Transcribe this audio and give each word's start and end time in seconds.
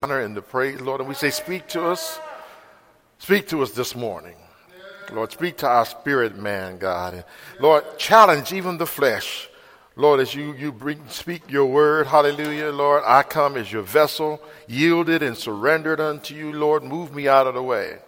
honor 0.00 0.20
and 0.20 0.36
the 0.36 0.42
praise, 0.42 0.80
Lord. 0.80 1.00
And 1.00 1.08
we 1.08 1.14
say, 1.16 1.28
Speak 1.30 1.66
to 1.70 1.84
us. 1.84 2.20
Speak 3.18 3.48
to 3.48 3.62
us 3.62 3.72
this 3.72 3.96
morning. 3.96 4.36
Lord, 5.12 5.32
speak 5.32 5.56
to 5.56 5.66
our 5.66 5.84
spirit, 5.84 6.36
man, 6.36 6.78
God. 6.78 7.14
And 7.14 7.24
Lord, 7.58 7.82
challenge 7.98 8.52
even 8.52 8.78
the 8.78 8.86
flesh. 8.86 9.48
Lord, 9.96 10.20
as 10.20 10.36
you, 10.36 10.52
you 10.52 10.70
bring, 10.70 11.02
speak 11.08 11.50
your 11.50 11.66
word, 11.66 12.06
hallelujah, 12.06 12.70
Lord, 12.70 13.02
I 13.04 13.24
come 13.24 13.56
as 13.56 13.72
your 13.72 13.82
vessel, 13.82 14.40
yielded 14.68 15.20
and 15.20 15.36
surrendered 15.36 15.98
unto 15.98 16.32
you, 16.32 16.52
Lord. 16.52 16.84
Move 16.84 17.12
me 17.12 17.26
out 17.26 17.48
of 17.48 17.54
the 17.54 17.62
way. 17.64 17.98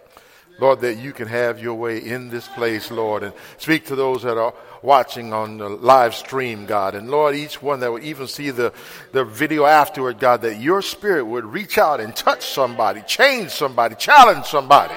Lord, 0.61 0.81
that 0.81 0.99
you 0.99 1.11
can 1.11 1.27
have 1.27 1.59
your 1.59 1.73
way 1.73 1.97
in 1.97 2.29
this 2.29 2.47
place, 2.47 2.91
Lord, 2.91 3.23
and 3.23 3.33
speak 3.57 3.87
to 3.87 3.95
those 3.95 4.21
that 4.21 4.37
are 4.37 4.53
watching 4.83 5.33
on 5.33 5.57
the 5.57 5.67
live 5.67 6.13
stream, 6.13 6.67
God. 6.67 6.93
And 6.93 7.09
Lord, 7.09 7.35
each 7.35 7.63
one 7.63 7.79
that 7.79 7.91
will 7.91 8.03
even 8.03 8.27
see 8.27 8.51
the, 8.51 8.71
the 9.11 9.25
video 9.25 9.65
afterward, 9.65 10.19
God, 10.19 10.43
that 10.43 10.61
your 10.61 10.83
spirit 10.83 11.25
would 11.25 11.45
reach 11.45 11.79
out 11.79 11.99
and 11.99 12.15
touch 12.15 12.45
somebody, 12.45 13.01
change 13.07 13.49
somebody, 13.49 13.95
challenge 13.95 14.45
somebody. 14.45 14.93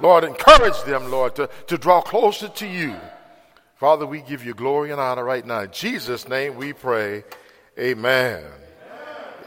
Lord, 0.00 0.24
encourage 0.24 0.82
them, 0.82 1.12
Lord, 1.12 1.36
to, 1.36 1.48
to 1.68 1.78
draw 1.78 2.00
closer 2.00 2.48
to 2.48 2.66
you. 2.66 2.96
Father, 3.76 4.04
we 4.04 4.20
give 4.20 4.44
you 4.44 4.52
glory 4.52 4.90
and 4.90 5.00
honor 5.00 5.22
right 5.22 5.46
now. 5.46 5.60
In 5.60 5.70
Jesus' 5.70 6.28
name 6.28 6.56
we 6.56 6.72
pray. 6.72 7.22
Amen. 7.78 8.42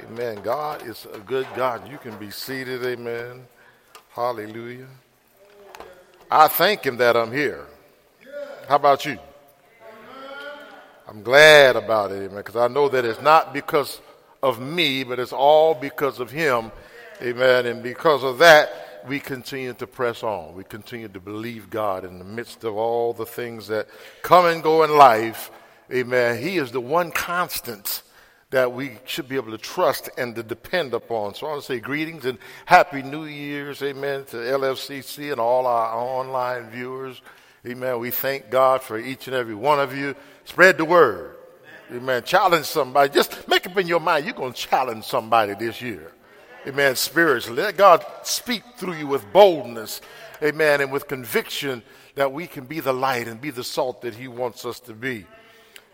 Amen. 0.06 0.42
God 0.44 0.88
is 0.88 1.06
a 1.14 1.20
good 1.20 1.48
God. 1.58 1.90
You 1.92 1.98
can 1.98 2.18
be 2.18 2.32
seated. 2.32 2.86
Amen. 2.86 3.46
Hallelujah. 4.12 4.88
I 6.34 6.48
thank 6.48 6.86
him 6.86 6.96
that 6.98 7.18
I'm 7.18 7.34
here. 7.34 7.66
How 8.70 8.78
about 8.78 9.06
you? 9.06 9.20
I'm 11.06 11.24
glad 11.24 11.76
about 11.76 12.14
it, 12.14 12.24
amen, 12.24 12.38
because 12.38 12.56
I 12.56 12.70
know 12.70 12.88
that 12.88 13.04
it's 13.04 13.22
not 13.22 13.54
because 13.54 14.00
of 14.42 14.62
me, 14.62 15.04
but 15.04 15.20
it's 15.20 15.34
all 15.34 15.76
because 15.76 16.22
of 16.22 16.32
him, 16.32 16.72
amen. 17.22 17.66
And 17.66 17.84
because 17.84 18.24
of 18.24 18.38
that, 18.38 19.04
we 19.10 19.20
continue 19.20 19.74
to 19.74 19.86
press 19.86 20.24
on. 20.24 20.56
We 20.56 20.64
continue 20.64 21.10
to 21.10 21.20
believe 21.20 21.70
God 21.70 22.06
in 22.06 22.18
the 22.18 22.24
midst 22.24 22.64
of 22.64 22.78
all 22.78 23.12
the 23.12 23.26
things 23.26 23.68
that 23.68 23.90
come 24.22 24.46
and 24.46 24.64
go 24.64 24.84
in 24.84 24.98
life, 24.98 25.52
amen. 25.92 26.42
He 26.42 26.58
is 26.58 26.72
the 26.72 26.80
one 26.80 27.12
constant 27.12 28.04
that 28.52 28.74
we 28.74 28.98
should 29.06 29.28
be 29.28 29.38
able 29.38 29.52
to 29.52 29.58
trust 29.58 30.10
and 30.18 30.36
to 30.36 30.44
depend 30.44 30.94
upon. 30.94 31.34
So 31.34 31.48
I 31.48 31.50
want 31.52 31.62
to 31.62 31.68
say 31.68 31.80
greetings 31.80 32.26
and 32.26 32.38
happy 32.66 33.02
New 33.02 33.24
Year's, 33.24 33.82
amen, 33.82 34.26
to 34.26 34.38
LFCC 34.38 35.32
and 35.32 35.40
all 35.40 35.66
our 35.66 35.96
online 35.96 36.70
viewers. 36.70 37.22
Amen. 37.66 38.00
We 38.00 38.12
thank 38.12 38.50
God 38.50 38.82
for 38.82 38.98
each 38.98 39.28
and 39.28 39.36
every 39.36 39.56
one 39.56 39.80
of 39.80 39.96
you. 39.96 40.16
Spread 40.44 40.78
the 40.78 40.86
word. 40.86 41.38
Amen. 41.92 42.24
Challenge 42.24 42.66
somebody. 42.66 43.14
Just 43.14 43.48
make 43.48 43.66
up 43.68 43.78
in 43.78 43.88
your 43.88 44.00
mind 44.00 44.26
you're 44.26 44.34
going 44.34 44.54
to 44.54 44.60
challenge 44.60 45.06
somebody 45.06 45.54
this 45.54 45.82
year. 45.82 46.12
Amen. 46.68 46.96
Spiritually. 46.96 47.62
Let 47.62 47.78
God 47.78 48.06
speak 48.24 48.64
through 48.78 48.96
you 48.96 49.08
with 49.08 49.32
boldness. 49.32 50.02
Amen. 50.44 50.82
And 50.82 50.92
with 50.92 51.08
conviction 51.08 51.84
that 52.16 52.34
we 52.34 52.48
can 52.48 52.66
be 52.66 52.82
the 52.82 52.94
light 52.94 53.28
and 53.28 53.40
be 53.40 53.50
the 53.50 53.64
salt 53.64 54.02
that 54.02 54.16
He 54.16 54.28
wants 54.28 54.66
us 54.66 54.80
to 54.82 54.94
be. 54.94 55.26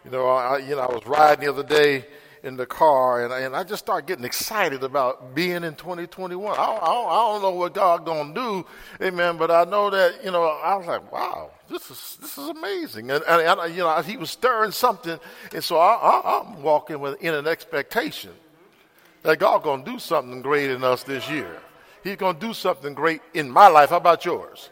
You 0.05 0.11
know, 0.11 0.27
I, 0.27 0.57
you 0.57 0.75
know, 0.75 0.81
I 0.81 0.91
was 0.91 1.05
riding 1.05 1.45
the 1.45 1.51
other 1.51 1.63
day 1.63 2.05
in 2.43 2.57
the 2.57 2.65
car, 2.65 3.23
and, 3.23 3.33
and 3.33 3.55
I 3.55 3.63
just 3.63 3.83
start 3.83 4.07
getting 4.07 4.25
excited 4.25 4.83
about 4.83 5.35
being 5.35 5.63
in 5.63 5.75
2021. 5.75 6.55
I, 6.57 6.61
I, 6.61 6.65
I 6.65 7.31
don't 7.31 7.41
know 7.41 7.51
what 7.51 7.73
God 7.73 8.05
gonna 8.05 8.33
do, 8.33 8.65
amen, 9.01 9.37
but 9.37 9.51
I 9.51 9.63
know 9.63 9.89
that 9.89 10.23
you 10.23 10.31
know 10.31 10.43
I 10.43 10.75
was 10.75 10.87
like, 10.87 11.11
wow, 11.11 11.51
this 11.69 11.89
is 11.89 12.17
this 12.21 12.37
is 12.37 12.49
amazing, 12.49 13.11
and, 13.11 13.23
and, 13.23 13.59
and 13.59 13.75
you 13.75 13.81
know 13.81 14.01
he 14.01 14.17
was 14.17 14.29
stirring 14.29 14.71
something, 14.71 15.19
and 15.53 15.63
so 15.63 15.77
I, 15.77 16.41
am 16.41 16.61
walking 16.61 16.99
with 16.99 17.21
in 17.21 17.33
an 17.33 17.47
expectation 17.47 18.31
that 19.23 19.39
God 19.39 19.63
gonna 19.63 19.83
do 19.83 19.99
something 19.99 20.41
great 20.41 20.69
in 20.69 20.83
us 20.83 21.03
this 21.03 21.29
year. 21.29 21.61
He's 22.03 22.17
gonna 22.17 22.39
do 22.39 22.53
something 22.53 22.93
great 22.93 23.21
in 23.33 23.49
my 23.49 23.67
life. 23.67 23.89
How 23.89 23.97
about 23.97 24.25
yours? 24.25 24.69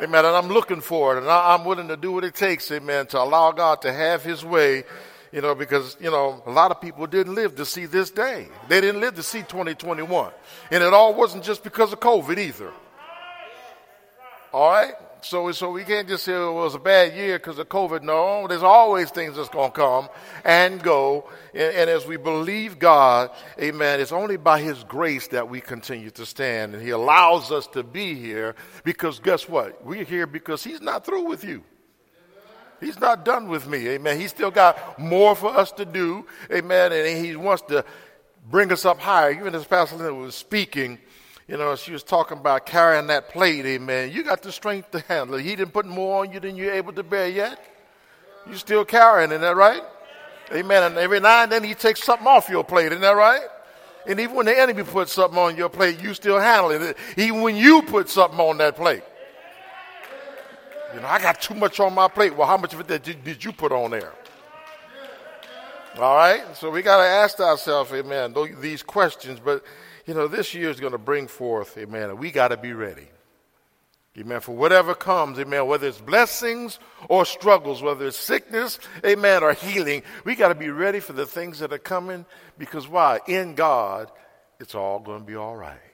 Amen. 0.00 0.24
And 0.24 0.34
I'm 0.34 0.48
looking 0.48 0.80
for 0.80 1.14
it, 1.14 1.20
and 1.20 1.28
I, 1.28 1.54
I'm 1.54 1.64
willing 1.64 1.88
to 1.88 1.96
do 1.96 2.12
what 2.12 2.24
it 2.24 2.34
takes, 2.34 2.70
amen, 2.72 3.06
to 3.08 3.20
allow 3.20 3.52
God 3.52 3.82
to 3.82 3.92
have 3.92 4.24
His 4.24 4.44
way 4.44 4.84
you 5.32 5.40
know, 5.40 5.54
because, 5.54 5.96
you 5.98 6.10
know, 6.10 6.42
a 6.46 6.50
lot 6.50 6.70
of 6.70 6.80
people 6.80 7.06
didn't 7.06 7.34
live 7.34 7.56
to 7.56 7.64
see 7.64 7.86
this 7.86 8.10
day. 8.10 8.48
They 8.68 8.80
didn't 8.80 9.00
live 9.00 9.14
to 9.14 9.22
see 9.22 9.40
2021. 9.40 10.30
And 10.70 10.82
it 10.82 10.92
all 10.92 11.14
wasn't 11.14 11.42
just 11.42 11.64
because 11.64 11.92
of 11.92 12.00
COVID 12.00 12.38
either. 12.38 12.70
All 14.52 14.70
right? 14.70 14.92
So, 15.22 15.50
so 15.52 15.70
we 15.70 15.84
can't 15.84 16.08
just 16.08 16.24
say 16.24 16.32
oh, 16.32 16.50
it 16.50 16.64
was 16.64 16.74
a 16.74 16.80
bad 16.80 17.14
year 17.14 17.38
because 17.38 17.58
of 17.58 17.68
COVID. 17.68 18.02
No, 18.02 18.46
there's 18.48 18.64
always 18.64 19.08
things 19.10 19.36
that's 19.36 19.48
going 19.48 19.70
to 19.70 19.76
come 19.76 20.08
and 20.44 20.82
go. 20.82 21.30
And, 21.54 21.74
and, 21.76 21.90
as 21.90 22.04
we 22.04 22.16
believe 22.16 22.80
God, 22.80 23.30
amen, 23.58 24.00
it's 24.00 24.10
only 24.10 24.36
by 24.36 24.60
His 24.60 24.82
grace 24.82 25.28
that 25.28 25.48
we 25.48 25.60
continue 25.60 26.10
to 26.10 26.26
stand. 26.26 26.74
And 26.74 26.82
He 26.82 26.90
allows 26.90 27.52
us 27.52 27.68
to 27.68 27.84
be 27.84 28.16
here 28.16 28.56
because 28.82 29.20
guess 29.20 29.48
what? 29.48 29.86
We're 29.86 30.04
here 30.04 30.26
because 30.26 30.64
He's 30.64 30.80
not 30.80 31.06
through 31.06 31.26
with 31.28 31.44
you. 31.44 31.62
He's 32.82 32.98
not 32.98 33.24
done 33.24 33.48
with 33.48 33.68
me. 33.68 33.88
Amen. 33.90 34.18
He's 34.18 34.30
still 34.30 34.50
got 34.50 34.98
more 34.98 35.36
for 35.36 35.56
us 35.56 35.70
to 35.72 35.84
do. 35.84 36.26
Amen. 36.52 36.92
And 36.92 37.24
he 37.24 37.36
wants 37.36 37.62
to 37.68 37.84
bring 38.50 38.72
us 38.72 38.84
up 38.84 38.98
higher. 38.98 39.30
Even 39.30 39.54
as 39.54 39.64
Pastor 39.64 39.96
Linda 39.96 40.12
was 40.12 40.34
speaking, 40.34 40.98
you 41.46 41.56
know, 41.56 41.76
she 41.76 41.92
was 41.92 42.02
talking 42.02 42.38
about 42.38 42.66
carrying 42.66 43.06
that 43.06 43.28
plate. 43.28 43.64
Amen. 43.66 44.10
You 44.10 44.24
got 44.24 44.42
the 44.42 44.50
strength 44.50 44.90
to 44.90 45.00
handle 45.00 45.36
it. 45.36 45.42
He 45.42 45.54
didn't 45.54 45.72
put 45.72 45.86
more 45.86 46.24
on 46.24 46.32
you 46.32 46.40
than 46.40 46.56
you're 46.56 46.72
able 46.72 46.92
to 46.94 47.04
bear 47.04 47.28
yet. 47.28 47.64
You're 48.46 48.56
still 48.56 48.84
carrying, 48.84 49.30
isn't 49.30 49.42
that 49.42 49.56
right? 49.56 49.82
Amen. 50.52 50.82
And 50.82 50.96
every 50.96 51.20
now 51.20 51.44
and 51.44 51.52
then 51.52 51.62
he 51.62 51.74
takes 51.74 52.02
something 52.02 52.26
off 52.26 52.48
your 52.48 52.64
plate, 52.64 52.86
isn't 52.86 53.00
that 53.00 53.16
right? 53.16 53.42
And 54.08 54.18
even 54.18 54.34
when 54.34 54.46
the 54.46 54.58
enemy 54.58 54.82
puts 54.82 55.12
something 55.12 55.38
on 55.38 55.56
your 55.56 55.68
plate, 55.68 56.02
you 56.02 56.14
still 56.14 56.40
handle 56.40 56.72
it. 56.72 56.96
Even 57.16 57.42
when 57.42 57.54
you 57.54 57.82
put 57.82 58.08
something 58.08 58.40
on 58.40 58.58
that 58.58 58.74
plate. 58.74 59.04
You 60.94 61.00
know, 61.00 61.06
I 61.06 61.20
got 61.20 61.40
too 61.40 61.54
much 61.54 61.80
on 61.80 61.94
my 61.94 62.08
plate. 62.08 62.36
Well, 62.36 62.46
how 62.46 62.56
much 62.56 62.74
of 62.74 62.80
it 62.80 63.02
did, 63.02 63.24
did 63.24 63.44
you 63.44 63.52
put 63.52 63.72
on 63.72 63.90
there? 63.90 64.12
All 65.98 66.16
right? 66.16 66.42
So 66.56 66.70
we 66.70 66.82
got 66.82 66.98
to 66.98 67.08
ask 67.08 67.40
ourselves, 67.40 67.92
amen, 67.92 68.34
these 68.60 68.82
questions. 68.82 69.40
But, 69.42 69.64
you 70.06 70.14
know, 70.14 70.28
this 70.28 70.54
year 70.54 70.70
is 70.70 70.80
going 70.80 70.92
to 70.92 70.98
bring 70.98 71.28
forth, 71.28 71.76
amen, 71.78 72.16
we 72.18 72.30
got 72.30 72.48
to 72.48 72.56
be 72.56 72.72
ready. 72.72 73.08
Amen. 74.18 74.40
For 74.40 74.54
whatever 74.54 74.94
comes, 74.94 75.38
amen, 75.38 75.66
whether 75.66 75.88
it's 75.88 75.98
blessings 75.98 76.78
or 77.08 77.24
struggles, 77.24 77.80
whether 77.80 78.06
it's 78.06 78.16
sickness, 78.18 78.78
amen, 79.06 79.42
or 79.42 79.54
healing, 79.54 80.02
we 80.26 80.34
got 80.34 80.48
to 80.48 80.54
be 80.54 80.68
ready 80.68 81.00
for 81.00 81.14
the 81.14 81.24
things 81.24 81.60
that 81.60 81.72
are 81.72 81.78
coming 81.78 82.26
because 82.58 82.86
why? 82.86 83.20
In 83.26 83.54
God, 83.54 84.10
it's 84.60 84.74
all 84.74 84.98
going 84.98 85.20
to 85.20 85.26
be 85.26 85.36
all 85.36 85.56
right 85.56 85.91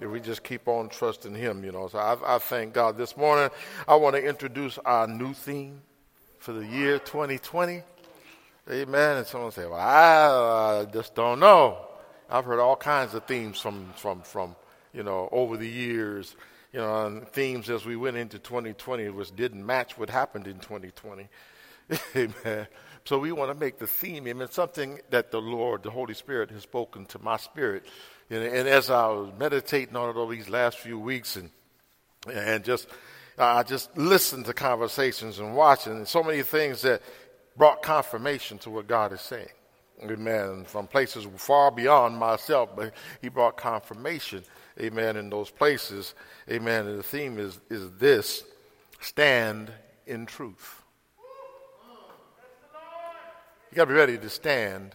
if 0.00 0.10
we 0.10 0.20
just 0.20 0.42
keep 0.42 0.66
on 0.66 0.88
trusting 0.88 1.34
Him, 1.34 1.64
you 1.64 1.72
know. 1.72 1.88
So 1.88 1.98
I, 1.98 2.36
I 2.36 2.38
thank 2.38 2.72
God. 2.72 2.96
This 2.96 3.16
morning, 3.16 3.50
I 3.86 3.96
want 3.96 4.16
to 4.16 4.22
introduce 4.22 4.78
our 4.78 5.06
new 5.06 5.34
theme 5.34 5.82
for 6.38 6.52
the 6.52 6.66
year 6.66 6.98
2020. 6.98 7.82
Amen. 8.70 9.16
And 9.18 9.26
someone 9.26 9.52
say, 9.52 9.66
"Well, 9.66 9.78
I 9.78 10.86
just 10.86 11.14
don't 11.14 11.40
know." 11.40 11.86
I've 12.28 12.44
heard 12.44 12.60
all 12.60 12.76
kinds 12.76 13.14
of 13.14 13.24
themes 13.24 13.60
from 13.60 13.92
from 13.96 14.22
from 14.22 14.56
you 14.92 15.02
know 15.02 15.28
over 15.32 15.56
the 15.56 15.68
years. 15.68 16.34
You 16.72 16.78
know, 16.78 17.24
themes 17.32 17.68
as 17.68 17.84
we 17.84 17.96
went 17.96 18.16
into 18.16 18.38
2020 18.38 19.08
which 19.08 19.34
didn't 19.34 19.66
match 19.66 19.98
what 19.98 20.08
happened 20.08 20.46
in 20.46 20.60
2020. 20.60 21.28
Amen. 22.16 22.68
So 23.04 23.18
we 23.18 23.32
want 23.32 23.50
to 23.50 23.58
make 23.58 23.78
the 23.78 23.88
theme, 23.88 24.28
amen, 24.28 24.48
something 24.52 25.00
that 25.10 25.32
the 25.32 25.40
Lord, 25.40 25.82
the 25.82 25.90
Holy 25.90 26.14
Spirit, 26.14 26.50
has 26.50 26.62
spoken 26.62 27.06
to 27.06 27.18
my 27.18 27.38
spirit 27.38 27.86
and, 28.30 28.44
and 28.44 28.68
as 28.68 28.90
I 28.90 29.08
was 29.08 29.32
meditating 29.38 29.96
on 29.96 30.08
it 30.08 30.16
over 30.16 30.32
these 30.32 30.48
last 30.48 30.78
few 30.78 30.98
weeks 30.98 31.36
and, 31.36 31.50
and 32.32 32.64
just, 32.64 32.86
I 33.36 33.62
just 33.64 33.96
listened 33.96 34.46
to 34.46 34.54
conversations 34.54 35.38
and 35.40 35.56
watching 35.56 35.92
and 35.92 36.06
so 36.06 36.22
many 36.22 36.42
things 36.42 36.82
that 36.82 37.02
brought 37.56 37.82
confirmation 37.82 38.58
to 38.58 38.70
what 38.70 38.86
God 38.86 39.12
is 39.12 39.20
saying. 39.20 39.48
Amen. 40.02 40.64
From 40.64 40.86
places 40.86 41.26
far 41.36 41.70
beyond 41.70 42.16
myself, 42.16 42.70
but 42.74 42.94
he 43.20 43.28
brought 43.28 43.56
confirmation. 43.56 44.44
Amen. 44.80 45.16
In 45.16 45.28
those 45.28 45.50
places. 45.50 46.14
Amen. 46.48 46.86
And 46.86 46.98
the 46.98 47.02
theme 47.02 47.38
is, 47.38 47.60
is 47.68 47.90
this 47.98 48.44
stand 49.00 49.70
in 50.06 50.24
truth. 50.24 50.82
You 53.70 53.76
got 53.76 53.84
to 53.84 53.88
be 53.88 53.94
ready 53.94 54.18
to 54.18 54.30
stand 54.30 54.94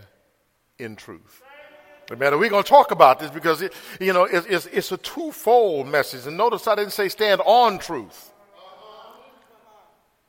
in 0.79 0.95
truth. 0.95 1.41
Amen. 2.11 2.37
We're 2.37 2.49
going 2.49 2.63
to 2.63 2.69
talk 2.69 2.91
about 2.91 3.19
this 3.19 3.31
because, 3.31 3.63
it, 3.63 3.73
you 3.99 4.13
know, 4.13 4.25
it, 4.25 4.45
it's, 4.47 4.67
it's 4.67 4.91
a 4.91 4.97
twofold 4.97 5.87
message. 5.87 6.27
And 6.27 6.37
notice 6.37 6.67
I 6.67 6.75
didn't 6.75 6.93
say 6.93 7.09
stand 7.09 7.41
on 7.45 7.79
truth, 7.79 8.31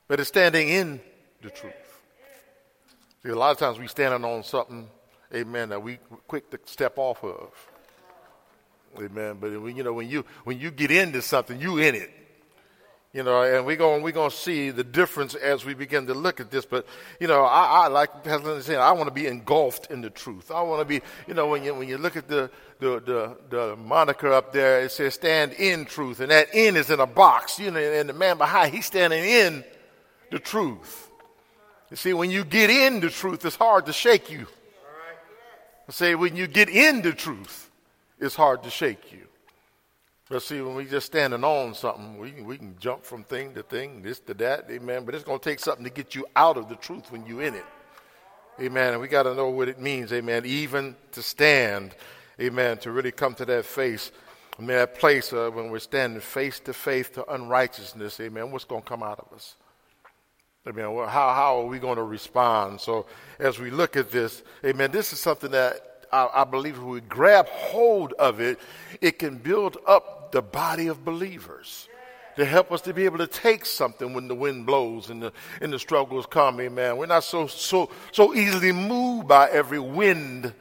but 0.08 0.18
it's 0.18 0.28
standing 0.28 0.70
in 0.70 1.00
the 1.42 1.50
truth. 1.50 1.74
See, 3.22 3.28
a 3.28 3.36
lot 3.36 3.50
of 3.50 3.58
times 3.58 3.78
we 3.78 3.88
standing 3.88 4.24
on 4.24 4.42
something, 4.42 4.88
amen, 5.34 5.68
that 5.68 5.82
we 5.82 5.98
quick 6.26 6.50
to 6.50 6.60
step 6.64 6.94
off 6.96 7.22
of. 7.22 7.50
Amen. 8.98 9.36
But, 9.38 9.48
you 9.48 9.82
know, 9.82 9.92
when 9.92 10.08
you, 10.08 10.24
when 10.44 10.58
you 10.58 10.70
get 10.70 10.90
into 10.90 11.20
something, 11.20 11.60
you 11.60 11.76
in 11.76 11.94
it. 11.94 12.10
You 13.16 13.22
know, 13.22 13.42
and 13.42 13.64
we're 13.64 13.76
going 13.76 14.02
we're 14.02 14.12
going 14.12 14.28
to 14.28 14.36
see 14.36 14.68
the 14.68 14.84
difference 14.84 15.34
as 15.34 15.64
we 15.64 15.72
begin 15.72 16.06
to 16.08 16.12
look 16.12 16.38
at 16.38 16.50
this. 16.50 16.66
But 16.66 16.84
you 17.18 17.26
know, 17.26 17.44
I, 17.44 17.84
I 17.84 17.86
like 17.86 18.22
Pastor 18.22 18.60
saying, 18.60 18.78
I 18.78 18.92
want 18.92 19.08
to 19.08 19.14
be 19.14 19.26
engulfed 19.26 19.90
in 19.90 20.02
the 20.02 20.10
truth. 20.10 20.50
I 20.50 20.60
want 20.60 20.82
to 20.82 20.84
be, 20.84 21.00
you 21.26 21.32
know, 21.32 21.46
when 21.46 21.64
you 21.64 21.74
when 21.74 21.88
you 21.88 21.96
look 21.96 22.18
at 22.18 22.28
the, 22.28 22.50
the 22.78 23.00
the 23.00 23.38
the 23.48 23.76
moniker 23.76 24.30
up 24.30 24.52
there, 24.52 24.82
it 24.82 24.92
says 24.92 25.14
"stand 25.14 25.54
in 25.54 25.86
truth," 25.86 26.20
and 26.20 26.30
that 26.30 26.54
"in" 26.54 26.76
is 26.76 26.90
in 26.90 27.00
a 27.00 27.06
box. 27.06 27.58
You 27.58 27.70
know, 27.70 27.80
and 27.80 28.06
the 28.06 28.12
man 28.12 28.36
behind 28.36 28.74
he's 28.74 28.84
standing 28.84 29.24
in 29.24 29.64
the 30.30 30.38
truth. 30.38 31.10
You 31.90 31.96
see, 31.96 32.12
when 32.12 32.30
you 32.30 32.44
get 32.44 32.68
in 32.68 33.00
the 33.00 33.08
truth, 33.08 33.46
it's 33.46 33.56
hard 33.56 33.86
to 33.86 33.94
shake 33.94 34.30
you. 34.30 34.46
I 35.88 35.92
say 35.92 36.14
when 36.16 36.36
you 36.36 36.46
get 36.46 36.68
in 36.68 37.00
the 37.00 37.14
truth, 37.14 37.70
it's 38.20 38.34
hard 38.34 38.62
to 38.64 38.68
shake 38.68 39.10
you. 39.10 39.25
But 40.28 40.42
see, 40.42 40.60
when 40.60 40.74
we 40.74 40.86
just 40.86 41.06
standing 41.06 41.44
on 41.44 41.74
something, 41.74 42.18
we 42.18 42.32
can, 42.32 42.44
we 42.44 42.58
can 42.58 42.76
jump 42.80 43.04
from 43.04 43.22
thing 43.22 43.54
to 43.54 43.62
thing, 43.62 44.02
this 44.02 44.18
to 44.20 44.34
that, 44.34 44.68
amen. 44.70 45.04
But 45.04 45.14
it's 45.14 45.22
going 45.22 45.38
to 45.38 45.44
take 45.44 45.60
something 45.60 45.84
to 45.84 45.90
get 45.90 46.16
you 46.16 46.26
out 46.34 46.56
of 46.56 46.68
the 46.68 46.74
truth 46.74 47.12
when 47.12 47.24
you're 47.26 47.42
in 47.42 47.54
it. 47.54 47.64
Amen. 48.60 48.92
And 48.92 49.00
we 49.00 49.06
got 49.06 49.24
to 49.24 49.34
know 49.34 49.50
what 49.50 49.68
it 49.68 49.80
means, 49.80 50.12
amen, 50.12 50.44
even 50.44 50.96
to 51.12 51.22
stand, 51.22 51.94
amen, 52.40 52.78
to 52.78 52.90
really 52.90 53.12
come 53.12 53.34
to 53.34 53.44
that 53.44 53.66
face, 53.66 54.10
amen, 54.58 54.78
that 54.78 54.98
place 54.98 55.32
uh, 55.32 55.50
when 55.52 55.70
we're 55.70 55.78
standing 55.78 56.20
face 56.20 56.58
to 56.60 56.72
face 56.72 57.08
to 57.10 57.24
unrighteousness, 57.32 58.18
amen, 58.18 58.50
what's 58.50 58.64
going 58.64 58.82
to 58.82 58.88
come 58.88 59.04
out 59.04 59.20
of 59.20 59.32
us? 59.32 59.54
Amen. 60.68 60.92
Well, 60.92 61.06
how, 61.06 61.32
how 61.32 61.60
are 61.60 61.66
we 61.66 61.78
going 61.78 61.94
to 61.94 62.02
respond? 62.02 62.80
So 62.80 63.06
as 63.38 63.60
we 63.60 63.70
look 63.70 63.96
at 63.96 64.10
this, 64.10 64.42
amen, 64.64 64.90
this 64.90 65.12
is 65.12 65.20
something 65.20 65.52
that 65.52 65.95
I, 66.12 66.28
I 66.34 66.44
believe 66.44 66.76
if 66.76 66.82
we 66.82 67.00
grab 67.00 67.48
hold 67.48 68.12
of 68.14 68.40
it, 68.40 68.58
it 69.00 69.18
can 69.18 69.36
build 69.36 69.78
up 69.86 70.32
the 70.32 70.42
body 70.42 70.88
of 70.88 71.04
believers 71.04 71.88
to 72.36 72.44
help 72.44 72.70
us 72.70 72.82
to 72.82 72.92
be 72.92 73.04
able 73.04 73.18
to 73.18 73.26
take 73.26 73.64
something 73.64 74.12
when 74.12 74.28
the 74.28 74.34
wind 74.34 74.66
blows 74.66 75.10
and 75.10 75.22
the, 75.22 75.32
and 75.60 75.72
the 75.72 75.78
struggles 75.78 76.26
come. 76.26 76.60
Amen. 76.60 76.96
We're 76.96 77.06
not 77.06 77.24
so, 77.24 77.46
so, 77.46 77.90
so 78.12 78.34
easily 78.34 78.72
moved 78.72 79.26
by 79.26 79.48
every 79.50 79.78
wind, 79.78 80.52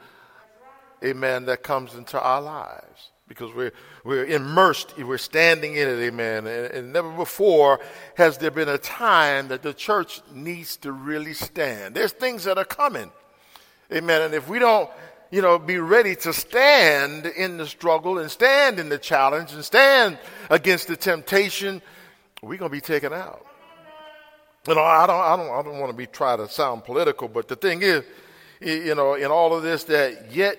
amen, 1.04 1.44
that 1.46 1.62
comes 1.62 1.94
into 1.94 2.20
our 2.20 2.40
lives 2.40 3.10
because 3.28 3.52
we're, 3.54 3.72
we're 4.04 4.24
immersed, 4.24 4.96
we're 4.98 5.18
standing 5.18 5.74
in 5.74 5.88
it, 5.88 6.00
amen. 6.00 6.46
And, 6.46 6.66
and 6.72 6.92
never 6.92 7.10
before 7.10 7.80
has 8.16 8.38
there 8.38 8.50
been 8.50 8.68
a 8.68 8.78
time 8.78 9.48
that 9.48 9.62
the 9.62 9.74
church 9.74 10.22
needs 10.32 10.76
to 10.78 10.92
really 10.92 11.34
stand. 11.34 11.94
There's 11.94 12.12
things 12.12 12.44
that 12.44 12.56
are 12.56 12.64
coming, 12.64 13.10
amen. 13.92 14.22
And 14.22 14.34
if 14.34 14.48
we 14.48 14.58
don't 14.58 14.88
you 15.30 15.42
know, 15.42 15.58
be 15.58 15.78
ready 15.78 16.14
to 16.16 16.32
stand 16.32 17.26
in 17.26 17.56
the 17.56 17.66
struggle 17.66 18.18
and 18.18 18.30
stand 18.30 18.78
in 18.78 18.88
the 18.88 18.98
challenge 18.98 19.52
and 19.52 19.64
stand 19.64 20.18
against 20.50 20.88
the 20.88 20.96
temptation, 20.96 21.82
we're 22.42 22.56
going 22.58 22.70
to 22.70 22.76
be 22.76 22.80
taken 22.80 23.12
out. 23.12 23.44
You 24.68 24.74
know, 24.74 24.82
I 24.82 25.06
don't, 25.06 25.20
I 25.20 25.36
don't, 25.36 25.50
I 25.50 25.62
don't 25.62 25.78
want 25.78 25.92
to 25.92 25.96
be 25.96 26.06
try 26.06 26.36
to 26.36 26.48
sound 26.48 26.84
political, 26.84 27.28
but 27.28 27.48
the 27.48 27.56
thing 27.56 27.82
is, 27.82 28.04
you 28.60 28.94
know, 28.94 29.14
in 29.14 29.26
all 29.26 29.54
of 29.54 29.62
this, 29.62 29.84
that 29.84 30.32
yet, 30.32 30.58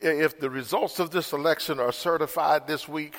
if 0.00 0.38
the 0.38 0.50
results 0.50 0.98
of 0.98 1.10
this 1.10 1.32
election 1.32 1.80
are 1.80 1.92
certified 1.92 2.66
this 2.66 2.88
week, 2.88 3.14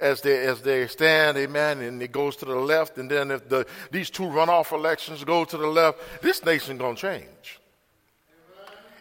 as 0.00 0.22
they 0.22 0.46
as 0.46 0.62
they 0.62 0.86
stand, 0.86 1.36
amen, 1.36 1.80
and 1.82 2.02
it 2.02 2.10
goes 2.10 2.36
to 2.36 2.46
the 2.46 2.54
left, 2.54 2.96
and 2.96 3.10
then 3.10 3.30
if 3.30 3.48
the 3.48 3.66
these 3.90 4.08
two 4.08 4.22
runoff 4.22 4.72
elections 4.72 5.22
go 5.24 5.44
to 5.44 5.56
the 5.56 5.66
left, 5.66 6.22
this 6.22 6.42
nation 6.44 6.78
gonna 6.78 6.96
change. 6.96 7.59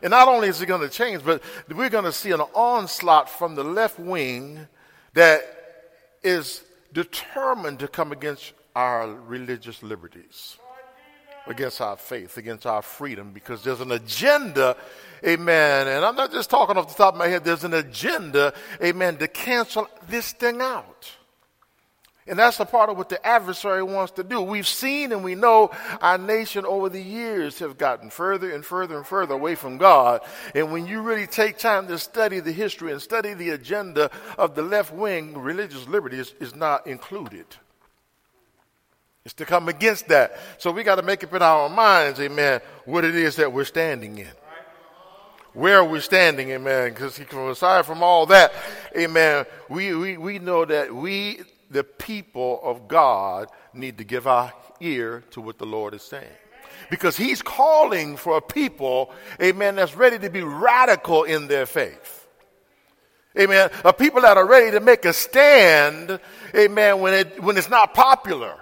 And 0.01 0.11
not 0.11 0.27
only 0.27 0.47
is 0.47 0.61
it 0.61 0.65
going 0.65 0.81
to 0.81 0.89
change, 0.89 1.23
but 1.23 1.41
we're 1.69 1.89
going 1.89 2.05
to 2.05 2.11
see 2.11 2.31
an 2.31 2.41
onslaught 2.53 3.29
from 3.29 3.55
the 3.55 3.63
left 3.63 3.99
wing 3.99 4.67
that 5.13 5.41
is 6.23 6.63
determined 6.93 7.79
to 7.79 7.87
come 7.87 8.11
against 8.11 8.53
our 8.75 9.07
religious 9.07 9.83
liberties, 9.83 10.57
against 11.47 11.81
our 11.81 11.97
faith, 11.97 12.37
against 12.37 12.65
our 12.65 12.81
freedom, 12.81 13.31
because 13.31 13.63
there's 13.63 13.81
an 13.81 13.91
agenda, 13.91 14.77
amen. 15.25 15.87
And 15.87 16.05
I'm 16.05 16.15
not 16.15 16.31
just 16.31 16.49
talking 16.49 16.77
off 16.77 16.87
the 16.87 17.03
top 17.03 17.15
of 17.15 17.19
my 17.19 17.27
head, 17.27 17.43
there's 17.43 17.63
an 17.63 17.73
agenda, 17.73 18.53
amen, 18.81 19.17
to 19.17 19.27
cancel 19.27 19.87
this 20.07 20.31
thing 20.31 20.61
out. 20.61 21.11
And 22.29 22.37
that's 22.37 22.57
the 22.57 22.65
part 22.65 22.91
of 22.91 22.97
what 22.97 23.09
the 23.09 23.25
adversary 23.25 23.81
wants 23.81 24.11
to 24.13 24.23
do. 24.23 24.39
We've 24.39 24.67
seen 24.67 25.11
and 25.11 25.23
we 25.23 25.33
know 25.33 25.71
our 25.99 26.19
nation 26.19 26.63
over 26.63 26.87
the 26.87 27.01
years 27.01 27.57
have 27.59 27.77
gotten 27.77 28.11
further 28.11 28.51
and 28.51 28.63
further 28.63 28.97
and 28.97 29.05
further 29.05 29.33
away 29.33 29.55
from 29.55 29.77
God. 29.77 30.21
And 30.53 30.71
when 30.71 30.85
you 30.85 31.01
really 31.01 31.25
take 31.25 31.57
time 31.57 31.87
to 31.87 31.97
study 31.97 32.39
the 32.39 32.51
history 32.51 32.91
and 32.91 33.01
study 33.01 33.33
the 33.33 33.49
agenda 33.49 34.11
of 34.37 34.53
the 34.53 34.61
left 34.61 34.93
wing, 34.93 35.35
religious 35.37 35.87
liberty 35.87 36.19
is, 36.19 36.35
is 36.39 36.55
not 36.55 36.85
included. 36.85 37.47
It's 39.25 39.33
to 39.35 39.45
come 39.45 39.67
against 39.67 40.07
that. 40.09 40.37
So 40.59 40.71
we 40.71 40.83
got 40.83 40.95
to 40.95 41.01
make 41.01 41.23
up 41.23 41.33
in 41.33 41.41
our 41.41 41.67
minds, 41.67 42.19
amen, 42.19 42.61
what 42.85 43.05
it 43.05 43.15
is 43.15 43.37
that 43.37 43.51
we're 43.51 43.65
standing 43.65 44.19
in 44.19 44.27
where 45.53 45.79
are 45.79 45.85
we 45.85 45.99
standing, 45.99 46.51
amen? 46.51 46.93
Because 46.93 47.19
aside 47.19 47.85
from 47.85 48.03
all 48.03 48.27
that, 48.27 48.53
amen, 48.95 49.45
we, 49.67 49.95
we, 49.95 50.17
we 50.17 50.39
know 50.39 50.63
that 50.63 50.93
we 50.93 51.41
the 51.69 51.83
people 51.83 52.59
of 52.63 52.87
God 52.87 53.49
need 53.73 53.97
to 53.99 54.03
give 54.03 54.27
our 54.27 54.53
ear 54.79 55.23
to 55.31 55.41
what 55.41 55.57
the 55.57 55.65
Lord 55.65 55.93
is 55.93 56.01
saying. 56.01 56.27
Because 56.89 57.17
he's 57.17 57.41
calling 57.41 58.17
for 58.17 58.37
a 58.37 58.41
people, 58.41 59.11
amen, 59.41 59.75
that's 59.75 59.95
ready 59.95 60.17
to 60.19 60.29
be 60.29 60.41
radical 60.41 61.23
in 61.23 61.47
their 61.47 61.65
faith. 61.65 62.27
Amen. 63.39 63.69
A 63.85 63.93
people 63.93 64.21
that 64.21 64.37
are 64.37 64.47
ready 64.47 64.71
to 64.71 64.79
make 64.79 65.05
a 65.05 65.13
stand, 65.13 66.19
amen, 66.55 66.99
when, 66.99 67.13
it, 67.13 67.43
when 67.43 67.57
it's 67.57 67.69
not 67.69 67.93
popular. 67.93 68.55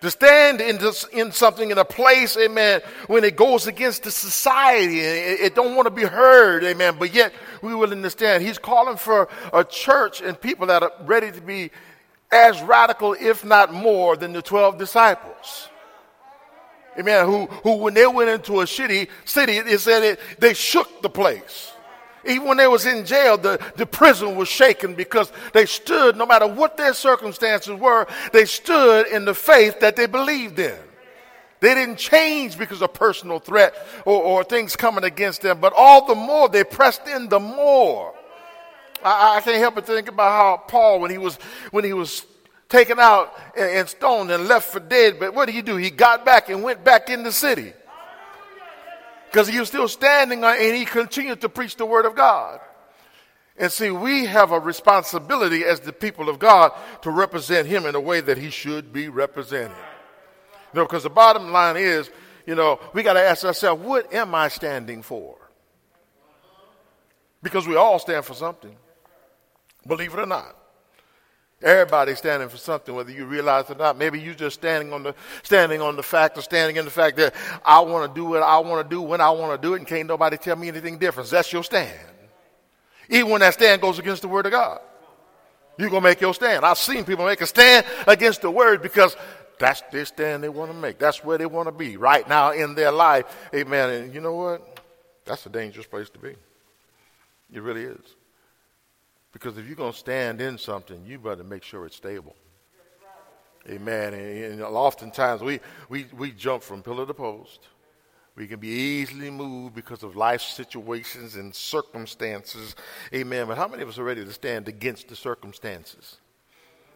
To 0.00 0.10
stand 0.10 0.62
in, 0.62 0.78
this, 0.78 1.04
in 1.12 1.30
something 1.30 1.70
in 1.70 1.76
a 1.76 1.84
place, 1.84 2.36
amen, 2.36 2.80
when 3.06 3.22
it 3.22 3.36
goes 3.36 3.66
against 3.66 4.04
the 4.04 4.10
society 4.10 5.00
it, 5.00 5.40
it 5.40 5.54
don't 5.54 5.76
want 5.76 5.86
to 5.86 5.90
be 5.90 6.04
heard, 6.04 6.64
amen, 6.64 6.96
but 6.98 7.12
yet 7.12 7.34
we 7.60 7.74
will 7.74 7.90
understand. 7.90 8.42
He's 8.42 8.58
calling 8.58 8.96
for 8.96 9.28
a 9.52 9.62
church 9.62 10.22
and 10.22 10.40
people 10.40 10.68
that 10.68 10.82
are 10.82 10.92
ready 11.02 11.30
to 11.30 11.40
be 11.42 11.70
as 12.32 12.62
radical, 12.62 13.14
if 13.18 13.44
not 13.44 13.74
more, 13.74 14.16
than 14.16 14.32
the 14.32 14.40
12 14.40 14.78
disciples. 14.78 15.68
Amen. 16.98 17.26
Who, 17.26 17.46
who 17.46 17.76
when 17.76 17.94
they 17.94 18.06
went 18.06 18.30
into 18.30 18.60
a 18.60 18.66
city, 18.66 19.08
city, 19.24 19.52
it 19.56 19.80
said 19.80 20.02
it, 20.02 20.20
they 20.38 20.54
shook 20.54 21.02
the 21.02 21.10
place. 21.10 21.69
Even 22.26 22.48
when 22.48 22.56
they 22.58 22.66
was 22.66 22.84
in 22.84 23.06
jail, 23.06 23.38
the, 23.38 23.60
the 23.76 23.86
prison 23.86 24.36
was 24.36 24.48
shaken 24.48 24.94
because 24.94 25.32
they 25.52 25.66
stood, 25.66 26.16
no 26.16 26.26
matter 26.26 26.46
what 26.46 26.76
their 26.76 26.92
circumstances 26.92 27.78
were, 27.78 28.06
they 28.32 28.44
stood 28.44 29.06
in 29.06 29.24
the 29.24 29.34
faith 29.34 29.80
that 29.80 29.96
they 29.96 30.06
believed 30.06 30.58
in. 30.58 30.78
They 31.60 31.74
didn't 31.74 31.96
change 31.96 32.58
because 32.58 32.82
of 32.82 32.92
personal 32.94 33.38
threat 33.38 33.74
or, 34.04 34.22
or 34.22 34.44
things 34.44 34.76
coming 34.76 35.04
against 35.04 35.42
them, 35.42 35.60
but 35.60 35.72
all 35.76 36.06
the 36.06 36.14
more 36.14 36.48
they 36.48 36.64
pressed 36.64 37.06
in 37.06 37.28
the 37.28 37.40
more. 37.40 38.14
I, 39.02 39.36
I 39.36 39.40
can't 39.40 39.58
help 39.58 39.74
but 39.74 39.86
think 39.86 40.08
about 40.08 40.30
how 40.30 40.56
Paul, 40.68 41.00
when 41.00 41.10
he 41.10 41.18
was, 41.18 41.36
when 41.70 41.84
he 41.84 41.92
was 41.92 42.24
taken 42.68 42.98
out 42.98 43.38
and, 43.56 43.70
and 43.70 43.88
stoned 43.88 44.30
and 44.30 44.46
left 44.46 44.72
for 44.72 44.80
dead, 44.80 45.18
but 45.18 45.34
what 45.34 45.46
did 45.46 45.54
he 45.54 45.62
do? 45.62 45.76
He 45.76 45.90
got 45.90 46.24
back 46.24 46.48
and 46.48 46.62
went 46.62 46.84
back 46.84 47.10
in 47.10 47.22
the 47.22 47.32
city 47.32 47.72
because 49.30 49.46
he 49.46 49.60
was 49.60 49.68
still 49.68 49.86
standing 49.86 50.42
and 50.42 50.76
he 50.76 50.84
continued 50.84 51.40
to 51.42 51.48
preach 51.48 51.76
the 51.76 51.86
word 51.86 52.04
of 52.04 52.16
God. 52.16 52.60
And 53.56 53.70
see, 53.70 53.90
we 53.90 54.26
have 54.26 54.50
a 54.50 54.58
responsibility 54.58 55.64
as 55.64 55.80
the 55.80 55.92
people 55.92 56.28
of 56.28 56.40
God 56.40 56.72
to 57.02 57.10
represent 57.10 57.68
him 57.68 57.86
in 57.86 57.94
a 57.94 58.00
way 58.00 58.20
that 58.20 58.38
he 58.38 58.50
should 58.50 58.92
be 58.92 59.08
represented. 59.08 59.76
You 60.72 60.80
know, 60.80 60.84
because 60.84 61.04
the 61.04 61.10
bottom 61.10 61.52
line 61.52 61.76
is, 61.76 62.10
you 62.44 62.56
know, 62.56 62.80
we 62.92 63.04
got 63.04 63.12
to 63.12 63.20
ask 63.20 63.44
ourselves, 63.44 63.82
what 63.84 64.12
am 64.12 64.34
I 64.34 64.48
standing 64.48 65.02
for? 65.02 65.36
Because 67.42 67.68
we 67.68 67.76
all 67.76 67.98
stand 68.00 68.24
for 68.24 68.34
something, 68.34 68.74
believe 69.86 70.12
it 70.12 70.18
or 70.18 70.26
not. 70.26 70.56
Everybody's 71.62 72.16
standing 72.16 72.48
for 72.48 72.56
something, 72.56 72.94
whether 72.94 73.10
you 73.10 73.26
realize 73.26 73.68
it 73.68 73.72
or 73.72 73.78
not. 73.78 73.98
Maybe 73.98 74.18
you're 74.18 74.32
just 74.32 74.60
standing 74.60 74.94
on 74.94 75.02
the 75.02 75.14
standing 75.42 75.82
on 75.82 75.94
the 75.94 76.02
fact 76.02 76.38
or 76.38 76.42
standing 76.42 76.76
in 76.76 76.86
the 76.86 76.90
fact 76.90 77.18
that 77.18 77.34
I 77.64 77.80
want 77.80 78.12
to 78.12 78.18
do 78.18 78.24
what 78.24 78.42
I 78.42 78.58
want 78.60 78.88
to 78.88 78.94
do 78.94 79.02
when 79.02 79.20
I 79.20 79.30
want 79.30 79.60
to 79.60 79.68
do 79.68 79.74
it, 79.74 79.78
and 79.78 79.86
can't 79.86 80.08
nobody 80.08 80.38
tell 80.38 80.56
me 80.56 80.68
anything 80.68 80.98
different. 80.98 81.28
That's 81.28 81.52
your 81.52 81.62
stand. 81.62 81.98
Even 83.10 83.30
when 83.30 83.40
that 83.40 83.54
stand 83.54 83.82
goes 83.82 83.98
against 83.98 84.22
the 84.22 84.28
word 84.28 84.46
of 84.46 84.52
God, 84.52 84.80
you're 85.76 85.90
gonna 85.90 86.00
make 86.00 86.20
your 86.20 86.32
stand. 86.32 86.64
I've 86.64 86.78
seen 86.78 87.04
people 87.04 87.26
make 87.26 87.42
a 87.42 87.46
stand 87.46 87.84
against 88.06 88.40
the 88.40 88.50
word 88.50 88.80
because 88.80 89.14
that's 89.58 89.82
their 89.92 90.06
stand 90.06 90.42
they 90.42 90.48
want 90.48 90.70
to 90.70 90.76
make. 90.76 90.98
That's 90.98 91.22
where 91.22 91.36
they 91.36 91.46
want 91.46 91.68
to 91.68 91.72
be 91.72 91.98
right 91.98 92.26
now 92.26 92.52
in 92.52 92.74
their 92.74 92.90
life. 92.90 93.26
Amen. 93.54 93.90
And 93.90 94.14
you 94.14 94.22
know 94.22 94.34
what? 94.34 94.80
That's 95.26 95.44
a 95.44 95.50
dangerous 95.50 95.86
place 95.86 96.08
to 96.10 96.18
be. 96.18 96.34
It 97.52 97.62
really 97.62 97.84
is. 97.84 98.14
Because 99.32 99.56
if 99.58 99.66
you're 99.66 99.76
going 99.76 99.92
to 99.92 99.98
stand 99.98 100.40
in 100.40 100.58
something, 100.58 101.04
you 101.06 101.18
better 101.18 101.44
make 101.44 101.62
sure 101.62 101.86
it's 101.86 101.96
stable. 101.96 102.34
Amen. 103.68 104.14
And, 104.14 104.54
and 104.54 104.62
oftentimes 104.62 105.42
we, 105.42 105.60
we, 105.88 106.06
we 106.16 106.32
jump 106.32 106.62
from 106.62 106.82
pillar 106.82 107.06
to 107.06 107.14
post. 107.14 107.68
We 108.36 108.46
can 108.46 108.58
be 108.58 108.68
easily 108.68 109.30
moved 109.30 109.74
because 109.74 110.02
of 110.02 110.16
life 110.16 110.40
situations 110.40 111.36
and 111.36 111.54
circumstances. 111.54 112.74
Amen. 113.12 113.46
But 113.46 113.58
how 113.58 113.68
many 113.68 113.82
of 113.82 113.88
us 113.88 113.98
are 113.98 114.04
ready 114.04 114.24
to 114.24 114.32
stand 114.32 114.66
against 114.66 115.08
the 115.08 115.16
circumstances? 115.16 116.16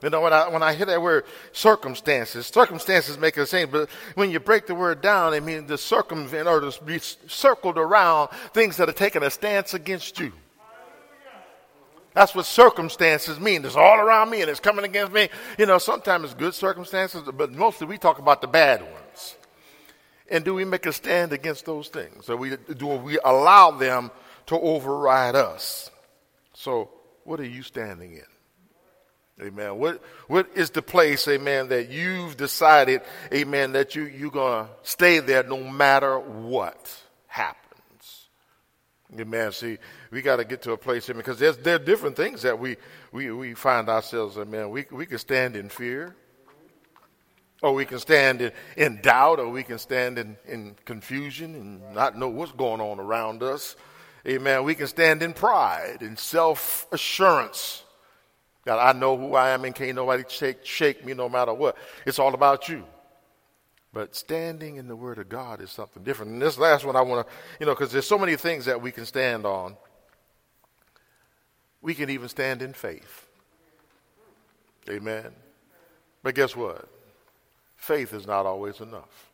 You 0.02 0.10
know, 0.10 0.20
when 0.20 0.32
I, 0.32 0.48
when 0.48 0.62
I 0.62 0.74
hear 0.74 0.86
that 0.86 1.00
word 1.00 1.24
circumstances, 1.52 2.46
circumstances 2.46 3.18
make 3.18 3.36
a 3.36 3.46
sense, 3.46 3.70
but 3.70 3.88
when 4.14 4.30
you 4.30 4.40
break 4.40 4.66
the 4.66 4.74
word 4.74 5.00
down, 5.00 5.32
it 5.34 5.42
means 5.42 5.68
to 5.68 5.78
circumvent 5.78 6.46
or 6.46 6.60
to 6.60 6.84
be 6.84 6.98
circled 6.98 7.78
around 7.78 8.28
things 8.52 8.76
that 8.76 8.88
are 8.88 8.92
taking 8.92 9.22
a 9.22 9.30
stance 9.30 9.72
against 9.72 10.18
you. 10.20 10.32
That's 12.14 12.34
what 12.34 12.46
circumstances 12.46 13.40
mean. 13.40 13.64
It's 13.64 13.74
all 13.76 13.98
around 13.98 14.30
me 14.30 14.40
and 14.40 14.48
it's 14.48 14.60
coming 14.60 14.84
against 14.84 15.12
me. 15.12 15.28
You 15.58 15.66
know, 15.66 15.78
sometimes 15.78 16.26
it's 16.26 16.34
good 16.34 16.54
circumstances, 16.54 17.22
but 17.34 17.52
mostly 17.52 17.88
we 17.88 17.98
talk 17.98 18.20
about 18.20 18.40
the 18.40 18.46
bad 18.46 18.82
ones. 18.82 19.36
And 20.30 20.44
do 20.44 20.54
we 20.54 20.64
make 20.64 20.86
a 20.86 20.92
stand 20.92 21.32
against 21.32 21.66
those 21.66 21.88
things? 21.88 22.30
Or 22.30 22.56
do 22.56 22.86
we 22.86 23.18
allow 23.24 23.72
them 23.72 24.10
to 24.46 24.58
override 24.58 25.34
us? 25.34 25.90
So, 26.54 26.90
what 27.24 27.40
are 27.40 27.46
you 27.46 27.62
standing 27.62 28.14
in? 28.14 29.46
Amen. 29.46 29.78
What, 29.78 30.00
what 30.28 30.48
is 30.54 30.70
the 30.70 30.82
place, 30.82 31.26
amen, 31.26 31.68
that 31.68 31.90
you've 31.90 32.36
decided, 32.36 33.02
amen, 33.32 33.72
that 33.72 33.96
you, 33.96 34.04
you're 34.04 34.30
going 34.30 34.66
to 34.66 34.70
stay 34.84 35.18
there 35.18 35.42
no 35.42 35.64
matter 35.64 36.18
what 36.18 36.96
happens? 37.26 37.63
Amen. 39.18 39.52
See, 39.52 39.78
we 40.10 40.22
got 40.22 40.36
to 40.36 40.44
get 40.44 40.62
to 40.62 40.72
a 40.72 40.76
place, 40.76 41.08
amen, 41.08 41.18
because 41.18 41.38
there's, 41.38 41.56
there 41.58 41.76
are 41.76 41.80
different 41.80 42.16
things 42.16 42.42
that 42.42 42.58
we, 42.58 42.76
we, 43.12 43.30
we 43.30 43.54
find 43.54 43.88
ourselves, 43.88 44.36
amen. 44.38 44.70
We, 44.70 44.86
we 44.90 45.06
can 45.06 45.18
stand 45.18 45.56
in 45.56 45.68
fear, 45.68 46.16
or 47.62 47.74
we 47.74 47.84
can 47.84 47.98
stand 47.98 48.40
in, 48.42 48.52
in 48.76 49.00
doubt, 49.02 49.38
or 49.38 49.48
we 49.48 49.62
can 49.62 49.78
stand 49.78 50.18
in, 50.18 50.36
in 50.46 50.74
confusion 50.84 51.54
and 51.54 51.94
not 51.94 52.18
know 52.18 52.28
what's 52.28 52.52
going 52.52 52.80
on 52.80 52.98
around 52.98 53.42
us. 53.42 53.76
Amen. 54.26 54.64
We 54.64 54.74
can 54.74 54.86
stand 54.86 55.22
in 55.22 55.32
pride 55.34 55.98
and 56.00 56.18
self 56.18 56.86
assurance. 56.90 57.82
God, 58.64 58.78
I 58.78 58.98
know 58.98 59.16
who 59.16 59.34
I 59.34 59.50
am 59.50 59.64
and 59.64 59.74
can't 59.74 59.94
nobody 59.94 60.24
shake, 60.28 60.64
shake 60.64 61.04
me 61.04 61.12
no 61.12 61.28
matter 61.28 61.52
what. 61.52 61.76
It's 62.06 62.18
all 62.18 62.32
about 62.32 62.68
you. 62.68 62.84
But 63.94 64.16
standing 64.16 64.76
in 64.76 64.88
the 64.88 64.96
Word 64.96 65.18
of 65.18 65.28
God 65.28 65.60
is 65.60 65.70
something 65.70 66.02
different. 66.02 66.32
And 66.32 66.42
this 66.42 66.58
last 66.58 66.84
one 66.84 66.96
I 66.96 67.00
want 67.00 67.26
to, 67.26 67.32
you 67.60 67.66
know, 67.66 67.72
because 67.72 67.92
there's 67.92 68.06
so 68.06 68.18
many 68.18 68.34
things 68.34 68.64
that 68.64 68.82
we 68.82 68.90
can 68.90 69.06
stand 69.06 69.46
on. 69.46 69.76
We 71.80 71.94
can 71.94 72.10
even 72.10 72.28
stand 72.28 72.60
in 72.60 72.72
faith. 72.72 73.28
Amen. 74.90 75.30
But 76.24 76.34
guess 76.34 76.56
what? 76.56 76.88
Faith 77.76 78.12
is 78.12 78.26
not 78.26 78.46
always 78.46 78.80
enough. 78.80 79.30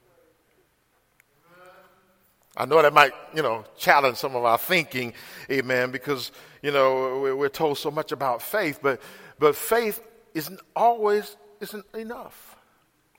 I 2.56 2.66
know 2.66 2.82
that 2.82 2.92
might, 2.92 3.12
you 3.34 3.42
know, 3.42 3.64
challenge 3.78 4.18
some 4.18 4.36
of 4.36 4.44
our 4.44 4.58
thinking, 4.58 5.14
amen, 5.50 5.90
because, 5.90 6.32
you 6.60 6.70
know, 6.70 7.34
we're 7.36 7.48
told 7.48 7.78
so 7.78 7.90
much 7.90 8.12
about 8.12 8.42
faith, 8.42 8.80
but, 8.82 9.00
but 9.38 9.56
faith 9.56 10.02
isn't 10.34 10.60
always 10.76 11.36
isn't 11.60 11.86
enough. 11.94 12.56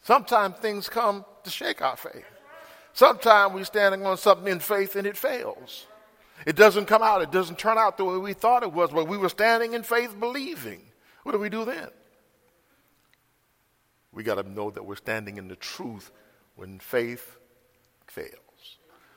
Sometimes 0.01 0.57
things 0.57 0.89
come 0.89 1.25
to 1.43 1.49
shake 1.49 1.81
our 1.81 1.97
faith. 1.97 2.25
Sometimes 2.93 3.53
we're 3.53 3.63
standing 3.63 4.05
on 4.05 4.17
something 4.17 4.51
in 4.51 4.59
faith 4.59 4.95
and 4.95 5.07
it 5.07 5.17
fails. 5.17 5.87
It 6.45 6.55
doesn't 6.55 6.85
come 6.85 7.03
out. 7.03 7.21
It 7.21 7.31
doesn't 7.31 7.59
turn 7.59 7.77
out 7.77 7.97
the 7.97 8.05
way 8.05 8.17
we 8.17 8.33
thought 8.33 8.63
it 8.63 8.73
was, 8.73 8.91
but 8.91 9.07
we 9.07 9.17
were 9.17 9.29
standing 9.29 9.73
in 9.73 9.83
faith 9.83 10.19
believing. 10.19 10.81
What 11.23 11.33
do 11.33 11.39
we 11.39 11.49
do 11.49 11.65
then? 11.65 11.89
We 14.11 14.23
got 14.23 14.35
to 14.35 14.49
know 14.49 14.71
that 14.71 14.85
we're 14.85 14.95
standing 14.95 15.37
in 15.37 15.47
the 15.47 15.55
truth 15.55 16.11
when 16.55 16.79
faith 16.79 17.37
fails. 18.07 18.35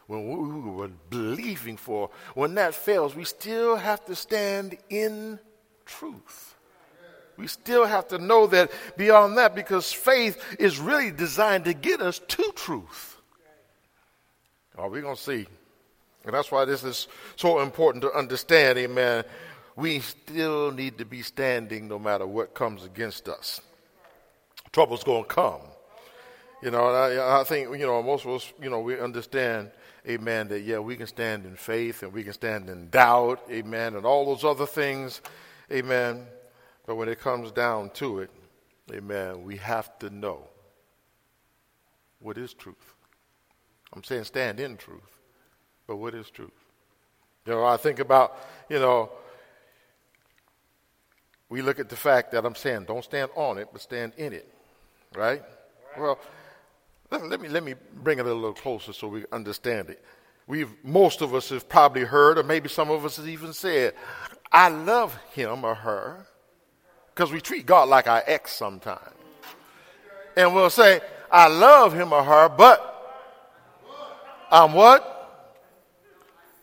When 0.06 0.28
we 0.28 0.70
were 0.70 0.88
believing 1.10 1.76
for, 1.76 2.10
when 2.34 2.54
that 2.56 2.74
fails, 2.74 3.14
we 3.14 3.24
still 3.24 3.76
have 3.76 4.04
to 4.04 4.14
stand 4.14 4.76
in 4.90 5.40
truth. 5.86 6.53
We 7.36 7.46
still 7.46 7.84
have 7.84 8.08
to 8.08 8.18
know 8.18 8.46
that 8.48 8.70
beyond 8.96 9.38
that 9.38 9.54
because 9.54 9.92
faith 9.92 10.56
is 10.58 10.78
really 10.78 11.10
designed 11.10 11.64
to 11.64 11.74
get 11.74 12.00
us 12.00 12.20
to 12.20 12.52
truth. 12.54 13.20
Are 14.76 14.88
we 14.88 15.00
going 15.00 15.16
to 15.16 15.22
see? 15.22 15.46
And 16.24 16.34
that's 16.34 16.50
why 16.50 16.64
this 16.64 16.84
is 16.84 17.06
so 17.36 17.60
important 17.60 18.02
to 18.02 18.12
understand, 18.12 18.78
amen. 18.78 19.24
We 19.76 20.00
still 20.00 20.70
need 20.70 20.98
to 20.98 21.04
be 21.04 21.22
standing 21.22 21.88
no 21.88 21.98
matter 21.98 22.26
what 22.26 22.54
comes 22.54 22.84
against 22.84 23.28
us. 23.28 23.60
Trouble's 24.72 25.04
going 25.04 25.24
to 25.24 25.28
come. 25.28 25.60
You 26.62 26.70
know, 26.70 26.86
I, 26.86 27.40
I 27.40 27.44
think, 27.44 27.76
you 27.78 27.86
know, 27.86 28.02
most 28.02 28.24
of 28.24 28.32
us, 28.32 28.52
you 28.60 28.70
know, 28.70 28.80
we 28.80 28.98
understand, 28.98 29.70
amen, 30.08 30.48
that, 30.48 30.60
yeah, 30.60 30.78
we 30.78 30.96
can 30.96 31.06
stand 31.06 31.44
in 31.44 31.56
faith 31.56 32.02
and 32.02 32.12
we 32.12 32.24
can 32.24 32.32
stand 32.32 32.70
in 32.70 32.88
doubt, 32.88 33.42
amen, 33.50 33.96
and 33.96 34.06
all 34.06 34.24
those 34.24 34.44
other 34.44 34.66
things, 34.66 35.20
amen. 35.70 36.26
But 36.86 36.96
when 36.96 37.08
it 37.08 37.20
comes 37.20 37.50
down 37.50 37.90
to 37.94 38.20
it, 38.20 38.30
amen, 38.92 39.44
we 39.44 39.56
have 39.56 39.98
to 40.00 40.10
know 40.10 40.48
what 42.20 42.38
is 42.38 42.52
truth. 42.54 42.94
I'm 43.92 44.04
saying 44.04 44.24
stand 44.24 44.60
in 44.60 44.76
truth, 44.76 45.20
but 45.86 45.96
what 45.96 46.14
is 46.14 46.28
truth? 46.30 46.50
You 47.46 47.52
know, 47.52 47.64
I 47.64 47.76
think 47.76 48.00
about, 48.00 48.36
you 48.68 48.78
know, 48.78 49.10
we 51.48 51.62
look 51.62 51.78
at 51.78 51.88
the 51.88 51.96
fact 51.96 52.32
that 52.32 52.44
I'm 52.44 52.54
saying 52.54 52.84
don't 52.84 53.04
stand 53.04 53.30
on 53.36 53.58
it, 53.58 53.68
but 53.72 53.80
stand 53.80 54.14
in 54.16 54.32
it, 54.32 54.52
right? 55.14 55.42
Well, 55.96 56.18
let, 57.10 57.26
let 57.28 57.40
me 57.40 57.48
let 57.48 57.62
me 57.62 57.74
bring 57.92 58.18
it 58.18 58.26
a 58.26 58.34
little 58.34 58.54
closer 58.54 58.92
so 58.92 59.08
we 59.08 59.24
understand 59.30 59.90
it. 59.90 60.02
We've 60.46 60.72
most 60.82 61.22
of 61.22 61.34
us 61.34 61.50
have 61.50 61.68
probably 61.68 62.02
heard, 62.02 62.38
or 62.38 62.42
maybe 62.42 62.68
some 62.68 62.90
of 62.90 63.04
us 63.04 63.16
have 63.18 63.28
even 63.28 63.52
said, 63.52 63.94
"I 64.50 64.68
love 64.68 65.16
him 65.32 65.64
or 65.64 65.74
her," 65.74 66.26
because 67.14 67.32
we 67.32 67.40
treat 67.40 67.64
God 67.64 67.88
like 67.88 68.08
our 68.08 68.22
ex 68.26 68.52
sometimes. 68.52 69.00
And 70.36 70.52
we'll 70.52 70.70
say, 70.70 71.00
I 71.30 71.46
love 71.46 71.94
him 71.94 72.12
or 72.12 72.24
her, 72.24 72.48
but 72.48 72.90
I'm 74.50 74.72
what? 74.72 75.10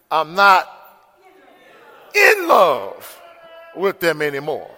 I'm 0.10 0.36
not 0.36 0.68
in 2.14 2.48
love 2.50 3.22
with 3.78 4.02
them 4.02 4.22
anymore. 4.22 4.70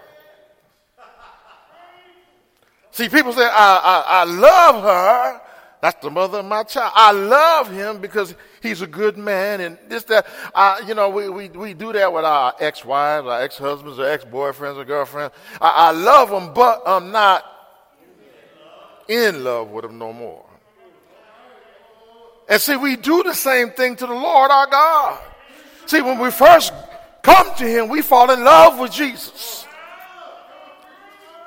See, 2.92 3.10
people 3.10 3.34
say, 3.34 3.46
I, 3.46 3.76
I, 3.78 4.04
I 4.08 4.24
love 4.26 4.84
her. 4.84 5.42
That's 5.84 6.02
the 6.02 6.10
mother 6.10 6.40
of 6.40 6.46
my 6.46 6.64
child. 6.64 6.94
I 6.96 7.12
love 7.12 7.70
him 7.70 8.00
because 8.00 8.34
he's 8.62 8.82
a 8.82 8.88
good 8.88 9.18
man 9.18 9.60
and 9.60 9.78
this, 9.90 10.04
that. 10.06 10.26
I, 10.56 10.82
you 10.88 10.96
know, 10.96 11.10
we, 11.10 11.28
we, 11.28 11.50
we 11.50 11.74
do 11.74 11.92
that 11.92 12.14
with 12.14 12.24
our 12.24 12.54
ex-wives, 12.58 13.28
our 13.28 13.42
ex-husbands, 13.42 14.00
or 14.00 14.08
ex-boyfriends 14.08 14.78
or 14.78 14.86
girlfriends. 14.86 15.36
I, 15.60 15.90
I 15.90 15.92
love 15.92 16.30
them, 16.30 16.54
but 16.54 16.84
I'm 16.86 17.12
not 17.12 17.44
in 19.10 19.44
love 19.44 19.72
with 19.72 19.84
them 19.84 19.98
no 19.98 20.14
more. 20.14 20.46
And 22.48 22.62
see, 22.62 22.78
we 22.78 22.96
do 22.96 23.22
the 23.24 23.34
same 23.34 23.72
thing 23.72 23.98
to 23.98 24.08
the 24.08 24.14
Lord 24.14 24.52
our 24.52 24.68
God. 24.68 25.20
See, 25.88 26.02
when 26.02 26.18
we 26.18 26.32
first 26.32 26.72
come 27.24 27.54
to 27.58 27.68
him, 27.68 27.90
we 27.90 28.02
fall 28.02 28.32
in 28.32 28.42
love 28.42 28.80
with 28.80 28.94
Jesus. 28.94 29.63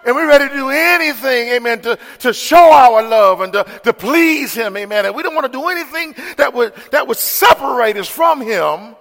And 0.07 0.15
we're 0.15 0.29
ready 0.29 0.49
to 0.49 0.55
do 0.55 0.71
anything, 0.71 1.49
amen, 1.49 1.83
to, 1.83 1.99
to 2.21 2.33
show 2.33 2.73
our 2.73 3.03
love 3.03 3.41
and 3.41 3.53
to, 3.53 3.65
to 3.83 3.93
please 3.93 4.55
him, 4.55 4.77
amen. 4.77 5.05
And 5.05 5.17
we 5.17 5.25
don't 5.25 5.35
want 5.35 5.53
to 5.53 5.59
do 5.59 5.67
anything 5.67 6.15
that 6.37 6.55
would, 6.55 6.77
that 6.93 7.09
would 7.09 7.17
separate 7.17 7.97
us 7.97 8.07
from 8.07 8.41
him. 8.41 8.95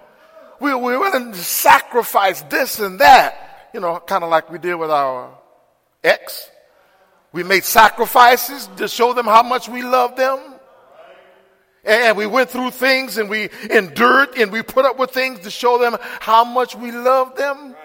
We, 0.58 0.74
we're 0.74 0.98
willing 0.98 1.30
to 1.30 1.38
sacrifice 1.38 2.42
this 2.42 2.80
and 2.80 2.98
that, 2.98 3.70
you 3.72 3.78
know, 3.78 4.00
kind 4.00 4.24
of 4.24 4.30
like 4.30 4.50
we 4.50 4.58
did 4.58 4.74
with 4.74 4.90
our 4.90 5.30
ex. 6.02 6.50
We 7.30 7.44
made 7.44 7.62
sacrifices 7.62 8.68
to 8.78 8.88
show 8.88 9.12
them 9.12 9.26
how 9.26 9.44
much 9.44 9.68
we 9.68 9.82
love 9.82 10.16
them. 10.16 10.40
And 11.84 12.16
we 12.16 12.26
went 12.26 12.50
through 12.50 12.72
things 12.72 13.16
and 13.16 13.30
we 13.30 13.48
endured 13.70 14.30
and 14.36 14.50
we 14.50 14.62
put 14.62 14.84
up 14.84 14.98
with 14.98 15.12
things 15.12 15.38
to 15.40 15.52
show 15.52 15.78
them 15.78 15.98
how 16.18 16.42
much 16.42 16.74
we 16.74 16.90
love 16.90 17.36
them. 17.36 17.76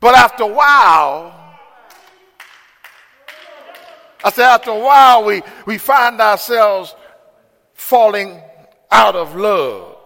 But 0.00 0.14
after 0.14 0.44
a 0.44 0.46
while, 0.46 1.37
I 4.24 4.30
said, 4.30 4.46
after 4.46 4.70
a 4.70 4.78
while, 4.78 5.24
we, 5.24 5.42
we 5.66 5.78
find 5.78 6.20
ourselves 6.20 6.94
falling 7.74 8.40
out 8.90 9.14
of 9.14 9.36
love 9.36 9.96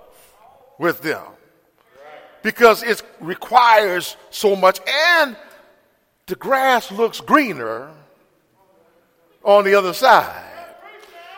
with 0.79 1.01
them 1.01 1.23
because 2.43 2.83
it 2.83 3.03
requires 3.21 4.17
so 4.31 4.55
much, 4.57 4.81
and 4.87 5.37
the 6.27 6.35
grass 6.35 6.91
looks 6.91 7.21
greener 7.21 7.91
on 9.45 9.65
the 9.65 9.75
other 9.75 9.93
side. 9.93 10.45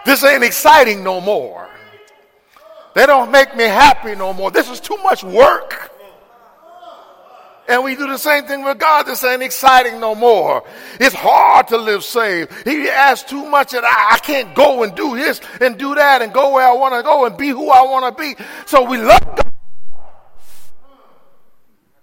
This 0.04 0.25
ain't 0.25 0.45
exciting 0.45 1.02
no 1.02 1.21
more. 1.21 1.69
They 2.95 3.07
don't 3.07 3.31
make 3.31 3.57
me 3.57 3.64
happy 3.64 4.14
no 4.14 4.33
more. 4.33 4.50
This 4.50 4.71
is 4.71 4.81
too 4.81 4.97
much 4.99 5.25
work. 5.25 5.90
And 7.66 7.83
we 7.83 7.97
do 7.97 8.06
the 8.06 8.18
same 8.18 8.44
thing 8.44 8.62
with 8.62 8.78
God. 8.78 9.04
This 9.04 9.25
ain't 9.25 9.42
exciting 9.42 9.99
no 9.99 10.14
more. 10.14 10.64
It's 11.00 11.14
hard 11.14 11.68
to 11.68 11.78
live 11.78 12.04
saved. 12.04 12.52
He 12.64 12.88
asks 12.88 13.28
too 13.28 13.49
much 13.49 13.73
and 13.73 13.85
I, 13.87 14.14
I 14.14 14.18
can't 14.18 14.54
go 14.54 14.83
and 14.83 14.94
do 14.94 15.16
this 15.16 15.40
and 15.61 15.78
do 15.78 15.94
that 15.94 16.21
and 16.21 16.33
go 16.33 16.52
where 16.52 16.68
I 16.68 16.75
want 16.75 16.94
to 16.94 17.02
go 17.02 17.25
and 17.25 17.37
be 17.37 17.49
who 17.49 17.71
I 17.71 17.83
want 17.83 18.16
to 18.16 18.23
be. 18.23 18.35
So 18.66 18.85
we 18.85 18.99
love 18.99 19.23
God. 19.23 19.52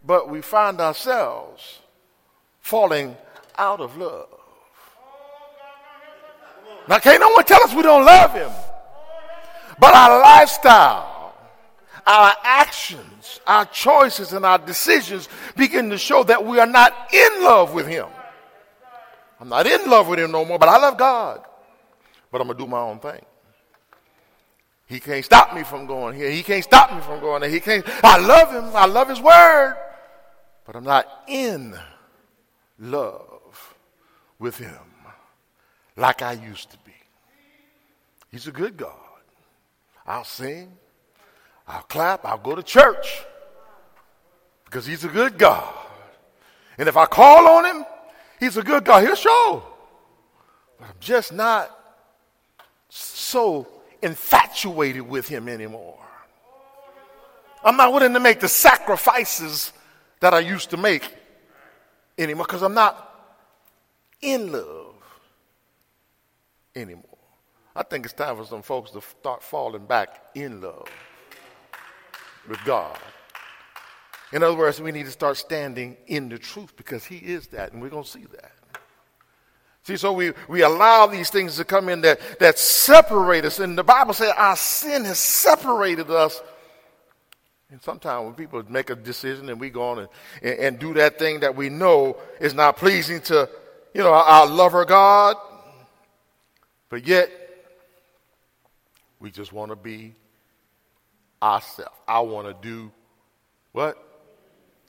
But 0.04 0.30
we 0.30 0.42
find 0.42 0.82
ourselves 0.82 1.80
falling 2.60 3.16
out 3.58 3.80
of 3.80 3.98
love. 3.98 4.28
Now, 6.88 6.98
can't 6.98 7.20
no 7.20 7.30
one 7.30 7.46
tell 7.46 7.62
us 7.64 7.74
we 7.76 7.84
don't 7.84 8.06
love 8.06 8.34
him. 8.34 8.50
But 9.80 9.94
our 9.94 10.20
lifestyle, 10.20 11.11
our 12.06 12.34
actions, 12.44 13.40
our 13.48 13.66
choices, 13.66 14.34
and 14.34 14.46
our 14.46 14.58
decisions 14.58 15.30
begin 15.56 15.90
to 15.90 15.98
show 15.98 16.24
that 16.24 16.46
we 16.46 16.60
are 16.60 16.68
not 16.68 17.14
in 17.14 17.44
love 17.44 17.74
with 17.74 17.88
him. 17.88 18.08
I'm 19.40 19.50
not 19.50 19.66
in 19.66 19.90
love 19.90 20.08
with 20.08 20.20
him 20.20 20.32
no 20.32 20.46
more, 20.46 20.60
but 20.60 20.70
I 20.70 20.78
love 20.78 20.98
God. 20.98 21.44
But 22.32 22.42
I'm 22.42 22.48
going 22.48 22.58
to 22.58 22.64
do 22.64 22.70
my 22.70 22.80
own 22.80 23.00
thing. 23.00 23.26
He 24.86 25.00
can't 25.00 25.24
stop 25.24 25.56
me 25.56 25.64
from 25.64 25.86
going 25.86 26.16
here. 26.16 26.30
He 26.30 26.44
can't 26.44 26.64
stop 26.64 26.94
me 26.94 27.02
from 27.02 27.22
going 27.22 27.42
there. 27.42 27.50
He 27.50 27.60
can't. 27.60 27.84
I 28.04 28.18
love 28.18 28.52
him. 28.52 28.76
I 28.76 28.86
love 28.86 29.08
his 29.08 29.22
word. 29.22 29.76
But 30.66 30.76
I'm 30.76 30.84
not 30.84 31.08
in 31.28 31.76
love 32.78 33.76
with 34.38 34.58
him 34.58 34.78
like 35.96 36.22
I 36.22 36.34
used 36.34 36.72
to 36.72 36.78
be. 36.86 36.94
He's 38.32 38.48
a 38.48 38.52
good 38.52 38.78
God. 38.78 38.96
I'll 40.06 40.24
sing. 40.24 40.74
I'll 41.72 41.84
clap. 41.84 42.26
I'll 42.26 42.38
go 42.38 42.56
to 42.56 42.64
church 42.64 43.24
because 44.66 44.86
he's 44.86 45.04
a 45.04 45.10
good 45.10 45.38
God. 45.38 45.74
And 46.78 46.88
if 46.88 46.98
I 46.98 47.06
call 47.06 47.48
on 47.48 47.66
him, 47.66 47.86
He's 48.42 48.58
a 48.58 48.64
good 48.64 48.84
God. 48.84 49.04
He'll 49.04 49.16
show. 49.16 49.64
But 50.80 50.90
I'm 50.90 50.96
just 51.00 51.32
not 51.32 51.70
so 52.90 53.68
infatuated 54.02 55.04
with 55.04 55.28
him 55.28 55.48
anymore. 55.48 56.00
I'm 57.64 57.78
not 57.78 57.94
willing 57.94 58.14
to 58.14 58.20
make 58.20 58.40
the 58.40 58.48
sacrifices 58.48 59.72
that 60.22 60.34
I 60.34 60.40
used 60.40 60.72
to 60.72 60.78
make 60.78 61.08
anymore 62.18 62.46
because 62.46 62.64
I'm 62.64 62.74
not 62.74 63.08
in 64.20 64.52
love 64.52 64.96
anymore. 66.76 67.06
I 67.76 67.84
think 67.84 68.06
it's 68.06 68.14
time 68.16 68.36
for 68.38 68.46
some 68.46 68.64
folks 68.64 68.90
to 68.92 69.02
start 69.02 69.44
falling 69.44 69.86
back 69.86 70.20
in 70.34 70.62
love 70.62 70.90
with 72.48 72.64
God. 72.66 72.98
In 74.34 74.44
other 74.44 74.56
words, 74.56 74.82
we 74.82 74.92
need 74.92 75.06
to 75.06 75.12
start 75.12 75.38
standing 75.38 75.98
in 76.08 76.30
the 76.30 76.38
truth 76.38 76.76
because 76.78 77.04
He 77.04 77.18
is 77.18 77.48
that, 77.48 77.74
and 77.74 77.82
we're 77.82 77.90
going 77.90 78.04
to 78.04 78.10
see 78.10 78.26
that. 78.32 78.52
See, 79.84 79.98
so 79.98 80.14
we, 80.14 80.32
we 80.48 80.62
allow 80.62 81.08
these 81.08 81.30
things 81.30 81.58
to 81.58 81.66
come 81.66 81.90
in 81.90 82.02
that, 82.02 82.20
that 82.40 82.60
separate 82.60 83.46
us. 83.46 83.60
And 83.60 83.76
the 83.76 83.84
Bible 83.84 84.14
says 84.14 84.32
our 84.38 84.56
sin 84.56 85.06
has 85.06 85.18
separated 85.18 86.10
us. 86.12 86.40
And 87.72 87.82
sometimes 87.82 88.26
when 88.26 88.34
people 88.36 88.62
make 88.70 88.90
a 88.92 88.96
decision 88.96 89.50
and 89.50 89.60
we 89.60 89.70
go 89.70 89.82
on 89.90 90.00
and, 90.00 90.10
and, 90.44 90.60
and 90.60 90.80
do 90.80 90.94
that 90.96 91.18
thing 91.18 91.40
that 91.40 91.56
we 91.56 91.70
know 91.70 92.18
is 92.40 92.54
not 92.54 92.78
pleasing 92.78 93.22
to, 93.22 93.50
you 93.94 94.02
know, 94.02 94.14
our 94.14 94.46
lover 94.46 94.86
God, 94.86 95.36
but 96.90 97.08
yet 97.08 97.32
we 99.20 99.32
just 99.32 99.52
want 99.52 99.72
to 99.72 99.76
be 99.76 100.14
ourselves. 101.42 101.96
I 102.08 102.20
want 102.22 102.48
to 102.48 102.68
do 102.68 102.92
what? 103.72 103.98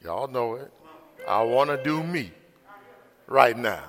Y'all 0.02 0.28
know 0.28 0.54
it. 0.54 0.72
I 1.28 1.42
want 1.42 1.70
to 1.70 1.82
do 1.82 2.02
me 2.02 2.32
right 3.26 3.56
now. 3.56 3.84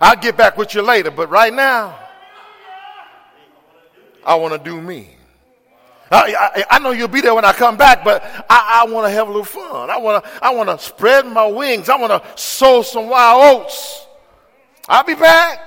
I'll 0.00 0.16
get 0.16 0.36
back 0.36 0.56
with 0.56 0.74
you 0.74 0.82
later, 0.82 1.10
but 1.10 1.28
right 1.28 1.52
now, 1.52 1.98
I 4.24 4.34
want 4.36 4.54
to 4.54 4.70
do 4.70 4.80
me. 4.80 5.16
I, 6.10 6.34
I, 6.56 6.76
I, 6.76 6.78
know 6.78 6.92
you'll 6.92 7.08
be 7.08 7.20
there 7.20 7.34
when 7.34 7.44
I 7.44 7.52
come 7.52 7.76
back, 7.76 8.02
but 8.02 8.22
I, 8.48 8.82
I 8.82 8.90
want 8.90 9.06
to 9.06 9.10
have 9.10 9.28
a 9.28 9.30
little 9.30 9.44
fun. 9.44 9.90
I 9.90 9.98
want 9.98 10.24
to 10.24 10.44
I 10.44 10.54
want 10.54 10.70
to 10.70 10.78
spread 10.78 11.26
my 11.26 11.46
wings. 11.46 11.90
I 11.90 11.96
want 11.96 12.12
to 12.12 12.40
sow 12.40 12.80
some 12.80 13.08
wild 13.08 13.62
oats. 13.62 14.06
I'll 14.88 15.04
be 15.04 15.14
back. 15.14 15.60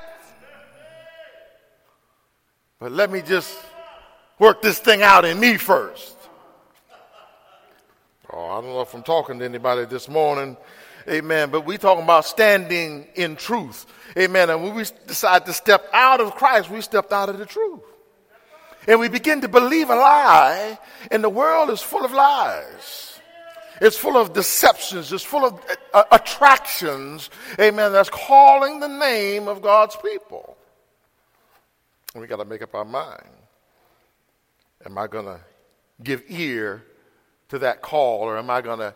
But 2.79 2.91
let 2.91 3.11
me 3.11 3.21
just 3.21 3.55
work 4.41 4.63
this 4.63 4.79
thing 4.79 5.03
out 5.03 5.23
in 5.23 5.39
me 5.39 5.55
first. 5.55 6.17
Oh, 8.33 8.49
I 8.49 8.61
don't 8.61 8.71
know 8.71 8.81
if 8.81 8.91
I'm 8.95 9.03
talking 9.03 9.37
to 9.37 9.45
anybody 9.45 9.85
this 9.85 10.09
morning. 10.09 10.57
Amen. 11.07 11.51
But 11.51 11.63
we 11.63 11.77
talking 11.77 12.03
about 12.03 12.25
standing 12.25 13.07
in 13.13 13.35
truth. 13.35 13.85
Amen. 14.17 14.49
And 14.49 14.63
when 14.63 14.73
we 14.73 14.83
decide 15.05 15.45
to 15.45 15.53
step 15.53 15.85
out 15.93 16.21
of 16.21 16.33
Christ, 16.35 16.71
we 16.71 16.81
stepped 16.81 17.13
out 17.13 17.29
of 17.29 17.37
the 17.37 17.45
truth. 17.45 17.81
And 18.87 18.99
we 18.99 19.09
begin 19.09 19.41
to 19.41 19.47
believe 19.47 19.91
a 19.91 19.95
lie, 19.95 20.79
and 21.11 21.23
the 21.23 21.29
world 21.29 21.69
is 21.69 21.81
full 21.81 22.03
of 22.03 22.11
lies. 22.11 23.19
It's 23.79 23.95
full 23.95 24.17
of 24.17 24.33
deceptions. 24.33 25.13
It's 25.13 25.23
full 25.23 25.45
of 25.45 25.63
uh, 25.93 26.03
attractions. 26.11 27.29
Amen. 27.59 27.91
That's 27.91 28.09
calling 28.09 28.79
the 28.79 28.87
name 28.87 29.47
of 29.47 29.61
God's 29.61 29.95
people. 29.97 30.57
We 32.15 32.25
got 32.25 32.37
to 32.37 32.45
make 32.45 32.63
up 32.63 32.73
our 32.73 32.85
mind. 32.85 33.40
Am 34.85 34.97
I 34.97 35.07
going 35.07 35.25
to 35.25 35.39
give 36.03 36.23
ear 36.29 36.83
to 37.49 37.59
that 37.59 37.81
call, 37.81 38.21
or 38.21 38.37
am 38.37 38.49
I 38.49 38.61
going 38.61 38.79
to 38.79 38.95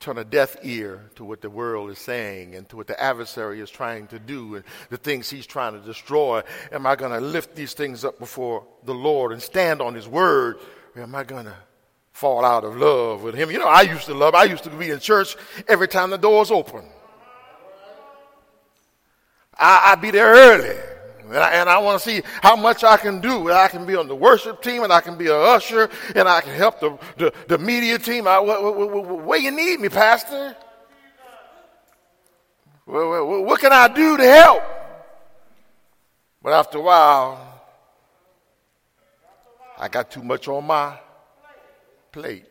turn 0.00 0.16
a 0.16 0.24
deaf 0.24 0.56
ear 0.62 1.10
to 1.14 1.24
what 1.24 1.42
the 1.42 1.50
world 1.50 1.90
is 1.90 1.98
saying 1.98 2.54
and 2.54 2.66
to 2.70 2.76
what 2.76 2.86
the 2.86 3.00
adversary 3.00 3.60
is 3.60 3.68
trying 3.68 4.06
to 4.06 4.18
do 4.18 4.54
and 4.54 4.64
the 4.88 4.96
things 4.96 5.28
he's 5.28 5.46
trying 5.46 5.74
to 5.74 5.80
destroy? 5.80 6.42
Am 6.72 6.86
I 6.86 6.96
going 6.96 7.12
to 7.12 7.20
lift 7.20 7.54
these 7.54 7.74
things 7.74 8.04
up 8.04 8.18
before 8.18 8.66
the 8.84 8.94
Lord 8.94 9.32
and 9.32 9.42
stand 9.42 9.82
on 9.82 9.94
his 9.94 10.08
word? 10.08 10.58
Or 10.96 11.02
am 11.02 11.14
I 11.14 11.24
going 11.24 11.44
to 11.44 11.54
fall 12.12 12.44
out 12.44 12.64
of 12.64 12.76
love 12.76 13.22
with 13.22 13.34
him? 13.34 13.50
You 13.50 13.58
know, 13.58 13.68
I 13.68 13.82
used 13.82 14.06
to 14.06 14.14
love, 14.14 14.34
I 14.34 14.44
used 14.44 14.64
to 14.64 14.70
be 14.70 14.90
in 14.90 15.00
church 15.00 15.36
every 15.68 15.86
time 15.86 16.10
the 16.10 16.18
doors 16.18 16.50
open. 16.50 16.84
I, 19.58 19.92
I'd 19.92 20.00
be 20.00 20.10
there 20.10 20.32
early. 20.32 20.78
And 21.30 21.38
I, 21.38 21.50
and 21.52 21.68
I 21.68 21.78
want 21.78 22.02
to 22.02 22.08
see 22.08 22.22
how 22.42 22.56
much 22.56 22.82
I 22.82 22.96
can 22.96 23.20
do. 23.20 23.52
I 23.52 23.68
can 23.68 23.86
be 23.86 23.94
on 23.94 24.08
the 24.08 24.16
worship 24.16 24.62
team 24.62 24.82
and 24.82 24.92
I 24.92 25.00
can 25.00 25.16
be 25.16 25.28
a 25.28 25.36
usher 25.36 25.88
and 26.16 26.28
I 26.28 26.40
can 26.40 26.56
help 26.56 26.80
the, 26.80 26.98
the, 27.18 27.32
the 27.46 27.56
media 27.56 28.00
team. 28.00 28.26
I, 28.26 28.40
where 28.40 29.38
you 29.38 29.52
need 29.52 29.78
me, 29.78 29.88
Pastor? 29.88 30.56
What 32.84 33.60
can 33.60 33.72
I 33.72 33.86
do 33.86 34.16
to 34.16 34.24
help? 34.24 34.64
But 36.42 36.52
after 36.52 36.78
a 36.78 36.80
while, 36.80 37.62
I 39.78 39.86
got 39.86 40.10
too 40.10 40.24
much 40.24 40.48
on 40.48 40.66
my 40.66 40.98
plate. 42.10 42.46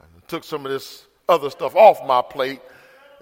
I 0.00 0.06
took 0.26 0.42
some 0.42 0.66
of 0.66 0.72
this 0.72 1.06
other 1.28 1.50
stuff 1.50 1.76
off 1.76 2.04
my 2.04 2.20
plate. 2.20 2.60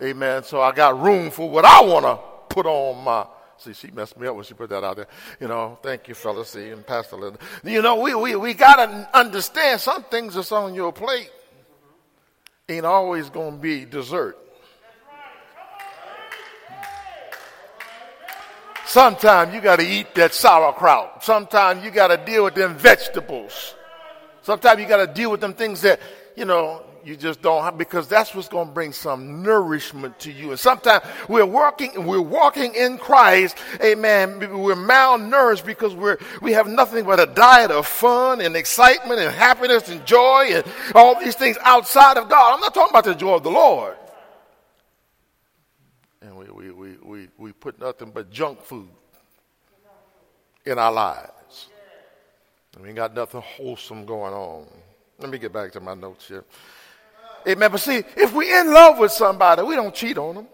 Amen. 0.03 0.42
So 0.42 0.62
I 0.62 0.72
got 0.72 0.99
room 0.99 1.31
for 1.31 1.51
what 1.51 1.66
I 1.66 1.83
want 1.83 2.07
to 2.07 2.36
put 2.57 2.66
on 2.66 3.05
my 3.05 3.27
See, 3.59 3.73
she 3.73 3.90
messed 3.90 4.19
me 4.19 4.27
up 4.27 4.35
when 4.35 4.45
she 4.45 4.53
put 4.53 4.69
that 4.69 4.85
out 4.85 4.97
there. 4.97 5.07
You 5.40 5.49
know, 5.49 5.79
thank 5.83 6.09
you, 6.09 6.14
fellas. 6.14 6.51
See, 6.51 6.69
and 6.69 6.87
Pastor 6.87 7.16
Linda. 7.16 7.38
You 7.64 7.81
know, 7.81 7.97
we, 7.97 8.14
we, 8.14 8.37
we 8.37 8.53
got 8.53 8.77
to 8.77 9.09
understand 9.19 9.81
some 9.81 10.03
things 10.05 10.35
that's 10.35 10.53
on 10.53 10.75
your 10.75 10.92
plate 10.92 11.31
ain't 12.69 12.85
always 12.85 13.31
going 13.31 13.53
to 13.53 13.59
be 13.59 13.87
dessert. 13.87 14.37
Sometimes 18.85 19.55
you 19.55 19.62
got 19.62 19.79
to 19.79 19.87
eat 19.87 20.14
that 20.16 20.35
sauerkraut. 20.35 21.25
Sometimes 21.25 21.83
you 21.83 21.90
got 21.90 22.09
to 22.09 22.19
deal 22.19 22.45
with 22.45 22.55
them 22.55 22.77
vegetables. 22.77 23.75
Sometimes 24.42 24.81
you 24.81 24.87
got 24.87 25.05
to 25.05 25.12
deal 25.12 25.31
with 25.31 25.40
them 25.40 25.55
things 25.55 25.81
that, 25.81 25.99
you 26.37 26.45
know, 26.45 26.83
you 27.07 27.16
just 27.16 27.40
don't 27.40 27.62
have, 27.62 27.79
because 27.79 28.09
that's 28.09 28.35
what's 28.35 28.49
going 28.49 28.66
to 28.66 28.75
bring 28.75 28.92
some 28.92 29.40
nourishment 29.40 30.19
to 30.19 30.33
you. 30.33 30.51
And 30.51 30.59
sometimes 30.59 31.05
we're 31.29 31.47
working, 31.47 32.05
we're 32.05 32.21
walking 32.21 32.75
in 32.75 32.99
Christ, 32.99 33.57
amen. 33.81 34.40
We're 34.40 34.75
malnourished 34.75 35.64
because 35.64 35.95
we're, 35.95 36.19
we 36.42 36.51
have 36.53 36.66
nothing 36.66 37.05
but 37.05 37.21
a 37.21 37.27
diet 37.27 37.71
of 37.71 37.87
fun 37.87 38.40
and 38.40 38.57
excitement 38.57 39.21
and 39.21 39.33
happiness 39.33 39.88
and 39.88 40.05
joy 40.05 40.49
and 40.51 40.64
all 40.97 41.19
these 41.21 41.37
things 41.37 41.57
outside 41.62 42.16
of 42.16 42.29
God. 42.29 42.55
I'm 42.55 42.61
not 42.61 42.75
talking 42.75 42.90
about 42.90 43.05
the 43.05 43.14
joy 43.14 43.35
of 43.35 43.45
the 43.45 43.53
Lord. 43.53 43.97
And 46.23 46.37
we, 46.37 46.51
we, 46.51 46.71
we, 46.73 46.97
we, 47.05 47.29
we 47.38 47.53
put 47.53 47.79
nothing 47.79 48.11
but 48.11 48.33
junk 48.33 48.62
food 48.62 48.88
in 50.64 50.77
our 50.77 50.90
lives. 50.90 51.69
And 52.75 52.83
we 52.83 52.88
ain't 52.88 52.97
got 52.97 53.14
nothing 53.14 53.42
wholesome 53.42 54.05
going 54.05 54.35
on. 54.35 54.66
Let 55.21 55.31
me 55.31 55.38
get 55.38 55.53
back 55.53 55.71
to 55.73 55.81
my 55.81 55.95
notes 55.95 56.27
here. 56.27 56.45
Amen. 57.47 57.71
But 57.71 57.81
see, 57.81 58.03
if 58.17 58.33
we're 58.33 58.61
in 58.61 58.73
love 58.73 58.99
with 58.99 59.13
somebody, 59.13 59.63
we 59.63 59.77
don't 59.77 59.95
cheat 59.95 60.19
on 60.19 60.35
them. 60.35 60.47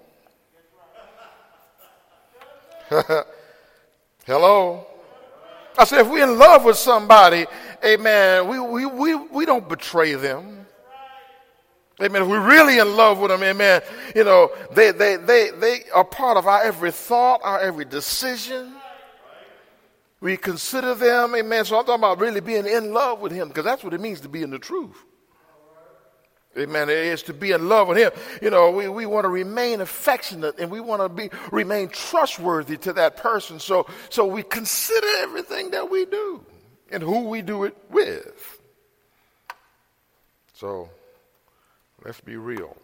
Hello? 4.26 4.86
I 5.78 5.84
said, 5.84 6.00
if 6.00 6.10
we're 6.10 6.24
in 6.24 6.38
love 6.38 6.64
with 6.64 6.76
somebody, 6.76 7.46
amen, 7.82 8.46
we, 8.46 8.58
we, 8.58 8.86
we, 8.86 9.14
we 9.14 9.46
don't 9.46 9.66
betray 9.68 10.14
them. 10.14 10.66
Amen. 12.00 12.22
If 12.22 12.28
we're 12.28 12.46
really 12.46 12.78
in 12.78 12.96
love 12.96 13.18
with 13.18 13.30
them, 13.30 13.42
amen, 13.42 13.80
you 14.14 14.24
know, 14.24 14.50
they, 14.72 14.90
they, 14.90 15.16
they, 15.16 15.50
they 15.50 15.80
are 15.94 16.04
part 16.04 16.36
of 16.36 16.46
our 16.46 16.62
every 16.62 16.90
thought, 16.90 17.40
our 17.42 17.60
every 17.60 17.84
decision. 17.84 18.74
We 20.20 20.36
consider 20.36 20.94
them, 20.94 21.34
amen. 21.34 21.64
So 21.64 21.78
I'm 21.78 21.84
talking 21.84 22.00
about 22.00 22.20
really 22.20 22.40
being 22.40 22.66
in 22.66 22.92
love 22.92 23.20
with 23.20 23.32
Him 23.32 23.48
because 23.48 23.64
that's 23.64 23.82
what 23.82 23.94
it 23.94 24.00
means 24.00 24.20
to 24.20 24.28
be 24.28 24.42
in 24.42 24.50
the 24.50 24.58
truth. 24.58 24.96
Amen. 26.56 26.90
It 26.90 26.98
is 26.98 27.22
to 27.24 27.32
be 27.32 27.52
in 27.52 27.68
love 27.68 27.88
with 27.88 27.96
Him. 27.96 28.10
You 28.42 28.50
know, 28.50 28.70
we, 28.70 28.88
we 28.88 29.06
want 29.06 29.24
to 29.24 29.28
remain 29.28 29.80
affectionate 29.80 30.58
and 30.58 30.70
we 30.70 30.80
want 30.80 31.00
to 31.00 31.08
be 31.08 31.30
remain 31.50 31.88
trustworthy 31.88 32.76
to 32.78 32.92
that 32.94 33.16
person. 33.16 33.58
So 33.58 33.86
so 34.10 34.26
we 34.26 34.42
consider 34.42 35.06
everything 35.18 35.70
that 35.70 35.90
we 35.90 36.04
do 36.04 36.44
and 36.90 37.02
who 37.02 37.24
we 37.28 37.40
do 37.40 37.64
it 37.64 37.76
with. 37.90 38.60
So 40.52 40.90
let's 42.04 42.20
be 42.20 42.36
real. 42.36 42.76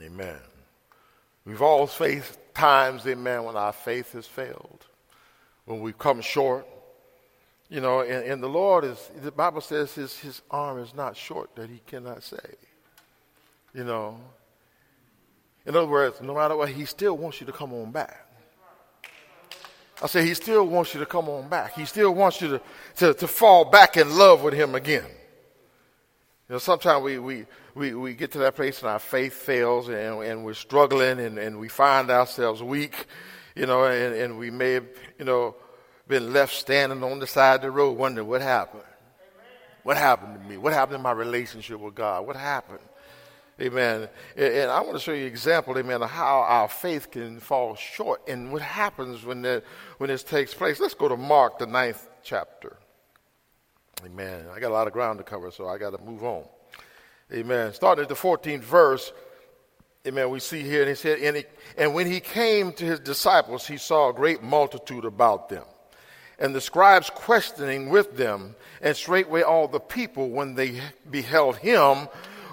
Amen. 0.00 0.38
We've 1.44 1.62
all 1.62 1.86
faced 1.86 2.38
times, 2.54 3.06
amen, 3.06 3.44
when 3.44 3.56
our 3.56 3.72
faith 3.72 4.12
has 4.12 4.26
failed, 4.26 4.84
when 5.64 5.80
we've 5.80 5.98
come 5.98 6.20
short. 6.20 6.66
You 7.68 7.80
know, 7.80 8.00
and, 8.00 8.24
and 8.24 8.42
the 8.42 8.48
Lord 8.48 8.84
is, 8.84 9.10
the 9.22 9.32
Bible 9.32 9.60
says 9.60 9.92
his, 9.94 10.16
his 10.18 10.42
arm 10.50 10.78
is 10.78 10.94
not 10.94 11.16
short 11.16 11.54
that 11.56 11.68
he 11.68 11.80
cannot 11.86 12.22
save. 12.22 12.56
You 13.74 13.84
know, 13.84 14.20
in 15.66 15.74
other 15.74 15.88
words, 15.88 16.20
no 16.20 16.34
matter 16.34 16.56
what, 16.56 16.68
he 16.68 16.84
still 16.84 17.16
wants 17.16 17.40
you 17.40 17.46
to 17.46 17.52
come 17.52 17.72
on 17.72 17.90
back. 17.90 18.26
I 20.00 20.06
say 20.06 20.24
he 20.24 20.34
still 20.34 20.66
wants 20.66 20.94
you 20.94 21.00
to 21.00 21.06
come 21.06 21.28
on 21.28 21.48
back. 21.48 21.74
He 21.74 21.86
still 21.86 22.14
wants 22.14 22.40
you 22.40 22.48
to, 22.48 22.60
to, 22.96 23.14
to 23.14 23.26
fall 23.26 23.64
back 23.64 23.96
in 23.96 24.16
love 24.16 24.42
with 24.42 24.54
him 24.54 24.74
again. 24.74 25.06
You 26.48 26.54
know, 26.54 26.58
sometimes 26.58 27.02
we, 27.02 27.18
we, 27.18 27.46
we, 27.74 27.94
we 27.94 28.14
get 28.14 28.30
to 28.32 28.38
that 28.38 28.54
place 28.54 28.80
and 28.80 28.90
our 28.90 29.00
faith 29.00 29.32
fails 29.32 29.88
and, 29.88 30.22
and 30.22 30.44
we're 30.44 30.54
struggling 30.54 31.18
and, 31.18 31.38
and 31.38 31.58
we 31.58 31.68
find 31.68 32.10
ourselves 32.10 32.62
weak, 32.62 33.06
you 33.56 33.66
know, 33.66 33.84
and, 33.84 34.14
and 34.14 34.38
we 34.38 34.50
may 34.50 34.74
you 34.74 35.24
know, 35.24 35.56
been 36.08 36.32
left 36.32 36.54
standing 36.54 37.02
on 37.02 37.18
the 37.18 37.26
side 37.26 37.56
of 37.56 37.62
the 37.62 37.70
road 37.70 37.92
wondering 37.92 38.28
what 38.28 38.42
happened. 38.42 38.82
What 39.82 39.96
happened 39.96 40.40
to 40.40 40.48
me? 40.48 40.56
What 40.56 40.72
happened 40.72 40.96
in 40.96 41.02
my 41.02 41.12
relationship 41.12 41.78
with 41.78 41.94
God? 41.94 42.26
What 42.26 42.36
happened? 42.36 42.80
Amen. 43.60 44.08
And 44.36 44.70
I 44.70 44.80
want 44.80 44.94
to 44.94 44.98
show 44.98 45.12
you 45.12 45.22
an 45.22 45.28
example, 45.28 45.78
amen, 45.78 46.02
of 46.02 46.10
how 46.10 46.40
our 46.40 46.68
faith 46.68 47.10
can 47.10 47.40
fall 47.40 47.74
short 47.74 48.20
and 48.28 48.52
what 48.52 48.60
happens 48.60 49.24
when, 49.24 49.42
that, 49.42 49.64
when 49.98 50.08
this 50.08 50.22
takes 50.22 50.52
place. 50.52 50.78
Let's 50.78 50.94
go 50.94 51.08
to 51.08 51.16
Mark, 51.16 51.58
the 51.58 51.66
ninth 51.66 52.06
chapter. 52.22 52.76
Amen. 54.04 54.44
I 54.54 54.60
got 54.60 54.70
a 54.70 54.74
lot 54.74 54.86
of 54.86 54.92
ground 54.92 55.18
to 55.18 55.24
cover, 55.24 55.50
so 55.50 55.68
I 55.68 55.78
got 55.78 55.90
to 55.90 55.98
move 56.04 56.22
on. 56.22 56.44
Amen. 57.32 57.72
Starting 57.72 58.02
at 58.02 58.08
the 58.08 58.14
14th 58.14 58.60
verse, 58.60 59.12
amen, 60.06 60.30
we 60.30 60.38
see 60.38 60.62
here, 60.62 60.82
and 60.82 60.90
he 60.90 60.94
said, 60.94 61.18
and, 61.20 61.38
he, 61.38 61.44
and 61.78 61.94
when 61.94 62.06
he 62.06 62.20
came 62.20 62.72
to 62.72 62.84
his 62.84 63.00
disciples, 63.00 63.66
he 63.66 63.78
saw 63.78 64.10
a 64.10 64.12
great 64.12 64.42
multitude 64.42 65.04
about 65.04 65.48
them, 65.48 65.64
and 66.38 66.54
the 66.54 66.60
scribes 66.60 67.10
questioning 67.10 67.88
with 67.88 68.16
them, 68.16 68.54
and 68.80 68.96
straightway 68.96 69.42
all 69.42 69.68
the 69.68 69.80
people, 69.80 70.28
when 70.30 70.54
they 70.54 70.80
beheld 71.10 71.56
him, 71.56 72.08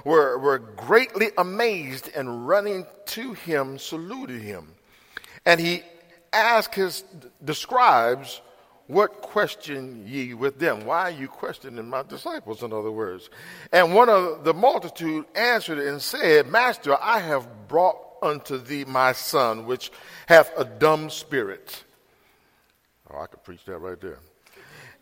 were, 0.06 0.38
were 0.38 0.60
greatly 0.60 1.32
amazed, 1.38 2.10
and 2.16 2.48
running 2.48 2.86
to 3.08 3.34
him, 3.34 3.78
saluted 3.78 4.42
him. 4.42 4.70
And 5.46 5.60
he 5.60 5.84
asked 6.32 6.76
his, 6.76 7.04
the 7.42 7.54
scribes, 7.54 8.42
what 8.88 9.22
question 9.22 10.06
ye 10.08 10.34
with 10.34 10.60
them? 10.60 10.86
Why 10.86 11.04
are 11.04 11.12
you 11.12 11.28
questioning 11.28 11.90
my 11.90 12.04
disciples, 12.04 12.64
in 12.64 12.74
other 12.74 12.92
words? 12.92 13.30
And 13.72 13.94
one 13.94 14.10
of 14.10 14.44
the 14.44 14.54
multitude 14.54 15.26
answered 15.36 15.80
and 15.80 16.02
said, 16.02 16.48
Master, 16.48 16.98
I 17.02 17.20
have 17.20 17.68
brought 17.68 17.98
unto 18.22 18.58
thee 18.58 18.86
my 18.86 19.14
son, 19.14 19.66
which 19.66 19.92
hath 20.28 20.52
a 20.58 20.66
dumb 20.66 21.10
spirit. 21.10 21.83
Oh, 23.14 23.22
I 23.22 23.28
could 23.28 23.44
preach 23.44 23.66
that 23.66 23.78
right 23.78 24.00
there. 24.00 24.20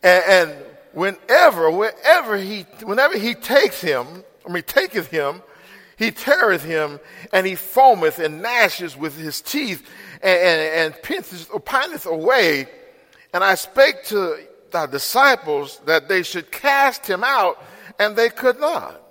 And, 0.03 0.49
and 0.51 0.65
whenever, 0.93 1.71
wherever 1.71 2.37
he, 2.37 2.65
whenever 2.83 3.17
he 3.17 3.33
takes 3.33 3.81
him, 3.81 4.23
I 4.47 4.51
mean, 4.51 4.63
taketh 4.63 5.07
him, 5.07 5.41
he 5.97 6.11
teareth 6.11 6.63
him, 6.63 6.99
and 7.31 7.45
he 7.45 7.53
foameth 7.53 8.23
and 8.23 8.43
gnasheth 8.43 8.97
with 8.97 9.17
his 9.17 9.39
teeth, 9.41 9.87
and, 10.21 10.39
and, 10.39 10.93
and 10.93 11.03
pincheth, 11.03 11.49
pineth 11.65 12.05
away 12.05 12.67
and 13.33 13.43
I 13.43 13.55
spake 13.55 14.03
to 14.05 14.37
the 14.71 14.85
disciples 14.87 15.79
that 15.85 16.07
they 16.07 16.23
should 16.23 16.51
cast 16.51 17.05
him 17.05 17.23
out, 17.23 17.61
and 17.99 18.15
they 18.15 18.29
could 18.29 18.59
not. 18.59 19.01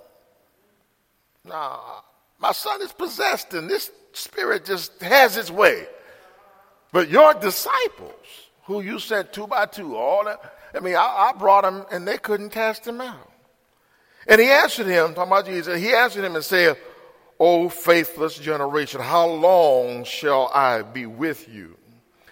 Now, 1.44 2.04
my 2.38 2.52
son 2.52 2.82
is 2.82 2.92
possessed, 2.92 3.54
and 3.54 3.68
this 3.68 3.90
spirit 4.12 4.64
just 4.64 5.00
has 5.02 5.36
its 5.36 5.50
way. 5.50 5.86
But 6.92 7.08
your 7.08 7.34
disciples, 7.34 8.39
who 8.70 8.82
you 8.82 9.00
sent 9.00 9.32
two 9.32 9.48
by 9.48 9.66
two, 9.66 9.96
all 9.96 10.24
that, 10.24 10.40
I 10.72 10.78
mean, 10.78 10.94
I, 10.94 11.32
I 11.32 11.32
brought 11.36 11.64
them, 11.64 11.84
and 11.90 12.06
they 12.06 12.18
couldn't 12.18 12.50
cast 12.50 12.86
him 12.86 13.00
out. 13.00 13.30
And 14.28 14.40
he 14.40 14.46
answered 14.46 14.86
him, 14.86 15.12
talking 15.14 15.32
about 15.32 15.46
Jesus, 15.46 15.80
he 15.80 15.92
answered 15.92 16.24
him 16.24 16.36
and 16.36 16.44
said, 16.44 16.76
O 17.40 17.68
faithless 17.68 18.38
generation, 18.38 19.00
how 19.00 19.26
long 19.26 20.04
shall 20.04 20.52
I 20.54 20.82
be 20.82 21.04
with 21.06 21.48
you? 21.48 21.76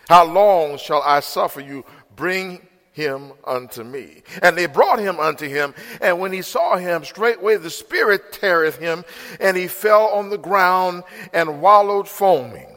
How 0.09 0.25
long 0.27 0.79
shall 0.79 1.03
I 1.03 1.21
suffer 1.21 1.61
you? 1.61 1.85
Bring 2.15 2.65
him 2.93 3.33
unto 3.45 3.83
me. 3.83 4.23
And 4.41 4.57
they 4.57 4.67
brought 4.67 5.01
him 5.01 5.19
unto 5.19 5.49
him, 5.49 5.75
and 6.01 6.21
when 6.21 6.33
he 6.33 6.43
saw 6.43 6.77
him, 6.77 7.05
straightway 7.05 7.57
the 7.57 7.69
Spirit 7.69 8.33
teareth 8.33 8.79
him, 8.79 9.05
and 9.41 9.57
he 9.57 9.67
fell 9.67 10.07
on 10.07 10.31
the 10.31 10.39
ground 10.39 11.03
and 11.33 11.61
wallowed 11.61 12.09
foaming. 12.09 12.69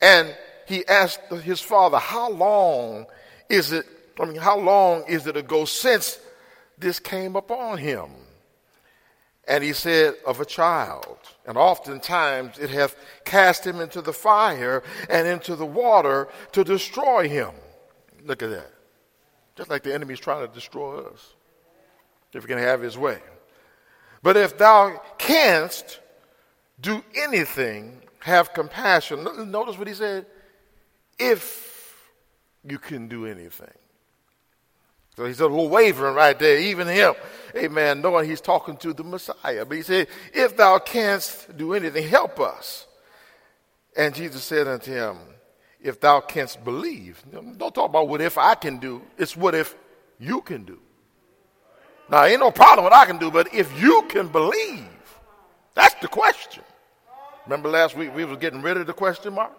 And 0.00 0.34
he 0.66 0.86
asked 0.86 1.20
his 1.42 1.60
father, 1.60 1.98
How 1.98 2.30
long 2.30 3.06
is 3.48 3.72
it? 3.72 3.86
I 4.20 4.24
mean, 4.26 4.36
how 4.36 4.58
long 4.58 5.04
is 5.08 5.26
it 5.26 5.36
ago 5.36 5.64
since 5.64 6.18
this 6.78 6.98
came 6.98 7.36
upon 7.36 7.78
him? 7.78 8.10
And 9.48 9.64
he 9.64 9.72
said, 9.72 10.14
Of 10.26 10.40
a 10.40 10.44
child. 10.44 11.18
And 11.46 11.56
oftentimes 11.56 12.58
it 12.58 12.70
hath 12.70 12.96
cast 13.24 13.66
him 13.66 13.80
into 13.80 14.00
the 14.00 14.12
fire 14.12 14.82
and 15.10 15.26
into 15.26 15.56
the 15.56 15.66
water 15.66 16.28
to 16.52 16.64
destroy 16.64 17.28
him. 17.28 17.50
Look 18.24 18.42
at 18.42 18.50
that. 18.50 18.70
Just 19.56 19.68
like 19.68 19.82
the 19.82 19.94
enemy 19.94 20.14
is 20.14 20.20
trying 20.20 20.46
to 20.46 20.52
destroy 20.52 21.00
us, 21.00 21.34
if 22.32 22.42
he 22.42 22.48
can 22.48 22.58
have 22.58 22.80
his 22.80 22.96
way. 22.96 23.18
But 24.22 24.36
if 24.36 24.56
thou 24.56 25.02
canst 25.18 26.00
do 26.80 27.02
anything, 27.14 28.00
have 28.20 28.54
compassion. 28.54 29.24
Notice 29.50 29.76
what 29.76 29.88
he 29.88 29.94
said. 29.94 30.26
If 31.18 32.10
you 32.64 32.78
can 32.78 33.08
do 33.08 33.26
anything. 33.26 33.72
So 35.16 35.26
he's 35.26 35.40
a 35.40 35.46
little 35.46 35.68
wavering 35.68 36.14
right 36.14 36.38
there, 36.38 36.58
even 36.58 36.88
him, 36.88 37.14
amen, 37.54 38.00
knowing 38.00 38.28
he's 38.28 38.40
talking 38.40 38.78
to 38.78 38.94
the 38.94 39.04
Messiah. 39.04 39.66
But 39.66 39.76
he 39.76 39.82
said, 39.82 40.08
If 40.32 40.56
thou 40.56 40.78
canst 40.78 41.54
do 41.56 41.74
anything, 41.74 42.08
help 42.08 42.40
us. 42.40 42.86
And 43.94 44.14
Jesus 44.14 44.42
said 44.42 44.66
unto 44.66 44.90
him, 44.90 45.18
If 45.82 46.00
thou 46.00 46.20
canst 46.20 46.64
believe. 46.64 47.22
Don't 47.30 47.74
talk 47.74 47.90
about 47.90 48.08
what 48.08 48.22
if 48.22 48.38
I 48.38 48.54
can 48.54 48.78
do, 48.78 49.02
it's 49.18 49.36
what 49.36 49.54
if 49.54 49.74
you 50.18 50.40
can 50.40 50.64
do. 50.64 50.78
Now, 52.10 52.24
ain't 52.24 52.40
no 52.40 52.50
problem 52.50 52.84
what 52.84 52.94
I 52.94 53.04
can 53.04 53.18
do, 53.18 53.30
but 53.30 53.54
if 53.54 53.80
you 53.80 54.04
can 54.08 54.28
believe, 54.28 54.86
that's 55.74 55.94
the 55.96 56.08
question. 56.08 56.62
Remember 57.46 57.68
last 57.68 57.96
week 57.96 58.14
we 58.14 58.24
was 58.24 58.38
getting 58.38 58.62
rid 58.62 58.76
of 58.76 58.86
the 58.86 58.92
question 58.92 59.34
mark? 59.34 59.52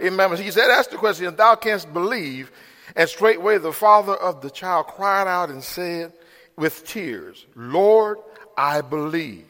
He 0.00 0.50
said, 0.50 0.68
That's 0.68 0.88
the 0.88 0.96
question. 0.96 1.34
Thou 1.34 1.54
canst 1.56 1.92
believe, 1.92 2.52
and 2.94 3.08
straightway 3.08 3.58
the 3.58 3.72
father 3.72 4.14
of 4.14 4.40
the 4.40 4.50
child 4.50 4.86
cried 4.86 5.26
out 5.26 5.50
and 5.50 5.62
said 5.62 6.12
with 6.56 6.86
tears, 6.86 7.46
Lord, 7.54 8.18
I 8.56 8.80
believe. 8.80 9.44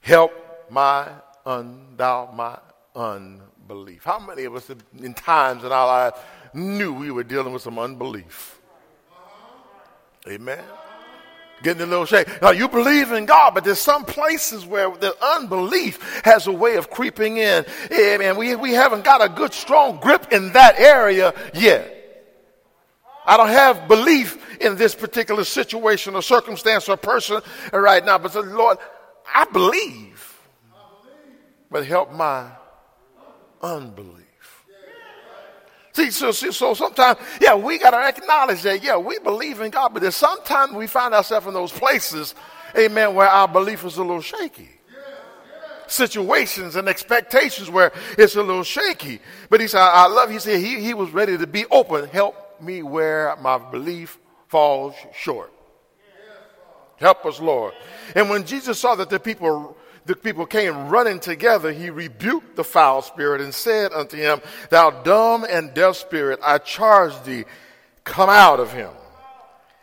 Help 0.00 0.32
my 0.70 1.08
un, 1.46 1.94
thou 1.96 2.30
my 2.34 2.58
unbelief. 2.94 4.04
How 4.04 4.18
many 4.18 4.44
of 4.44 4.54
us 4.54 4.70
in 4.98 5.14
times 5.14 5.64
in 5.64 5.72
our 5.72 5.86
lives 5.86 6.16
knew 6.52 6.92
we 6.92 7.10
were 7.10 7.24
dealing 7.24 7.52
with 7.52 7.62
some 7.62 7.78
unbelief? 7.78 8.60
Amen. 10.28 10.62
Getting 11.62 11.82
a 11.82 11.86
little 11.86 12.04
shake. 12.04 12.28
Now 12.42 12.50
you 12.50 12.68
believe 12.68 13.12
in 13.12 13.24
God, 13.24 13.54
but 13.54 13.64
there's 13.64 13.78
some 13.78 14.04
places 14.04 14.66
where 14.66 14.90
the 14.90 15.16
unbelief 15.36 16.22
has 16.24 16.46
a 16.46 16.52
way 16.52 16.76
of 16.76 16.90
creeping 16.90 17.38
in. 17.38 17.64
And 17.90 18.36
we, 18.36 18.54
we 18.54 18.72
haven't 18.72 19.04
got 19.04 19.22
a 19.22 19.28
good 19.28 19.54
strong 19.54 19.98
grip 19.98 20.32
in 20.32 20.52
that 20.52 20.78
area 20.78 21.32
yet. 21.54 21.92
I 23.26 23.38
don't 23.38 23.48
have 23.48 23.88
belief 23.88 24.60
in 24.60 24.76
this 24.76 24.94
particular 24.94 25.44
situation 25.44 26.14
or 26.14 26.22
circumstance 26.22 26.88
or 26.90 26.98
person 26.98 27.40
right 27.72 28.04
now, 28.04 28.18
but 28.18 28.32
say, 28.32 28.40
Lord, 28.40 28.76
I 29.34 29.46
believe, 29.46 30.38
but 31.70 31.86
help 31.86 32.12
my 32.12 32.50
unbelief. 33.62 34.23
See, 35.94 36.10
so, 36.10 36.32
so 36.32 36.74
sometimes, 36.74 37.20
yeah, 37.40 37.54
we 37.54 37.78
got 37.78 37.90
to 37.90 37.98
acknowledge 37.98 38.62
that, 38.62 38.82
yeah, 38.82 38.96
we 38.96 39.20
believe 39.20 39.60
in 39.60 39.70
God, 39.70 39.94
but 39.94 40.02
there's 40.02 40.16
sometimes 40.16 40.72
we 40.72 40.88
find 40.88 41.14
ourselves 41.14 41.46
in 41.46 41.54
those 41.54 41.70
places, 41.70 42.34
amen, 42.76 43.14
where 43.14 43.28
our 43.28 43.46
belief 43.46 43.84
is 43.84 43.96
a 43.96 44.02
little 44.02 44.20
shaky. 44.20 44.70
Situations 45.86 46.74
and 46.74 46.88
expectations 46.88 47.70
where 47.70 47.92
it's 48.18 48.34
a 48.34 48.42
little 48.42 48.64
shaky. 48.64 49.20
But 49.48 49.60
he 49.60 49.68
said, 49.68 49.82
I 49.82 50.08
love, 50.08 50.30
he 50.30 50.40
said, 50.40 50.58
he, 50.58 50.80
he 50.80 50.94
was 50.94 51.10
ready 51.10 51.38
to 51.38 51.46
be 51.46 51.64
open, 51.70 52.08
help 52.08 52.60
me 52.60 52.82
where 52.82 53.36
my 53.36 53.58
belief 53.58 54.18
falls 54.48 54.96
short. 55.12 55.52
Help 56.96 57.24
us, 57.24 57.38
Lord. 57.38 57.72
And 58.16 58.28
when 58.28 58.44
Jesus 58.44 58.80
saw 58.80 58.96
that 58.96 59.10
the 59.10 59.20
people 59.20 59.76
the 60.06 60.16
people 60.16 60.46
came 60.46 60.88
running 60.88 61.20
together, 61.20 61.72
he 61.72 61.90
rebuked 61.90 62.56
the 62.56 62.64
foul 62.64 63.02
spirit 63.02 63.40
and 63.40 63.54
said 63.54 63.92
unto 63.92 64.16
him, 64.16 64.40
Thou 64.70 64.90
dumb 64.90 65.44
and 65.48 65.72
deaf 65.74 65.96
spirit, 65.96 66.40
I 66.42 66.58
charge 66.58 67.22
thee, 67.24 67.44
come 68.04 68.28
out 68.28 68.60
of 68.60 68.72
him 68.72 68.90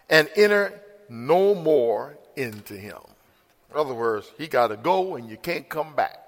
and 0.10 0.30
enter 0.36 0.80
no 1.10 1.56
more 1.56 2.18
into 2.36 2.76
him. 2.76 2.98
In 3.72 3.78
other 3.78 3.94
words, 3.94 4.30
he 4.38 4.48
got 4.48 4.68
to 4.68 4.78
go 4.78 5.16
and 5.16 5.30
you 5.30 5.38
can't 5.38 5.68
come 5.68 5.96
back, 5.96 6.20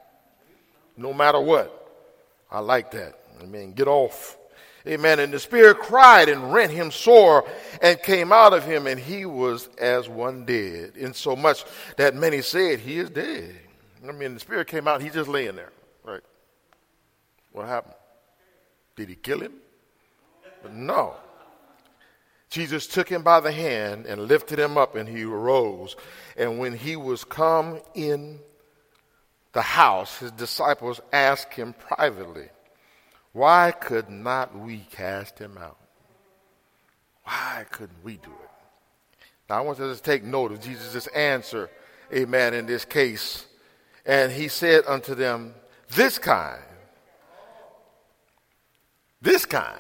no 0.97 1.13
matter 1.13 1.39
what. 1.39 1.79
I 2.49 2.59
like 2.59 2.91
that. 2.91 3.19
Amen. 3.41 3.73
Get 3.73 3.87
off. 3.87 4.37
Amen. 4.87 5.19
And 5.19 5.33
the 5.33 5.39
spirit 5.39 5.79
cried 5.79 6.29
and 6.29 6.53
rent 6.53 6.71
him 6.71 6.91
sore 6.91 7.45
and 7.81 8.01
came 8.01 8.31
out 8.31 8.53
of 8.53 8.65
him, 8.65 8.85
and 8.85 8.99
he 8.99 9.25
was 9.25 9.69
as 9.77 10.07
one 10.07 10.45
dead. 10.45 10.93
In 10.95 11.13
so 11.13 11.35
much 11.35 11.65
that 11.97 12.15
many 12.15 12.41
said, 12.41 12.79
He 12.79 12.99
is 12.99 13.09
dead. 13.09 13.55
I 14.07 14.11
mean, 14.11 14.33
the 14.33 14.39
spirit 14.39 14.67
came 14.67 14.87
out, 14.87 15.01
he's 15.01 15.13
just 15.13 15.29
laying 15.29 15.55
there. 15.55 15.71
Right? 16.03 16.21
What 17.51 17.67
happened? 17.67 17.95
Did 18.95 19.09
he 19.09 19.15
kill 19.15 19.39
him? 19.39 19.53
No. 20.71 21.15
Jesus 22.49 22.85
took 22.85 23.09
him 23.09 23.23
by 23.23 23.39
the 23.39 23.51
hand 23.51 24.05
and 24.05 24.27
lifted 24.27 24.59
him 24.59 24.77
up, 24.77 24.95
and 24.95 25.09
he 25.09 25.23
arose. 25.23 25.95
And 26.37 26.59
when 26.59 26.75
he 26.75 26.95
was 26.95 27.23
come 27.23 27.79
in 27.95 28.39
the 29.53 29.61
house, 29.61 30.19
his 30.19 30.31
disciples 30.31 31.01
asked 31.11 31.53
him 31.53 31.73
privately, 31.73 32.49
Why 33.31 33.71
could 33.71 34.09
not 34.09 34.55
we 34.57 34.85
cast 34.91 35.39
him 35.39 35.57
out? 35.57 35.77
Why 37.23 37.65
couldn't 37.71 38.03
we 38.03 38.17
do 38.17 38.29
it? 38.29 38.49
Now, 39.49 39.57
I 39.57 39.61
want 39.61 39.79
you 39.79 39.93
to 39.93 40.01
take 40.01 40.23
note 40.23 40.51
of 40.51 40.61
Jesus' 40.61 41.07
answer, 41.07 41.69
amen, 42.13 42.53
in 42.53 42.65
this 42.65 42.85
case. 42.85 43.45
And 44.05 44.31
he 44.31 44.47
said 44.47 44.83
unto 44.87 45.15
them, 45.15 45.53
This 45.95 46.17
kind, 46.17 46.61
this 49.21 49.45
kind, 49.45 49.79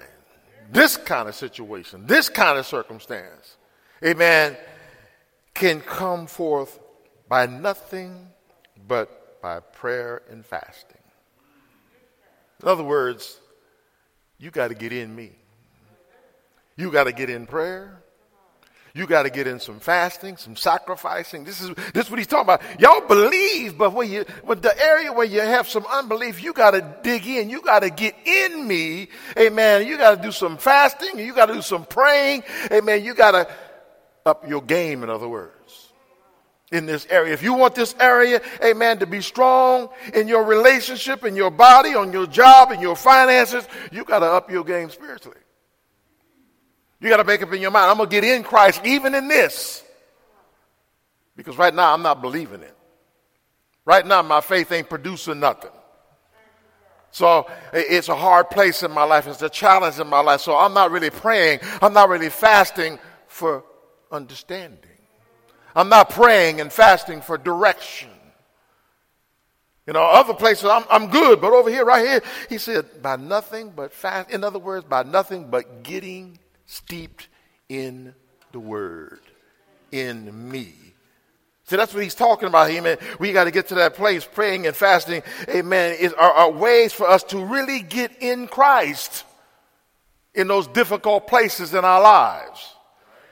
this 0.71 0.97
kind 0.97 1.27
of 1.27 1.35
situation, 1.35 2.05
this 2.07 2.29
kind 2.29 2.57
of 2.57 2.65
circumstance, 2.65 3.57
amen, 4.03 4.55
can 5.53 5.81
come 5.81 6.27
forth 6.27 6.79
by 7.27 7.45
nothing 7.45 8.29
but 8.87 9.41
by 9.41 9.59
prayer 9.59 10.21
and 10.29 10.45
fasting. 10.45 10.97
In 12.61 12.69
other 12.69 12.83
words, 12.83 13.39
you 14.37 14.51
got 14.51 14.69
to 14.69 14.75
get 14.75 14.93
in 14.93 15.13
me. 15.13 15.31
You 16.77 16.91
got 16.91 17.03
to 17.05 17.11
get 17.11 17.29
in 17.29 17.45
prayer. 17.45 18.01
You 18.95 19.07
got 19.07 19.23
to 19.23 19.31
get 19.31 19.47
in 19.47 19.59
some 19.59 19.79
fasting, 19.79 20.37
some 20.37 20.55
sacrificing. 20.55 21.45
This 21.45 21.61
is 21.61 21.71
this 21.93 22.05
is 22.05 22.11
what 22.11 22.19
he's 22.19 22.27
talking 22.27 22.43
about. 22.43 22.79
Y'all 22.79 23.01
believe, 23.01 23.75
but 23.75 23.91
when 23.91 24.11
you 24.11 24.23
when 24.43 24.61
the 24.61 24.79
area 24.79 25.11
where 25.11 25.25
you 25.25 25.41
have 25.41 25.67
some 25.67 25.83
unbelief, 25.91 26.43
you 26.43 26.53
got 26.53 26.71
to 26.71 26.95
dig 27.01 27.25
in. 27.25 27.49
You 27.49 27.61
got 27.61 27.79
to 27.79 27.89
get 27.89 28.15
in 28.23 28.67
me, 28.67 29.07
amen. 29.35 29.87
You 29.87 29.97
got 29.97 30.17
to 30.17 30.21
do 30.21 30.31
some 30.31 30.57
fasting. 30.57 31.17
You 31.17 31.33
got 31.33 31.47
to 31.47 31.55
do 31.55 31.63
some 31.63 31.85
praying, 31.85 32.43
amen. 32.71 33.03
You 33.03 33.15
got 33.15 33.31
to 33.31 33.47
up 34.27 34.47
your 34.47 34.61
game. 34.61 35.01
In 35.01 35.09
other 35.09 35.27
words, 35.27 35.91
in 36.71 36.85
this 36.85 37.07
area, 37.09 37.33
if 37.33 37.41
you 37.41 37.55
want 37.55 37.73
this 37.73 37.95
area, 37.99 38.43
amen, 38.63 38.99
to 38.99 39.07
be 39.07 39.21
strong 39.21 39.89
in 40.13 40.27
your 40.27 40.43
relationship, 40.43 41.25
in 41.25 41.35
your 41.35 41.49
body, 41.49 41.95
on 41.95 42.13
your 42.13 42.27
job, 42.27 42.71
in 42.71 42.79
your 42.79 42.95
finances, 42.95 43.67
you 43.91 44.03
got 44.03 44.19
to 44.19 44.27
up 44.27 44.51
your 44.51 44.63
game 44.63 44.91
spiritually. 44.91 45.37
You 47.03 47.09
got 47.09 47.17
to 47.17 47.25
make 47.25 47.41
up 47.41 47.51
in 47.51 47.61
your 47.61 47.69
mind, 47.69 47.91
I'm 47.91 47.97
going 47.97 48.09
to 48.09 48.21
get 48.21 48.23
in 48.23 48.43
Christ 48.43 48.79
even 48.85 49.13
in 49.13 49.27
this. 49.27 49.83
Because 51.35 51.57
right 51.57 51.75
now 51.75 51.93
I'm 51.93 52.01
not 52.01 52.21
believing 52.21 52.61
it. 52.61 52.77
Right 53.83 54.07
now 54.07 54.21
my 54.21 54.39
faith 54.39 54.71
ain't 54.71 54.87
producing 54.87 55.41
nothing. 55.41 55.71
So 57.11 57.45
it's 57.73 58.07
a 58.07 58.15
hard 58.15 58.49
place 58.49 58.83
in 58.83 58.91
my 58.91 59.03
life. 59.03 59.27
It's 59.27 59.41
a 59.41 59.49
challenge 59.49 59.99
in 59.99 60.07
my 60.07 60.21
life. 60.21 60.39
So 60.39 60.55
I'm 60.55 60.73
not 60.73 60.91
really 60.91 61.09
praying. 61.09 61.59
I'm 61.81 61.91
not 61.91 62.07
really 62.07 62.29
fasting 62.29 62.97
for 63.27 63.65
understanding. 64.09 64.79
I'm 65.75 65.89
not 65.89 66.09
praying 66.09 66.61
and 66.61 66.71
fasting 66.71 67.19
for 67.19 67.37
direction. 67.37 68.11
You 69.85 69.91
know, 69.91 70.03
other 70.03 70.33
places 70.33 70.69
I'm, 70.69 70.85
I'm 70.89 71.09
good, 71.09 71.41
but 71.41 71.51
over 71.51 71.69
here, 71.69 71.83
right 71.83 72.05
here, 72.05 72.23
he 72.47 72.57
said, 72.57 73.01
by 73.01 73.17
nothing 73.17 73.73
but 73.75 73.91
fast. 73.91 74.29
In 74.29 74.45
other 74.45 74.59
words, 74.59 74.85
by 74.85 75.03
nothing 75.03 75.49
but 75.49 75.83
getting 75.83 76.39
steeped 76.73 77.27
in 77.69 78.13
the 78.51 78.59
word, 78.59 79.21
in 79.91 80.51
me. 80.51 80.73
See, 81.65 81.77
that's 81.77 81.93
what 81.93 82.03
he's 82.03 82.15
talking 82.15 82.47
about. 82.49 82.69
Amen. 82.69 82.97
We 83.19 83.31
got 83.31 83.45
to 83.45 83.51
get 83.51 83.69
to 83.69 83.75
that 83.75 83.95
place, 83.95 84.25
praying 84.25 84.67
and 84.67 84.75
fasting. 84.75 85.23
Amen. 85.47 85.95
Is, 85.99 86.11
are, 86.13 86.31
are 86.31 86.51
ways 86.51 86.91
for 86.91 87.07
us 87.07 87.23
to 87.25 87.43
really 87.43 87.81
get 87.81 88.21
in 88.21 88.47
Christ 88.47 89.23
in 90.33 90.47
those 90.47 90.67
difficult 90.67 91.27
places 91.27 91.73
in 91.73 91.85
our 91.85 92.01
lives, 92.01 92.75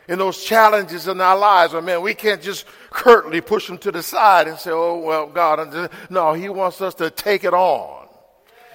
in 0.07 0.17
those 0.17 0.41
challenges 0.41 1.07
in 1.07 1.19
our 1.19 1.37
lives. 1.37 1.73
Amen. 1.73 2.01
we 2.01 2.13
can't 2.13 2.41
just 2.41 2.65
curtly 2.89 3.41
push 3.41 3.67
them 3.67 3.77
to 3.79 3.91
the 3.91 4.03
side 4.03 4.47
and 4.47 4.57
say, 4.57 4.71
"Oh 4.71 4.99
well, 4.99 5.27
God." 5.27 5.89
No, 6.09 6.33
He 6.33 6.47
wants 6.47 6.79
us 6.79 6.93
to 6.95 7.09
take 7.09 7.43
it 7.43 7.53
on 7.53 8.00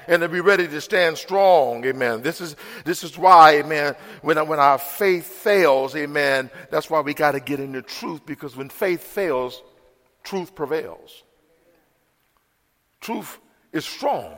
and 0.09 0.23
to 0.23 0.29
be 0.29 0.41
ready 0.41 0.67
to 0.69 0.81
stand 0.81 1.19
strong. 1.19 1.85
Amen. 1.85 2.23
This 2.23 2.41
is, 2.41 2.57
this 2.85 3.05
is 3.05 3.17
why, 3.19 3.57
amen, 3.57 3.95
when, 4.23 4.37
when 4.47 4.59
our 4.59 4.79
faith 4.79 5.27
fails, 5.27 5.95
amen, 5.97 6.51
that's 6.71 6.91
why 6.91 7.01
we 7.01 7.15
got 7.15 7.33
to 7.33 7.41
get 7.41 7.61
into 7.61 7.83
truth 7.83 8.25
because 8.27 8.57
when 8.57 8.69
faith 8.69 9.03
fails, 9.03 9.63
truth 10.23 10.55
prevails. 10.55 11.23
Truth 13.01 13.39
is 13.73 13.85
strong. 13.85 14.35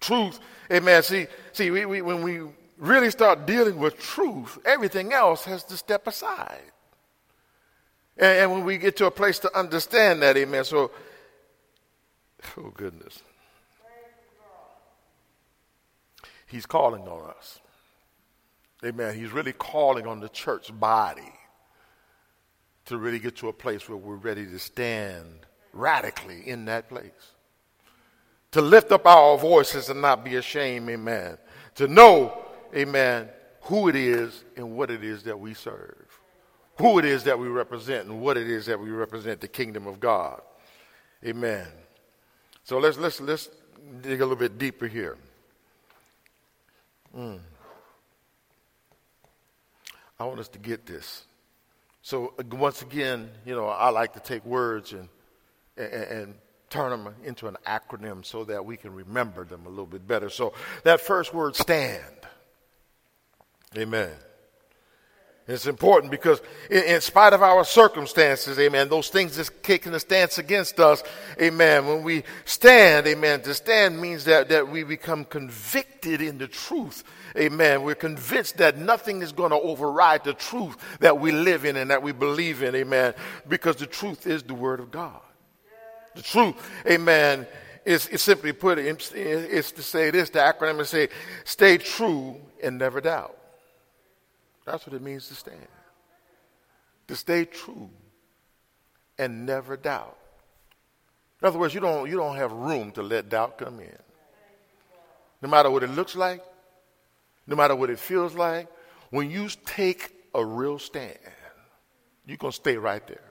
Truth, 0.00 0.40
amen. 0.70 1.02
See, 1.02 1.26
see, 1.52 1.70
we, 1.70 1.84
we, 1.84 2.00
when 2.00 2.22
we 2.22 2.40
really 2.78 3.10
start 3.10 3.46
dealing 3.46 3.78
with 3.78 3.98
truth, 3.98 4.58
everything 4.64 5.12
else 5.12 5.44
has 5.44 5.64
to 5.64 5.76
step 5.76 6.06
aside. 6.06 6.62
And, 8.16 8.38
and 8.38 8.52
when 8.52 8.64
we 8.64 8.78
get 8.78 8.96
to 8.96 9.06
a 9.06 9.10
place 9.10 9.38
to 9.40 9.58
understand 9.58 10.22
that, 10.22 10.36
amen. 10.36 10.64
So, 10.64 10.90
oh 12.56 12.70
goodness. 12.74 13.22
He's 16.50 16.66
calling 16.66 17.02
on 17.02 17.30
us. 17.30 17.60
Amen. 18.84 19.14
He's 19.14 19.30
really 19.30 19.52
calling 19.52 20.06
on 20.06 20.20
the 20.20 20.28
church 20.28 20.70
body 20.78 21.32
to 22.86 22.96
really 22.96 23.18
get 23.18 23.36
to 23.36 23.48
a 23.48 23.52
place 23.52 23.88
where 23.88 23.98
we're 23.98 24.16
ready 24.16 24.46
to 24.46 24.58
stand 24.58 25.46
radically 25.72 26.48
in 26.48 26.64
that 26.64 26.88
place. 26.88 27.34
To 28.52 28.60
lift 28.60 28.90
up 28.90 29.06
our 29.06 29.38
voices 29.38 29.90
and 29.90 30.02
not 30.02 30.24
be 30.24 30.36
ashamed, 30.36 30.88
amen. 30.88 31.38
To 31.76 31.86
know, 31.86 32.36
amen, 32.74 33.28
who 33.62 33.88
it 33.88 33.94
is 33.94 34.42
and 34.56 34.76
what 34.76 34.90
it 34.90 35.04
is 35.04 35.22
that 35.24 35.38
we 35.38 35.54
serve. 35.54 36.18
Who 36.78 36.98
it 36.98 37.04
is 37.04 37.24
that 37.24 37.38
we 37.38 37.46
represent 37.46 38.08
and 38.08 38.20
what 38.20 38.36
it 38.36 38.48
is 38.48 38.66
that 38.66 38.80
we 38.80 38.90
represent 38.90 39.40
the 39.40 39.48
kingdom 39.48 39.86
of 39.86 40.00
God. 40.00 40.40
Amen. 41.24 41.68
So 42.64 42.78
let's 42.78 42.96
let's 42.98 43.20
let's 43.20 43.50
dig 44.00 44.20
a 44.20 44.24
little 44.24 44.36
bit 44.36 44.58
deeper 44.58 44.86
here. 44.86 45.16
Mm. 47.16 47.40
I 50.18 50.24
want 50.24 50.40
us 50.40 50.48
to 50.48 50.58
get 50.58 50.86
this. 50.86 51.24
So 52.02 52.34
once 52.50 52.82
again, 52.82 53.30
you 53.44 53.54
know, 53.54 53.66
I 53.66 53.90
like 53.90 54.14
to 54.14 54.20
take 54.20 54.44
words 54.44 54.92
and, 54.92 55.08
and, 55.76 55.92
and 55.92 56.34
turn 56.70 56.90
them 56.90 57.14
into 57.24 57.48
an 57.48 57.56
acronym 57.66 58.24
so 58.24 58.44
that 58.44 58.64
we 58.64 58.76
can 58.76 58.94
remember 58.94 59.44
them 59.44 59.66
a 59.66 59.68
little 59.68 59.86
bit 59.86 60.06
better. 60.06 60.30
So 60.30 60.54
that 60.84 61.00
first 61.00 61.34
word, 61.34 61.56
stand. 61.56 62.04
Amen. 63.76 64.12
It's 65.50 65.66
important 65.66 66.10
because 66.10 66.40
in, 66.70 66.84
in, 66.84 67.00
spite 67.00 67.32
of 67.32 67.42
our 67.42 67.64
circumstances, 67.64 68.58
amen, 68.58 68.88
those 68.88 69.08
things 69.08 69.36
that's 69.36 69.50
taking 69.62 69.92
a 69.94 70.00
stance 70.00 70.38
against 70.38 70.78
us, 70.78 71.02
amen, 71.40 71.86
when 71.86 72.02
we 72.02 72.22
stand, 72.44 73.06
amen, 73.06 73.42
to 73.42 73.54
stand 73.54 74.00
means 74.00 74.24
that, 74.26 74.48
that 74.50 74.68
we 74.68 74.84
become 74.84 75.24
convicted 75.24 76.20
in 76.20 76.38
the 76.38 76.46
truth, 76.46 77.02
amen. 77.36 77.82
We're 77.82 77.94
convinced 77.94 78.58
that 78.58 78.78
nothing 78.78 79.22
is 79.22 79.32
going 79.32 79.50
to 79.50 79.58
override 79.58 80.24
the 80.24 80.34
truth 80.34 80.76
that 81.00 81.18
we 81.18 81.32
live 81.32 81.64
in 81.64 81.76
and 81.76 81.90
that 81.90 82.02
we 82.02 82.12
believe 82.12 82.62
in, 82.62 82.74
amen, 82.74 83.14
because 83.48 83.76
the 83.76 83.86
truth 83.86 84.26
is 84.26 84.42
the 84.42 84.54
word 84.54 84.78
of 84.78 84.90
God. 84.90 85.20
The 86.14 86.22
truth, 86.22 86.54
amen, 86.86 87.46
is, 87.84 88.06
is 88.08 88.22
simply 88.22 88.52
put, 88.52 88.78
it's 88.78 89.72
to 89.72 89.82
say 89.82 90.10
this, 90.10 90.30
the 90.30 90.38
acronym 90.38 90.80
is 90.80 90.90
say, 90.90 91.08
stay 91.44 91.78
true 91.78 92.36
and 92.62 92.78
never 92.78 93.00
doubt. 93.00 93.36
That's 94.64 94.86
what 94.86 94.94
it 94.94 95.02
means 95.02 95.28
to 95.28 95.34
stand. 95.34 95.66
To 97.08 97.16
stay 97.16 97.44
true 97.44 97.90
and 99.18 99.46
never 99.46 99.76
doubt. 99.76 100.16
In 101.40 101.48
other 101.48 101.58
words, 101.58 101.74
you 101.74 101.80
don't, 101.80 102.08
you 102.08 102.16
don't 102.16 102.36
have 102.36 102.52
room 102.52 102.92
to 102.92 103.02
let 103.02 103.28
doubt 103.28 103.58
come 103.58 103.80
in. 103.80 103.98
No 105.42 105.48
matter 105.48 105.70
what 105.70 105.82
it 105.82 105.90
looks 105.90 106.14
like, 106.14 106.42
no 107.46 107.56
matter 107.56 107.74
what 107.74 107.90
it 107.90 107.98
feels 107.98 108.34
like, 108.34 108.68
when 109.10 109.30
you 109.30 109.48
take 109.64 110.12
a 110.34 110.44
real 110.44 110.78
stand, 110.78 111.18
you're 112.26 112.36
going 112.36 112.52
to 112.52 112.56
stay 112.56 112.76
right 112.76 113.04
there. 113.06 113.30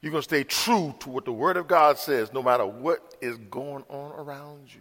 You're 0.00 0.10
going 0.10 0.22
to 0.22 0.28
stay 0.28 0.44
true 0.44 0.94
to 1.00 1.10
what 1.10 1.26
the 1.26 1.32
Word 1.32 1.58
of 1.58 1.68
God 1.68 1.98
says, 1.98 2.32
no 2.32 2.42
matter 2.42 2.66
what 2.66 3.14
is 3.20 3.36
going 3.36 3.84
on 3.90 4.12
around 4.12 4.72
you. 4.72 4.80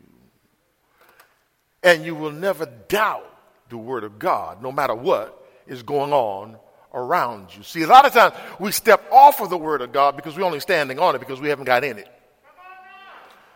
And 1.84 2.06
you 2.06 2.16
will 2.16 2.32
never 2.32 2.66
doubt 2.88 3.39
the 3.70 3.78
Word 3.78 4.04
of 4.04 4.20
God, 4.20 4.62
no 4.62 4.72
matter 4.72 4.96
what 4.96 5.48
is 5.68 5.84
going 5.84 6.12
on 6.12 6.58
around 6.94 7.56
you. 7.56 7.64
See, 7.64 7.84
a 7.84 7.88
lot 7.88 8.06
of 8.06 8.14
times 8.14 8.36
we 8.60 8.72
step 8.72 9.04
off 9.12 9.42
of 9.42 9.50
the 9.50 9.58
Word 9.58 9.82
of 9.82 9.92
God 9.92 10.16
because 10.16 10.36
we're 10.36 10.44
only 10.44 10.60
standing 10.60 11.00
on 11.00 11.16
it 11.16 11.20
because 11.20 11.40
we 11.40 11.50
haven't 11.50 11.66
got 11.66 11.84
in 11.84 11.98
it. 11.98 12.08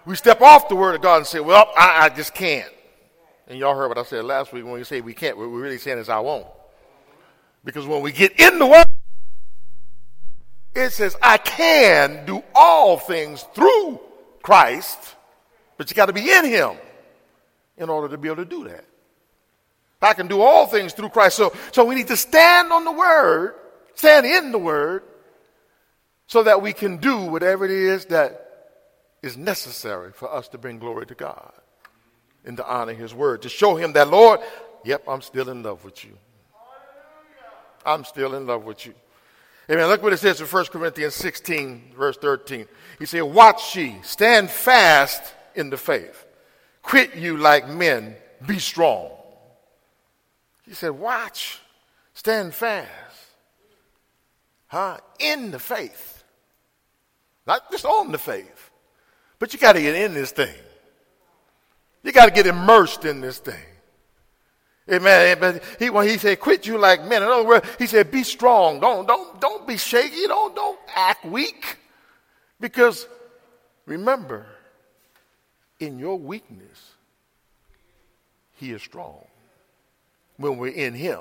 We 0.06 0.15
step 0.15 0.41
off 0.41 0.67
the 0.67 0.76
Word 0.76 0.95
of 0.95 1.02
God 1.02 1.17
and 1.17 1.28
say, 1.28 1.39
well, 1.39 1.71
I, 1.78 2.06
I 2.06 2.10
just 2.10 2.34
can't. 2.34 2.71
And 3.47 3.58
y'all 3.58 3.76
heard 3.76 3.88
what 3.88 3.97
I 3.97 4.04
said 4.04 4.26
last 4.26 4.54
week 4.54 4.63
when 4.63 4.73
we 4.73 4.84
say 4.84 5.02
we 5.02 5.13
can't, 5.13 5.38
what 5.38 5.49
we're 5.49 5.62
really 5.62 5.78
saying 5.78 5.97
is 5.97 6.10
I 6.10 6.19
won't. 6.19 6.47
Because 7.63 7.86
when 7.88 8.02
we 8.02 8.12
get 8.12 8.39
in 8.39 8.60
the 8.60 8.67
Word, 8.67 8.86
it 10.76 10.91
says, 10.91 11.15
I 11.21 11.38
can 11.38 12.26
do 12.26 12.43
all 12.54 12.97
things 12.97 13.43
through 13.54 13.99
Christ, 14.41 15.15
but 15.78 15.89
you 15.89 15.95
got 15.95 16.08
to 16.08 16.13
be 16.13 16.32
in 16.32 16.45
Him 16.45 16.76
in 17.78 17.89
order 17.89 18.10
to 18.10 18.17
be 18.17 18.28
able 18.28 18.43
to 18.43 18.45
do 18.45 18.65
that. 18.65 18.86
I 20.03 20.13
can 20.13 20.27
do 20.27 20.41
all 20.41 20.67
things 20.67 20.93
through 20.93 21.09
Christ. 21.09 21.37
So, 21.37 21.53
so 21.71 21.85
we 21.85 21.95
need 21.95 22.07
to 22.07 22.17
stand 22.17 22.71
on 22.71 22.85
the 22.85 22.91
Word, 22.91 23.55
stand 23.95 24.25
in 24.25 24.51
the 24.51 24.59
Word, 24.59 25.03
so 26.27 26.43
that 26.43 26.61
we 26.61 26.73
can 26.73 26.97
do 26.97 27.17
whatever 27.25 27.65
it 27.65 27.71
is 27.71 28.05
that 28.05 28.39
is 29.21 29.37
necessary 29.37 30.11
for 30.11 30.31
us 30.31 30.47
to 30.49 30.57
bring 30.57 30.79
glory 30.79 31.05
to 31.07 31.15
God 31.15 31.51
and 32.45 32.57
to 32.57 32.67
honor 32.67 32.93
His 32.93 33.13
Word, 33.13 33.43
to 33.43 33.49
show 33.49 33.75
Him 33.75 33.93
that, 33.93 34.09
Lord, 34.09 34.41
yep, 34.83 35.03
I'm 35.07 35.21
still 35.21 35.49
in 35.49 35.63
love 35.63 35.83
with 35.85 36.03
you. 36.03 36.17
I'm 37.85 38.03
still 38.05 38.35
in 38.35 38.47
love 38.47 38.63
with 38.63 38.85
you. 38.85 38.93
Amen. 39.69 39.87
Look 39.87 40.03
what 40.03 40.11
it 40.11 40.17
says 40.17 40.41
in 40.41 40.47
1 40.47 40.65
Corinthians 40.65 41.13
16, 41.15 41.93
verse 41.97 42.17
13. 42.17 42.67
He 42.99 43.05
said, 43.05 43.21
Watch 43.21 43.75
ye, 43.77 43.95
stand 44.03 44.49
fast 44.49 45.21
in 45.55 45.69
the 45.69 45.77
faith. 45.77 46.25
Quit 46.81 47.15
you 47.15 47.37
like 47.37 47.69
men, 47.69 48.15
be 48.45 48.59
strong. 48.59 49.09
He 50.65 50.73
said, 50.73 50.91
Watch, 50.91 51.60
stand 52.13 52.54
fast. 52.54 52.89
Huh? 54.67 54.97
In 55.19 55.52
the 55.52 55.60
faith. 55.60 56.23
Not 57.45 57.69
just 57.71 57.86
on 57.86 58.12
the 58.12 58.17
faith, 58.17 58.71
but 59.38 59.54
you 59.54 59.60
got 59.60 59.73
to 59.73 59.82
get 59.82 59.95
in 59.95 60.13
this 60.13 60.32
thing. 60.32 60.56
You 62.04 62.12
got 62.12 62.26
to 62.26 62.32
get 62.32 62.47
immersed 62.47 63.06
in 63.06 63.21
this 63.21 63.38
thing. 63.38 63.56
Amen. 64.91 65.38
But 65.39 65.63
he, 65.80 65.89
when 65.89 66.08
he 66.08 66.17
said, 66.17 66.39
quit 66.39 66.65
you 66.65 66.78
like 66.78 67.06
men, 67.06 67.21
in 67.21 67.30
other 67.30 67.45
words, 67.45 67.67
he 67.78 67.86
said, 67.86 68.12
be 68.12 68.23
strong. 68.23 68.80
Don't, 68.80 69.08
don't, 69.08 69.39
don't 69.39 69.67
be 69.67 69.78
shaky. 69.78 70.28
Don't, 70.28 70.56
don't 70.56 70.80
act 70.95 71.26
weak. 71.26 71.78
Because 72.60 73.08
remember, 73.86 74.45
in 75.80 75.99
your 75.99 76.17
weakness, 76.17 76.91
he 78.56 78.71
is 78.71 78.82
strong 78.82 79.26
when 80.37 80.57
we're 80.57 80.73
in 80.73 80.93
him. 80.93 81.19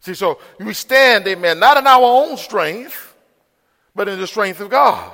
See, 0.00 0.14
so 0.14 0.38
we 0.58 0.72
stand, 0.72 1.26
amen, 1.28 1.58
not 1.58 1.76
in 1.76 1.86
our 1.86 2.02
own 2.02 2.36
strength, 2.36 3.14
but 3.94 4.08
in 4.08 4.18
the 4.18 4.26
strength 4.26 4.60
of 4.60 4.70
God. 4.70 5.10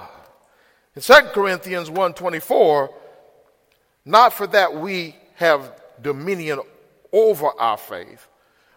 In 0.94 1.02
2 1.02 1.14
Corinthians 1.32 1.90
1.24, 1.90 2.88
not 4.04 4.32
for 4.32 4.46
that 4.46 4.74
we 4.74 5.16
have 5.34 5.80
dominion 6.00 6.60
over 7.12 7.48
our 7.58 7.76
faith, 7.76 8.28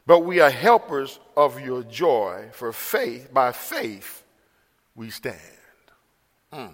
but 0.07 0.21
we 0.21 0.39
are 0.39 0.49
helpers 0.49 1.19
of 1.37 1.61
your 1.61 1.83
joy. 1.83 2.49
For 2.51 2.73
faith, 2.73 3.31
by 3.31 3.51
faith, 3.51 4.23
we 4.95 5.11
stand. 5.11 5.37
Mm. 6.51 6.73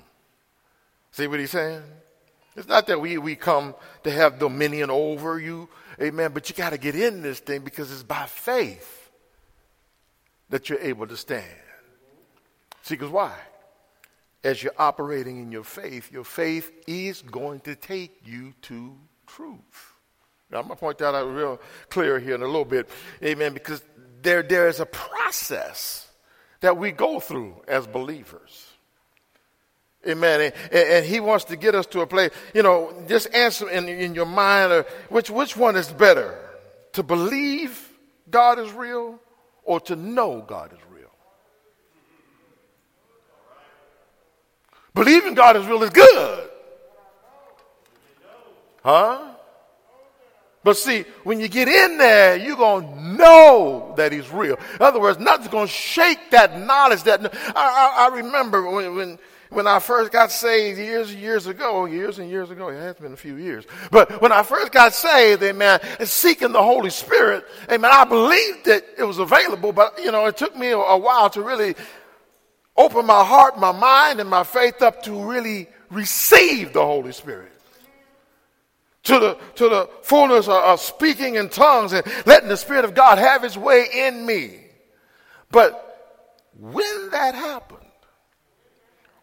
See 1.12 1.28
what 1.28 1.40
he's 1.40 1.52
saying? 1.52 1.84
It's 2.56 2.68
not 2.68 2.88
that 2.88 3.02
we, 3.02 3.18
we 3.18 3.36
come 3.36 3.76
to 4.04 4.12
have 4.12 4.40
dominion 4.40 4.90
over 4.90 5.40
you, 5.40 5.68
amen, 6.02 6.32
but 6.34 6.50
you 6.50 6.56
got 6.56 6.72
to 6.72 6.78
get 6.78 6.96
in 6.96 7.22
this 7.22 7.40
thing 7.40 7.62
because 7.62 7.92
it's 7.92 8.04
by 8.04 8.26
faith 8.26 9.12
that 10.50 10.70
you're 10.70 10.80
able 10.80 11.08
to 11.08 11.18
stand. 11.18 11.46
See, 12.84 12.96
because 12.96 13.10
why? 13.10 13.34
As 14.44 14.62
you're 14.62 14.74
operating 14.78 15.40
in 15.40 15.52
your 15.52 15.64
faith, 15.64 16.12
your 16.12 16.24
faith 16.24 16.72
is 16.86 17.22
going 17.24 17.62
to 17.62 17.76
take 17.76 18.22
you 18.26 18.54
to 18.64 18.96
truth. 19.26 19.94
Now, 20.52 20.60
I'm 20.60 20.68
going 20.68 20.76
to 20.76 20.80
point 20.80 20.98
that 21.00 21.16
out 21.16 21.26
real 21.26 21.60
clear 21.90 22.20
here 22.20 22.36
in 22.36 22.42
a 22.42 22.46
little 22.46 22.66
bit. 22.66 22.88
Amen. 23.24 23.54
Because 23.54 23.84
there, 24.22 24.44
there 24.44 24.68
is 24.68 24.80
a 24.80 24.86
process 24.86 26.08
that 26.60 26.78
we 26.78 26.92
go 26.92 27.20
through 27.20 27.62
as 27.68 27.88
believers. 27.88 28.65
Amen. 30.08 30.42
And, 30.42 30.54
and, 30.72 31.06
he 31.06 31.20
wants 31.20 31.46
to 31.46 31.56
get 31.56 31.74
us 31.74 31.86
to 31.88 32.02
a 32.02 32.08
place, 32.08 32.32
you 32.54 32.62
know, 32.62 32.94
just 33.08 33.34
answer 33.34 33.70
in, 33.70 33.90
in 33.90 34.14
your 34.14 34.26
mind 34.26 34.72
uh, 34.72 34.84
which, 35.10 35.30
which 35.30 35.58
one 35.58 35.76
is 35.76 35.92
better? 35.92 36.40
To 36.94 37.04
believe 37.04 37.90
God 38.30 38.60
is 38.60 38.72
real 38.72 39.20
or 39.64 39.80
to 39.82 39.96
know 39.96 40.44
God 40.48 40.74
is 40.74 40.80
real? 40.92 41.10
Believing 44.94 45.34
God 45.34 45.58
is 45.58 45.66
real 45.66 45.84
is 45.84 45.90
good. 45.90 46.50
Huh? 48.84 49.32
But 50.66 50.78
see, 50.78 51.06
when 51.24 51.40
you 51.40 51.48
get 51.48 51.68
in 51.68 52.00
there, 52.00 52.38
you're 52.38 52.56
going 52.56 52.88
to 52.88 53.02
know 53.18 53.94
that 53.98 54.12
he's 54.12 54.32
real. 54.32 54.58
In 54.74 54.82
other 54.82 55.00
words, 55.00 55.20
nothing's 55.20 55.50
going 55.50 55.68
to 55.68 55.72
shake 55.72 56.32
that 56.32 56.60
knowledge. 56.60 57.04
That 57.04 57.34
I, 57.56 57.56
I, 57.56 58.06
I 58.06 58.16
remember 58.16 58.68
when, 58.68 58.96
when, 58.96 59.20
when 59.50 59.68
I 59.68 59.80
first 59.80 60.12
got 60.12 60.32
saved 60.32 60.80
years 60.80 61.12
and 61.12 61.20
years 61.20 61.48
ago, 61.48 61.86
years 61.86 62.20
and 62.20 62.30
years 62.30 62.50
ago, 62.50 62.70
it 62.70 62.80
has 62.80 62.96
been 62.96 63.14
a 63.14 63.18
few 63.18 63.36
years. 63.36 63.66
But 63.92 64.22
when 64.22 64.32
I 64.32 64.44
first 64.44 64.72
got 64.72 64.94
saved, 64.94 65.44
amen, 65.44 65.80
and 66.00 66.08
seeking 66.08 66.52
the 66.52 66.64
Holy 66.64 66.90
Spirit, 66.90 67.46
amen, 67.72 67.92
I 67.94 68.04
believed 68.06 68.66
that 68.66 68.84
it 68.98 69.04
was 69.04 69.20
available, 69.20 69.72
but, 69.72 70.00
you 70.04 70.12
know, 70.12 70.26
it 70.26 70.38
took 70.38 70.56
me 70.56 70.72
a, 70.72 70.98
while 70.98 71.30
to 71.32 71.42
really 71.42 71.76
open 72.76 73.06
my 73.06 73.24
heart, 73.24 73.60
my 73.60 73.72
mind, 73.72 74.20
and 74.20 74.30
my 74.30 74.44
faith 74.44 74.82
up 74.82 75.04
to 75.04 75.30
really 75.30 75.68
receive 75.90 76.74
the 76.74 76.84
Holy 76.84 77.12
Spirit 77.12 77.52
to 79.04 79.20
the, 79.20 79.38
to 79.56 79.70
the 79.70 79.90
fullness 80.02 80.48
of, 80.48 80.64
of 80.64 80.80
speaking 80.82 81.36
in 81.36 81.50
tongues 81.50 81.94
and 81.94 82.06
letting 82.26 82.50
the 82.50 82.58
Spirit 82.58 82.86
of 82.86 82.94
God 82.94 83.18
have 83.18 83.44
His 83.44 83.58
way 83.58 83.86
in 83.94 84.26
me. 84.26 84.60
But 85.52 85.82
when 86.60 87.10
that 87.12 87.36
happened, 87.36 87.85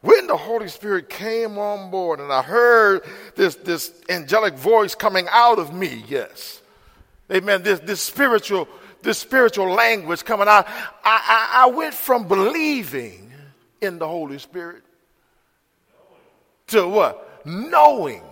when 0.03 0.27
the 0.27 0.37
Holy 0.37 0.69
Spirit 0.69 1.09
came 1.09 1.59
on 1.59 1.91
board 1.91 2.21
and 2.21 2.33
I 2.33 2.43
heard 2.43 3.03
this, 3.37 3.55
this 3.55 3.93
angelic 4.09 4.55
voice 4.55 4.95
coming 4.95 5.27
out 5.31 5.59
of 5.59 5.73
me, 5.73 6.05
yes. 6.09 6.61
Amen. 7.33 7.62
This, 7.62 7.79
this 7.81 8.03
spiritual, 8.03 8.69
this 9.03 9.19
spiritual 9.19 9.71
language 9.71 10.25
coming 10.25 10.49
out, 10.49 10.67
I, 10.69 10.73
I, 11.05 11.65
I 11.65 11.67
went 11.71 11.95
from 11.95 12.27
believing 12.27 13.33
in 13.81 13.99
the 13.99 14.07
Holy 14.09 14.38
Spirit 14.38 14.83
to 16.69 16.87
what? 16.87 17.47
Knowing 17.47 18.23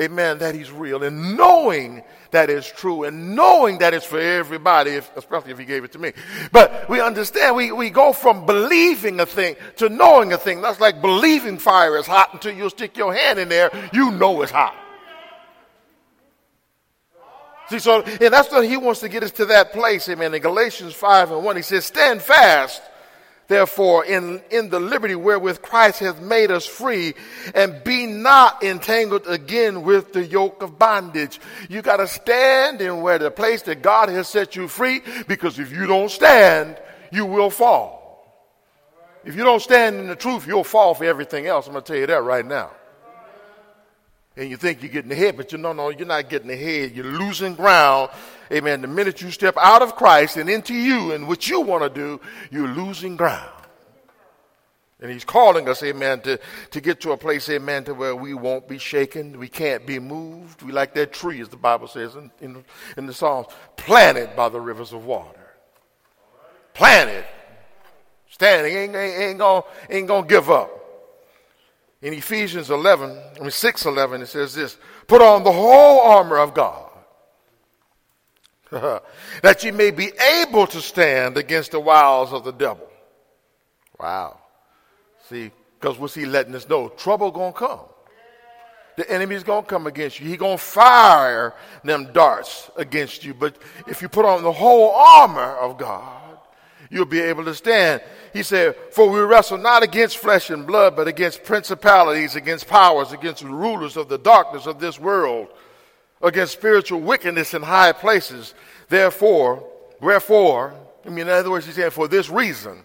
amen, 0.00 0.38
that 0.38 0.54
he's 0.54 0.70
real 0.70 1.02
and 1.02 1.36
knowing 1.36 2.02
that 2.30 2.48
is 2.48 2.66
true 2.66 3.04
and 3.04 3.34
knowing 3.34 3.78
that 3.78 3.92
it's 3.92 4.06
for 4.06 4.18
everybody, 4.18 4.92
if, 4.92 5.14
especially 5.16 5.52
if 5.52 5.58
he 5.58 5.64
gave 5.64 5.84
it 5.84 5.92
to 5.92 5.98
me. 5.98 6.12
But 6.52 6.88
we 6.88 7.00
understand, 7.00 7.56
we, 7.56 7.72
we 7.72 7.90
go 7.90 8.12
from 8.12 8.46
believing 8.46 9.20
a 9.20 9.26
thing 9.26 9.56
to 9.76 9.88
knowing 9.88 10.32
a 10.32 10.38
thing. 10.38 10.60
That's 10.60 10.80
like 10.80 11.00
believing 11.00 11.58
fire 11.58 11.96
is 11.96 12.06
hot 12.06 12.30
until 12.32 12.54
you 12.54 12.68
stick 12.70 12.96
your 12.96 13.14
hand 13.14 13.38
in 13.38 13.48
there, 13.48 13.70
you 13.92 14.10
know 14.12 14.42
it's 14.42 14.52
hot. 14.52 14.76
See, 17.68 17.78
so, 17.78 18.02
and 18.02 18.34
that's 18.34 18.50
what 18.50 18.66
he 18.66 18.76
wants 18.76 18.98
to 19.00 19.08
get 19.08 19.22
us 19.22 19.30
to 19.32 19.46
that 19.46 19.72
place, 19.72 20.08
amen. 20.08 20.34
In 20.34 20.42
Galatians 20.42 20.92
5 20.92 21.30
and 21.30 21.44
1, 21.44 21.56
he 21.56 21.62
says, 21.62 21.84
Stand 21.84 22.20
fast 22.20 22.82
therefore, 23.50 24.04
in, 24.06 24.40
in 24.50 24.70
the 24.70 24.80
liberty 24.80 25.16
wherewith 25.16 25.60
Christ 25.60 25.98
hath 25.98 26.22
made 26.22 26.50
us 26.50 26.64
free, 26.64 27.14
and 27.54 27.82
be 27.84 28.06
not 28.06 28.62
entangled 28.62 29.26
again 29.26 29.82
with 29.82 30.12
the 30.12 30.24
yoke 30.24 30.62
of 30.62 30.78
bondage. 30.78 31.40
You 31.68 31.82
got 31.82 31.96
to 31.96 32.06
stand 32.06 32.80
in 32.80 33.02
where 33.02 33.18
the 33.18 33.30
place 33.30 33.62
that 33.62 33.82
God 33.82 34.08
has 34.08 34.28
set 34.28 34.54
you 34.54 34.68
free, 34.68 35.02
because 35.26 35.58
if 35.58 35.72
you 35.72 35.86
don't 35.86 36.10
stand, 36.10 36.78
you 37.10 37.26
will 37.26 37.50
fall. 37.50 37.98
If 39.24 39.36
you 39.36 39.42
don't 39.44 39.60
stand 39.60 39.96
in 39.96 40.06
the 40.06 40.16
truth, 40.16 40.46
you'll 40.46 40.64
fall 40.64 40.94
for 40.94 41.04
everything 41.04 41.46
else. 41.46 41.66
I'm 41.66 41.72
going 41.72 41.84
to 41.84 41.92
tell 41.92 42.00
you 42.00 42.06
that 42.06 42.22
right 42.22 42.46
now. 42.46 42.70
And 44.36 44.48
you 44.48 44.56
think 44.56 44.82
you're 44.82 44.92
getting 44.92 45.12
ahead, 45.12 45.36
but 45.36 45.52
you 45.52 45.58
know, 45.58 45.72
no, 45.72 45.90
you're 45.90 46.06
not 46.06 46.28
getting 46.28 46.50
ahead. 46.50 46.92
You're 46.94 47.04
losing 47.04 47.54
ground 47.54 48.10
amen, 48.52 48.82
the 48.82 48.88
minute 48.88 49.20
you 49.22 49.30
step 49.30 49.56
out 49.58 49.82
of 49.82 49.96
Christ 49.96 50.36
and 50.36 50.48
into 50.48 50.74
you 50.74 51.12
and 51.12 51.28
what 51.28 51.48
you 51.48 51.60
want 51.60 51.82
to 51.82 51.88
do, 51.88 52.20
you're 52.50 52.68
losing 52.68 53.16
ground. 53.16 53.50
And 55.02 55.10
he's 55.10 55.24
calling 55.24 55.66
us, 55.66 55.82
amen, 55.82 56.20
to, 56.22 56.38
to 56.72 56.80
get 56.80 57.00
to 57.02 57.12
a 57.12 57.16
place, 57.16 57.48
amen, 57.48 57.84
to 57.84 57.94
where 57.94 58.14
we 58.14 58.34
won't 58.34 58.68
be 58.68 58.76
shaken. 58.76 59.38
We 59.38 59.48
can't 59.48 59.86
be 59.86 59.98
moved. 59.98 60.62
We 60.62 60.72
like 60.72 60.94
that 60.94 61.12
tree, 61.12 61.40
as 61.40 61.48
the 61.48 61.56
Bible 61.56 61.88
says 61.88 62.16
in, 62.16 62.30
in, 62.42 62.64
in 62.98 63.06
the 63.06 63.14
Psalms, 63.14 63.46
planted 63.76 64.36
by 64.36 64.50
the 64.50 64.60
rivers 64.60 64.92
of 64.92 65.06
water. 65.06 65.38
Planted. 66.74 67.24
Standing, 68.28 68.76
ain't, 68.76 68.94
ain't, 68.94 69.22
ain't 69.22 69.38
gonna, 69.38 69.64
ain't 69.88 70.06
gonna 70.06 70.26
give 70.26 70.50
up. 70.50 70.79
In 72.02 72.14
Ephesians 72.14 72.70
11, 72.70 73.16
I 73.36 73.40
mean 73.40 73.50
6 73.50 73.86
11, 73.86 74.22
it 74.22 74.26
says 74.26 74.54
this 74.54 74.78
Put 75.06 75.20
on 75.20 75.44
the 75.44 75.52
whole 75.52 76.00
armor 76.00 76.38
of 76.38 76.54
God, 76.54 76.90
that 79.42 79.62
you 79.64 79.72
may 79.72 79.90
be 79.90 80.10
able 80.40 80.66
to 80.68 80.80
stand 80.80 81.36
against 81.36 81.72
the 81.72 81.80
wiles 81.80 82.32
of 82.32 82.44
the 82.44 82.52
devil. 82.52 82.88
Wow. 83.98 84.38
See, 85.28 85.50
because 85.78 85.98
what's 85.98 86.14
he 86.14 86.24
letting 86.24 86.54
us 86.54 86.68
know? 86.68 86.88
Trouble 86.88 87.30
gonna 87.30 87.52
come. 87.52 87.80
The 88.96 89.10
enemy's 89.10 89.44
gonna 89.44 89.66
come 89.66 89.86
against 89.86 90.20
you. 90.20 90.28
He 90.28 90.36
gonna 90.36 90.58
fire 90.58 91.54
them 91.84 92.12
darts 92.12 92.70
against 92.76 93.24
you. 93.24 93.34
But 93.34 93.56
if 93.86 94.02
you 94.02 94.08
put 94.08 94.24
on 94.24 94.42
the 94.42 94.52
whole 94.52 94.90
armor 94.90 95.56
of 95.56 95.78
God, 95.78 96.19
you'll 96.90 97.06
be 97.06 97.20
able 97.20 97.44
to 97.44 97.54
stand. 97.54 98.02
He 98.32 98.42
said, 98.42 98.76
For 98.92 99.08
we 99.08 99.20
wrestle 99.20 99.58
not 99.58 99.82
against 99.82 100.18
flesh 100.18 100.50
and 100.50 100.66
blood, 100.66 100.96
but 100.96 101.08
against 101.08 101.44
principalities, 101.44 102.36
against 102.36 102.66
powers, 102.66 103.12
against 103.12 103.42
rulers 103.42 103.96
of 103.96 104.08
the 104.08 104.18
darkness 104.18 104.66
of 104.66 104.80
this 104.80 104.98
world, 104.98 105.48
against 106.20 106.52
spiritual 106.52 107.00
wickedness 107.00 107.54
in 107.54 107.62
high 107.62 107.92
places. 107.92 108.54
Therefore, 108.88 109.66
wherefore, 110.00 110.74
I 111.06 111.08
mean, 111.08 111.20
in 111.20 111.28
other 111.28 111.50
words, 111.50 111.66
he 111.66 111.72
said, 111.72 111.92
For 111.92 112.08
this 112.08 112.28
reason, 112.28 112.82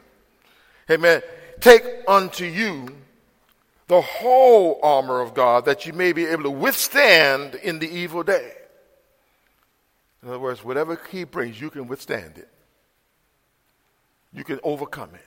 amen, 0.90 1.22
take 1.60 1.84
unto 2.08 2.46
you 2.46 2.96
the 3.88 4.02
whole 4.02 4.80
armor 4.82 5.22
of 5.22 5.34
God 5.34 5.66
that 5.66 5.86
you 5.86 5.94
may 5.94 6.12
be 6.12 6.26
able 6.26 6.44
to 6.44 6.50
withstand 6.50 7.56
in 7.56 7.80
the 7.80 7.90
evil 7.90 8.24
day. 8.24 8.52
In 10.24 10.30
other 10.30 10.40
words, 10.40 10.64
whatever 10.64 11.00
he 11.12 11.24
brings, 11.24 11.62
you 11.62 11.70
can 11.70 11.88
withstand 11.88 12.38
it. 12.38 12.50
You 14.36 14.44
can 14.44 14.60
overcome 14.64 15.16
it. 15.16 15.22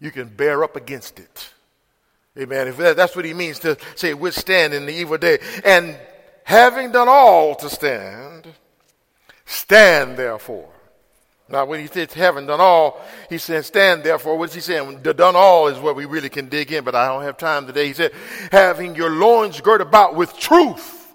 You 0.00 0.10
can 0.10 0.28
bear 0.28 0.64
up 0.64 0.76
against 0.76 1.18
it. 1.18 1.52
Amen. 2.38 2.68
If 2.68 2.76
that's 2.76 3.14
what 3.16 3.24
he 3.24 3.34
means 3.34 3.58
to 3.60 3.76
say 3.96 4.14
withstand 4.14 4.72
in 4.72 4.86
the 4.86 4.92
evil 4.92 5.18
day. 5.18 5.38
And 5.64 5.98
having 6.44 6.92
done 6.92 7.08
all 7.08 7.54
to 7.56 7.68
stand, 7.68 8.46
stand 9.44 10.16
therefore. 10.16 10.70
Now, 11.50 11.64
when 11.64 11.80
he 11.80 11.86
says 11.86 12.12
having 12.12 12.46
done 12.46 12.60
all, 12.60 13.00
he 13.30 13.38
said, 13.38 13.64
stand 13.64 14.04
therefore. 14.04 14.36
What's 14.36 14.54
he 14.54 14.60
saying? 14.60 15.02
The 15.02 15.14
done 15.14 15.34
all 15.34 15.68
is 15.68 15.78
what 15.78 15.96
we 15.96 16.04
really 16.04 16.28
can 16.28 16.48
dig 16.48 16.72
in, 16.72 16.84
but 16.84 16.94
I 16.94 17.08
don't 17.08 17.22
have 17.22 17.38
time 17.38 17.66
today. 17.66 17.86
He 17.86 17.94
said, 17.94 18.12
having 18.52 18.94
your 18.94 19.10
loins 19.10 19.60
girt 19.60 19.80
about 19.80 20.14
with 20.14 20.36
truth. 20.38 21.10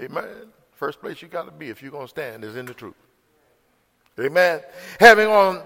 Amen. 0.00 0.24
First 0.72 1.00
place 1.00 1.20
you 1.20 1.28
got 1.28 1.46
to 1.46 1.50
be 1.50 1.68
if 1.68 1.82
you're 1.82 1.90
going 1.90 2.04
to 2.04 2.10
stand 2.10 2.44
is 2.44 2.56
in 2.56 2.64
the 2.64 2.74
truth. 2.74 2.94
Amen. 4.20 4.60
Having 5.00 5.28
on 5.28 5.62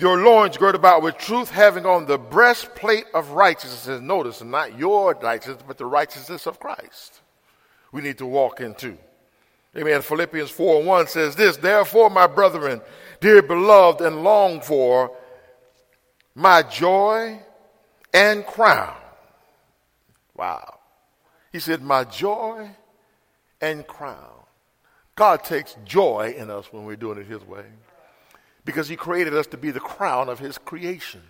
your 0.00 0.18
loins 0.18 0.56
girt 0.56 0.74
about 0.74 1.02
with 1.02 1.18
truth, 1.18 1.50
having 1.50 1.86
on 1.86 2.06
the 2.06 2.18
breastplate 2.18 3.04
of 3.14 3.30
righteousness. 3.30 4.00
Notice, 4.00 4.42
not 4.42 4.78
your 4.78 5.14
righteousness, 5.14 5.62
but 5.66 5.78
the 5.78 5.86
righteousness 5.86 6.46
of 6.46 6.58
Christ. 6.58 7.20
We 7.92 8.02
need 8.02 8.18
to 8.18 8.26
walk 8.26 8.60
into. 8.60 8.98
Amen. 9.76 10.02
Philippians 10.02 10.50
4 10.50 10.82
1 10.82 11.06
says 11.06 11.36
this, 11.36 11.56
Therefore, 11.56 12.10
my 12.10 12.26
brethren, 12.26 12.80
dear 13.20 13.42
beloved 13.42 14.00
and 14.00 14.22
longed 14.22 14.64
for, 14.64 15.16
my 16.34 16.62
joy 16.62 17.40
and 18.12 18.46
crown. 18.46 18.96
Wow. 20.34 20.78
He 21.52 21.60
said, 21.60 21.82
My 21.82 22.04
joy 22.04 22.70
and 23.60 23.86
crown. 23.86 24.32
God 25.14 25.44
takes 25.44 25.76
joy 25.84 26.34
in 26.36 26.50
us 26.50 26.72
when 26.72 26.84
we're 26.84 26.96
doing 26.96 27.18
it 27.18 27.26
His 27.26 27.42
way 27.42 27.64
because 28.66 28.88
He 28.88 28.96
created 28.96 29.34
us 29.34 29.46
to 29.48 29.56
be 29.56 29.70
the 29.70 29.80
crown 29.80 30.28
of 30.28 30.38
His 30.38 30.58
creation. 30.58 31.22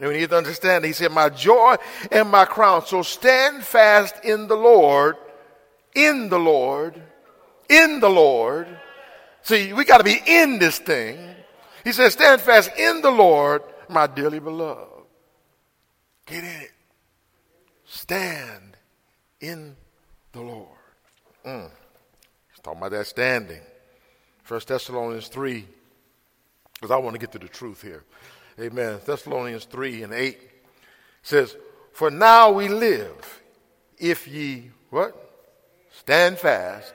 And 0.00 0.08
we 0.08 0.18
need 0.18 0.30
to 0.30 0.36
understand, 0.36 0.84
He 0.84 0.92
said, 0.92 1.12
My 1.12 1.28
joy 1.28 1.76
and 2.10 2.28
my 2.28 2.44
crown. 2.44 2.84
So 2.84 3.02
stand 3.02 3.62
fast 3.62 4.16
in 4.24 4.48
the 4.48 4.56
Lord, 4.56 5.16
in 5.94 6.28
the 6.28 6.38
Lord, 6.40 7.00
in 7.68 8.00
the 8.00 8.10
Lord 8.10 8.66
See, 9.46 9.72
we 9.72 9.84
got 9.84 9.98
to 9.98 10.04
be 10.04 10.20
in 10.26 10.58
this 10.58 10.80
thing. 10.80 11.16
He 11.84 11.92
says, 11.92 12.14
stand 12.14 12.40
fast 12.40 12.68
in 12.76 13.00
the 13.00 13.12
Lord, 13.12 13.62
my 13.88 14.08
dearly 14.08 14.40
beloved. 14.40 15.04
Get 16.26 16.42
in 16.42 16.62
it. 16.62 16.72
Stand 17.84 18.76
in 19.40 19.76
the 20.32 20.40
Lord. 20.40 20.66
Mm. 21.44 21.70
He's 22.50 22.60
talking 22.60 22.80
about 22.80 22.90
that 22.90 23.06
standing. 23.06 23.60
First 24.46 24.68
Thessalonians 24.68 25.26
3, 25.26 25.66
because 26.74 26.92
I 26.92 26.96
want 26.98 27.14
to 27.14 27.18
get 27.18 27.32
to 27.32 27.38
the 27.40 27.48
truth 27.48 27.82
here. 27.82 28.04
Amen. 28.60 29.00
Thessalonians 29.04 29.64
3 29.64 30.04
and 30.04 30.14
8 30.14 30.38
says, 31.24 31.56
For 31.92 32.12
now 32.12 32.52
we 32.52 32.68
live, 32.68 33.42
if 33.98 34.28
ye, 34.28 34.70
what? 34.90 35.20
Stand 35.90 36.38
fast 36.38 36.94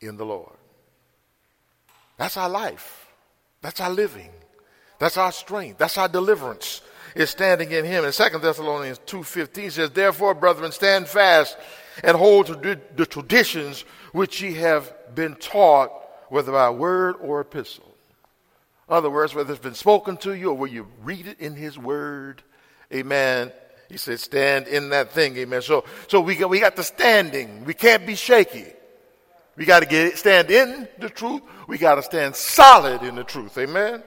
in 0.00 0.16
the 0.16 0.24
Lord. 0.24 0.52
That's 2.16 2.36
our 2.36 2.48
life. 2.48 3.12
That's 3.60 3.80
our 3.80 3.90
living. 3.90 4.30
That's 5.00 5.16
our 5.16 5.32
strength. 5.32 5.78
That's 5.78 5.98
our 5.98 6.08
deliverance 6.08 6.80
is 7.16 7.30
standing 7.30 7.72
in 7.72 7.84
him. 7.84 8.04
And 8.04 8.14
2 8.14 8.38
Thessalonians 8.38 9.00
2.15 9.00 9.72
says, 9.72 9.90
Therefore, 9.90 10.32
brethren, 10.32 10.70
stand 10.70 11.08
fast 11.08 11.56
and 12.04 12.16
hold 12.16 12.46
to 12.46 12.78
the 12.94 13.06
traditions 13.06 13.84
which 14.12 14.40
ye 14.40 14.52
have 14.54 14.94
been 15.16 15.34
taught, 15.34 15.90
whether 16.28 16.52
by 16.52 16.70
word 16.70 17.16
or 17.20 17.40
epistle. 17.40 17.94
In 18.88 18.94
other 18.94 19.10
words, 19.10 19.34
whether 19.34 19.52
it's 19.52 19.62
been 19.62 19.74
spoken 19.74 20.16
to 20.18 20.32
you 20.32 20.50
or 20.50 20.54
where 20.54 20.70
you 20.70 20.86
read 21.02 21.26
it 21.26 21.40
in 21.40 21.54
his 21.54 21.76
word, 21.76 22.42
amen. 22.92 23.52
He 23.88 23.96
said, 23.96 24.20
stand 24.20 24.66
in 24.68 24.90
that 24.90 25.10
thing, 25.12 25.36
amen. 25.36 25.62
So, 25.62 25.84
so 26.08 26.20
we 26.20 26.36
got, 26.36 26.50
we 26.50 26.60
got 26.60 26.76
the 26.76 26.84
standing. 26.84 27.64
We 27.64 27.74
can't 27.74 28.06
be 28.06 28.14
shaky. 28.14 28.66
We 29.56 29.64
got 29.64 29.80
to 29.80 29.86
get 29.86 30.18
stand 30.18 30.50
in 30.50 30.86
the 30.98 31.08
truth. 31.08 31.42
We 31.66 31.78
got 31.78 31.96
to 31.96 32.02
stand 32.02 32.36
solid 32.36 33.02
in 33.02 33.14
the 33.14 33.24
truth. 33.24 33.56
Amen. 33.58 34.02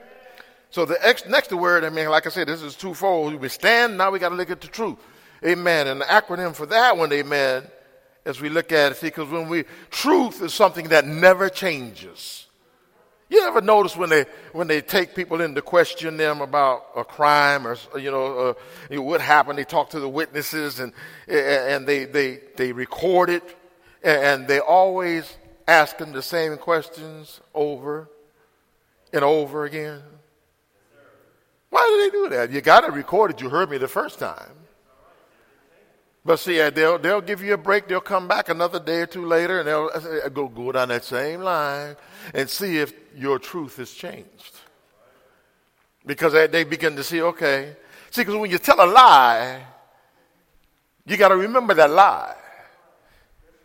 So 0.70 0.84
the 0.84 0.96
ex, 1.04 1.26
next 1.26 1.52
word, 1.52 1.84
I 1.84 1.90
mean, 1.90 2.08
like 2.08 2.26
I 2.26 2.30
said, 2.30 2.46
this 2.46 2.62
is 2.62 2.76
twofold. 2.76 3.34
We 3.34 3.48
stand. 3.48 3.98
Now 3.98 4.10
we 4.10 4.18
got 4.18 4.28
to 4.28 4.36
look 4.36 4.50
at 4.50 4.60
the 4.60 4.68
truth. 4.68 4.98
Amen. 5.44 5.88
And 5.88 6.00
the 6.00 6.04
acronym 6.04 6.54
for 6.54 6.66
that 6.66 6.96
one, 6.96 7.12
amen, 7.12 7.64
as 8.24 8.40
we 8.40 8.48
look 8.48 8.72
at 8.72 8.92
it, 8.92 8.96
see, 8.96 9.06
because 9.08 9.30
when 9.30 9.48
we 9.48 9.64
truth 9.90 10.42
is 10.42 10.52
something 10.54 10.88
that 10.88 11.06
never 11.06 11.48
changes. 11.48 12.46
You 13.28 13.46
ever 13.46 13.60
notice 13.60 13.96
when 13.96 14.10
they 14.10 14.24
when 14.52 14.66
they 14.66 14.80
take 14.80 15.14
people 15.14 15.40
in 15.40 15.54
to 15.54 15.62
question 15.62 16.16
them 16.16 16.40
about 16.40 16.86
a 16.96 17.04
crime 17.04 17.66
or 17.66 17.76
you 17.96 18.10
know, 18.10 18.38
uh, 18.38 18.54
you 18.90 18.96
know 18.96 19.02
what 19.02 19.20
happened? 19.20 19.58
They 19.58 19.64
talk 19.64 19.90
to 19.90 20.00
the 20.00 20.08
witnesses 20.08 20.80
and 20.80 20.92
and 21.28 21.86
they 21.86 22.06
they 22.06 22.40
they 22.56 22.72
record 22.72 23.30
it 23.30 23.56
and 24.02 24.48
they 24.48 24.58
always 24.58 25.36
ask 25.68 25.98
them 25.98 26.12
the 26.12 26.22
same 26.22 26.56
questions 26.56 27.40
over 27.54 28.08
and 29.12 29.24
over 29.24 29.64
again? 29.64 30.02
Why 31.70 31.86
do 31.88 32.02
they 32.02 32.10
do 32.10 32.36
that? 32.36 32.50
You 32.50 32.60
got 32.60 32.84
it. 32.84 33.40
You 33.40 33.48
heard 33.48 33.70
me 33.70 33.78
the 33.78 33.88
first 33.88 34.18
time. 34.18 34.52
But 36.24 36.38
see, 36.38 36.56
they'll, 36.70 36.98
they'll 36.98 37.22
give 37.22 37.42
you 37.42 37.54
a 37.54 37.58
break. 37.58 37.88
They'll 37.88 38.00
come 38.00 38.28
back 38.28 38.48
another 38.48 38.78
day 38.78 39.00
or 39.00 39.06
two 39.06 39.24
later 39.24 39.60
and 39.60 39.68
they'll 39.68 39.90
uh, 39.94 40.28
go, 40.28 40.48
go 40.48 40.72
down 40.72 40.88
that 40.88 41.04
same 41.04 41.40
line 41.40 41.96
and 42.34 42.48
see 42.48 42.78
if 42.78 42.92
your 43.16 43.38
truth 43.38 43.76
has 43.76 43.90
changed. 43.92 44.54
Because 46.04 46.32
they 46.32 46.64
begin 46.64 46.96
to 46.96 47.04
see, 47.04 47.22
okay. 47.22 47.76
See, 48.10 48.22
because 48.22 48.36
when 48.36 48.50
you 48.50 48.58
tell 48.58 48.82
a 48.82 48.86
lie, 48.86 49.62
you 51.06 51.16
got 51.16 51.28
to 51.28 51.36
remember 51.36 51.74
that 51.74 51.90
lie. 51.90 52.34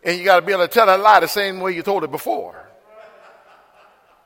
And 0.02 0.18
you 0.18 0.24
got 0.24 0.40
to 0.40 0.46
be 0.46 0.52
able 0.52 0.66
to 0.66 0.72
tell 0.72 0.86
that 0.86 1.00
lie 1.00 1.20
the 1.20 1.28
same 1.28 1.60
way 1.60 1.72
you 1.72 1.82
told 1.82 2.04
it 2.04 2.10
before. 2.10 2.62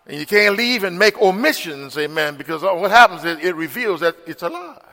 And 0.07 0.19
you 0.19 0.27
can't 0.27 0.57
leave 0.57 0.85
and 0.85 0.99
make 0.99 1.21
omissions, 1.21 1.97
amen, 1.97 2.37
because 2.37 2.63
what 2.63 2.91
happens 2.91 3.25
is 3.25 3.45
it 3.45 3.55
reveals 3.55 4.01
that 4.01 4.17
it's 4.27 4.43
a 4.43 4.49
lie. 4.49 4.90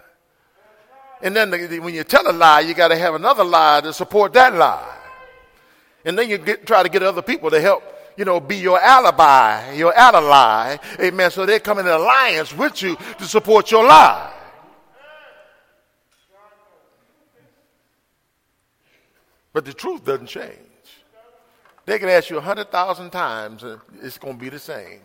And 1.21 1.35
then 1.35 1.49
the, 1.49 1.79
when 1.79 1.93
you 1.93 2.03
tell 2.03 2.29
a 2.29 2.31
lie, 2.31 2.61
you 2.61 2.73
got 2.73 2.89
to 2.89 2.95
have 2.95 3.15
another 3.15 3.43
lie 3.43 3.81
to 3.81 3.93
support 3.93 4.33
that 4.33 4.53
lie. 4.53 4.95
And 6.05 6.17
then 6.17 6.29
you 6.29 6.37
get, 6.37 6.65
try 6.65 6.83
to 6.83 6.89
get 6.89 7.03
other 7.03 7.21
people 7.21 7.49
to 7.49 7.59
help, 7.59 7.83
you 8.15 8.25
know, 8.25 8.39
be 8.39 8.57
your 8.57 8.79
alibi, 8.79 9.73
your 9.73 9.93
ally, 9.93 10.77
amen, 10.99 11.31
so 11.31 11.45
they 11.45 11.59
come 11.59 11.79
in 11.79 11.87
alliance 11.87 12.55
with 12.55 12.81
you 12.81 12.95
to 13.17 13.25
support 13.25 13.71
your 13.71 13.85
lie. 13.85 14.33
But 19.53 19.65
the 19.65 19.73
truth 19.73 20.05
doesn't 20.05 20.27
change. 20.27 20.53
They 21.85 21.97
can 21.97 22.09
ask 22.09 22.29
you 22.29 22.37
a 22.37 22.41
hundred 22.41 22.69
thousand 22.69 23.09
times 23.09 23.63
and 23.63 23.79
it's 24.03 24.17
going 24.17 24.35
to 24.35 24.39
be 24.39 24.49
the 24.49 24.59
same 24.59 25.01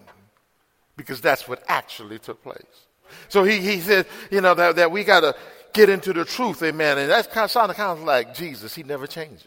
because 0.97 1.21
that's 1.21 1.49
what 1.49 1.63
actually 1.69 2.19
took 2.19 2.43
place. 2.43 2.87
So 3.29 3.45
he, 3.45 3.61
he 3.61 3.81
said, 3.81 4.07
you 4.31 4.41
know, 4.41 4.55
that, 4.55 4.77
that 4.77 4.91
we 4.91 5.05
got 5.05 5.21
to 5.21 5.35
get 5.73 5.89
into 5.89 6.13
the 6.13 6.25
truth, 6.25 6.63
amen. 6.63 6.99
And 6.99 7.11
that's 7.11 7.29
kind 7.29 7.45
of 7.45 7.51
sounding 7.51 7.77
kind 7.77 7.99
of 7.99 8.05
like 8.05 8.35
Jesus. 8.35 8.75
He 8.75 8.83
never 8.83 9.07
changes. 9.07 9.47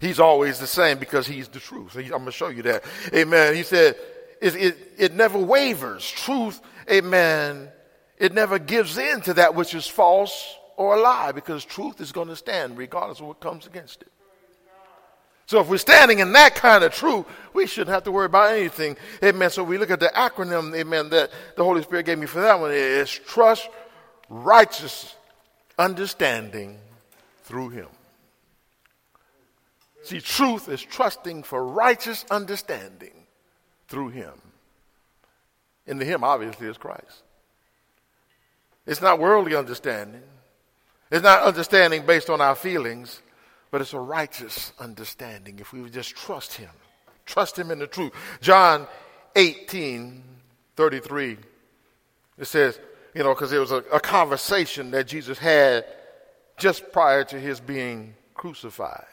He's 0.00 0.18
always 0.18 0.58
the 0.58 0.66
same 0.66 0.98
because 0.98 1.26
he's 1.26 1.48
the 1.48 1.60
truth. 1.60 1.96
I'm 1.96 2.08
going 2.08 2.24
to 2.24 2.32
show 2.32 2.48
you 2.48 2.62
that. 2.62 2.84
Amen. 3.14 3.54
He 3.54 3.62
said, 3.62 3.94
it, 4.40 4.56
it, 4.56 4.92
it 4.98 5.14
never 5.14 5.38
wavers. 5.38 6.10
Truth 6.10 6.60
amen, 6.90 7.68
it 8.18 8.32
never 8.32 8.58
gives 8.58 8.98
in 8.98 9.20
to 9.22 9.34
that 9.34 9.54
which 9.54 9.74
is 9.74 9.86
false 9.86 10.56
or 10.76 10.96
a 10.96 11.00
lie 11.00 11.32
because 11.32 11.64
truth 11.64 12.00
is 12.00 12.12
going 12.12 12.28
to 12.28 12.36
stand 12.36 12.78
regardless 12.78 13.20
of 13.20 13.26
what 13.26 13.40
comes 13.40 13.66
against 13.66 14.02
it. 14.02 14.08
So 15.46 15.60
if 15.60 15.68
we're 15.68 15.78
standing 15.78 16.20
in 16.20 16.32
that 16.32 16.54
kind 16.54 16.82
of 16.82 16.94
truth, 16.94 17.26
we 17.52 17.66
shouldn't 17.66 17.90
have 17.90 18.04
to 18.04 18.12
worry 18.12 18.26
about 18.26 18.52
anything. 18.52 18.96
Amen. 19.22 19.50
So 19.50 19.62
we 19.64 19.76
look 19.76 19.90
at 19.90 20.00
the 20.00 20.10
acronym, 20.14 20.74
amen, 20.74 21.10
that 21.10 21.30
the 21.56 21.64
Holy 21.64 21.82
Spirit 21.82 22.06
gave 22.06 22.18
me 22.18 22.26
for 22.26 22.40
that 22.40 22.58
one. 22.58 22.70
It's 22.72 23.10
trust, 23.10 23.68
righteous, 24.32 25.14
understanding 25.78 26.78
through 27.44 27.68
Him. 27.68 27.88
See, 30.04 30.20
truth 30.20 30.68
is 30.68 30.82
trusting 30.82 31.44
for 31.44 31.64
righteous 31.64 32.24
understanding 32.30 33.12
through 33.88 34.08
Him. 34.08 34.32
And 35.86 36.00
the 36.00 36.04
Him, 36.04 36.24
obviously, 36.24 36.66
is 36.66 36.78
Christ. 36.78 37.22
It's 38.86 39.02
not 39.02 39.20
worldly 39.20 39.54
understanding. 39.54 40.22
It's 41.10 41.22
not 41.22 41.42
understanding 41.42 42.04
based 42.06 42.30
on 42.30 42.40
our 42.40 42.54
feelings, 42.54 43.20
but 43.70 43.80
it's 43.80 43.92
a 43.92 44.00
righteous 44.00 44.72
understanding 44.80 45.58
if 45.58 45.72
we 45.72 45.82
would 45.82 45.92
just 45.92 46.16
trust 46.16 46.54
Him. 46.54 46.70
Trust 47.26 47.58
Him 47.58 47.70
in 47.70 47.78
the 47.78 47.86
truth. 47.86 48.12
John 48.40 48.86
18 49.36 50.24
33, 50.74 51.36
it 52.38 52.46
says, 52.46 52.80
you 53.14 53.22
know, 53.22 53.34
because 53.34 53.52
it 53.52 53.58
was 53.58 53.72
a, 53.72 53.84
a 53.92 54.00
conversation 54.00 54.90
that 54.92 55.06
Jesus 55.06 55.38
had 55.38 55.84
just 56.56 56.92
prior 56.92 57.24
to 57.24 57.38
his 57.38 57.60
being 57.60 58.14
crucified. 58.34 59.06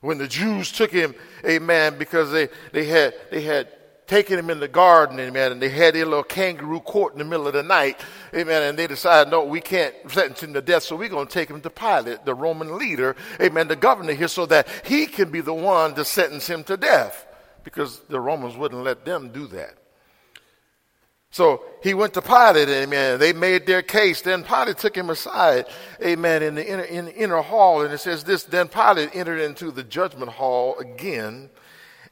When 0.00 0.18
the 0.18 0.26
Jews 0.26 0.72
took 0.72 0.90
him, 0.90 1.14
amen, 1.44 1.96
because 1.98 2.32
they, 2.32 2.48
they, 2.72 2.86
had, 2.86 3.14
they 3.30 3.42
had 3.42 3.68
taken 4.08 4.38
him 4.38 4.50
in 4.50 4.58
the 4.58 4.68
garden, 4.68 5.18
amen, 5.20 5.52
and 5.52 5.62
they 5.62 5.68
had 5.68 5.94
their 5.94 6.04
little 6.04 6.24
kangaroo 6.24 6.80
court 6.80 7.12
in 7.12 7.20
the 7.20 7.24
middle 7.24 7.46
of 7.46 7.52
the 7.52 7.62
night, 7.62 8.00
amen, 8.34 8.62
and 8.62 8.78
they 8.78 8.88
decided, 8.88 9.30
no, 9.30 9.44
we 9.44 9.60
can't 9.60 9.94
sentence 10.10 10.42
him 10.42 10.52
to 10.54 10.60
death, 10.60 10.82
so 10.82 10.96
we're 10.96 11.08
going 11.08 11.26
to 11.26 11.32
take 11.32 11.48
him 11.48 11.60
to 11.60 11.70
Pilate, 11.70 12.24
the 12.24 12.34
Roman 12.34 12.76
leader, 12.76 13.14
amen, 13.40 13.68
the 13.68 13.76
governor 13.76 14.12
here, 14.12 14.28
so 14.28 14.44
that 14.46 14.66
he 14.84 15.06
can 15.06 15.30
be 15.30 15.40
the 15.40 15.54
one 15.54 15.94
to 15.94 16.04
sentence 16.04 16.48
him 16.48 16.64
to 16.64 16.76
death, 16.76 17.24
because 17.62 18.00
the 18.08 18.20
Romans 18.20 18.56
wouldn't 18.56 18.82
let 18.82 19.04
them 19.04 19.30
do 19.30 19.46
that. 19.48 19.78
So 21.32 21.64
he 21.82 21.94
went 21.94 22.12
to 22.14 22.22
Pilate, 22.22 22.68
amen. 22.68 23.18
They 23.18 23.32
made 23.32 23.64
their 23.66 23.80
case. 23.80 24.20
Then 24.20 24.44
Pilate 24.44 24.76
took 24.76 24.94
him 24.94 25.08
aside, 25.08 25.64
amen, 26.04 26.42
in 26.42 26.54
the 26.54 26.66
inner, 26.66 26.82
in 26.82 27.06
the 27.06 27.14
inner 27.14 27.40
hall. 27.40 27.80
And 27.80 27.92
it 27.92 27.98
says 27.98 28.22
this 28.22 28.44
Then 28.44 28.68
Pilate 28.68 29.16
entered 29.16 29.40
into 29.40 29.70
the 29.70 29.82
judgment 29.82 30.30
hall 30.30 30.78
again 30.78 31.48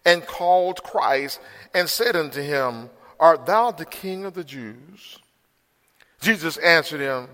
and 0.07 0.27
called 0.27 0.83
Christ 0.83 1.39
and 1.75 1.87
said 1.87 2.16
unto 2.16 2.41
him, 2.41 2.89
Art 3.21 3.45
thou 3.45 3.71
the 3.73 3.85
king 3.85 4.25
of 4.25 4.33
the 4.33 4.43
Jews? 4.43 5.18
Jesus 6.23 6.57
answered 6.57 7.01
him, 7.01 7.29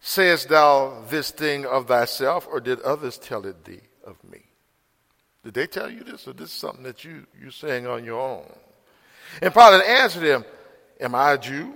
Sayest 0.00 0.50
thou 0.50 1.04
this 1.08 1.30
thing 1.30 1.64
of 1.64 1.88
thyself, 1.88 2.46
or 2.50 2.60
did 2.60 2.80
others 2.82 3.16
tell 3.16 3.46
it 3.46 3.64
thee 3.64 3.80
of 4.06 4.22
me? 4.30 4.42
Did 5.42 5.54
they 5.54 5.66
tell 5.66 5.88
you 5.88 6.04
this, 6.04 6.28
or 6.28 6.34
this 6.34 6.50
is 6.50 6.54
something 6.54 6.84
that 6.84 7.02
you, 7.02 7.26
you're 7.40 7.50
saying 7.50 7.86
on 7.86 8.04
your 8.04 8.20
own? 8.20 8.52
And 9.40 9.54
Pilate 9.54 9.86
answered 9.86 10.22
him, 10.22 10.44
Am 11.00 11.14
I 11.14 11.32
a 11.32 11.38
Jew? 11.38 11.74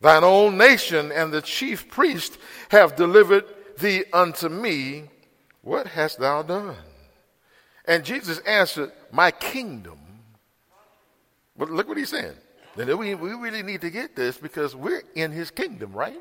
Thine 0.00 0.24
own 0.24 0.58
nation 0.58 1.12
and 1.12 1.32
the 1.32 1.40
chief 1.42 1.88
priest 1.88 2.36
have 2.68 2.96
delivered 2.96 3.44
thee 3.78 4.04
unto 4.12 4.48
me. 4.48 5.04
What 5.62 5.86
hast 5.86 6.18
thou 6.18 6.42
done? 6.42 6.76
And 7.86 8.04
Jesus 8.04 8.38
answered, 8.40 8.92
My 9.10 9.30
kingdom. 9.30 9.98
But 11.56 11.70
look 11.70 11.88
what 11.88 11.96
he's 11.96 12.10
saying. 12.10 12.34
We, 12.76 13.14
we 13.14 13.30
really 13.32 13.62
need 13.62 13.80
to 13.82 13.90
get 13.90 14.16
this 14.16 14.36
because 14.36 14.74
we're 14.74 15.02
in 15.14 15.30
his 15.30 15.50
kingdom, 15.50 15.92
right? 15.92 16.20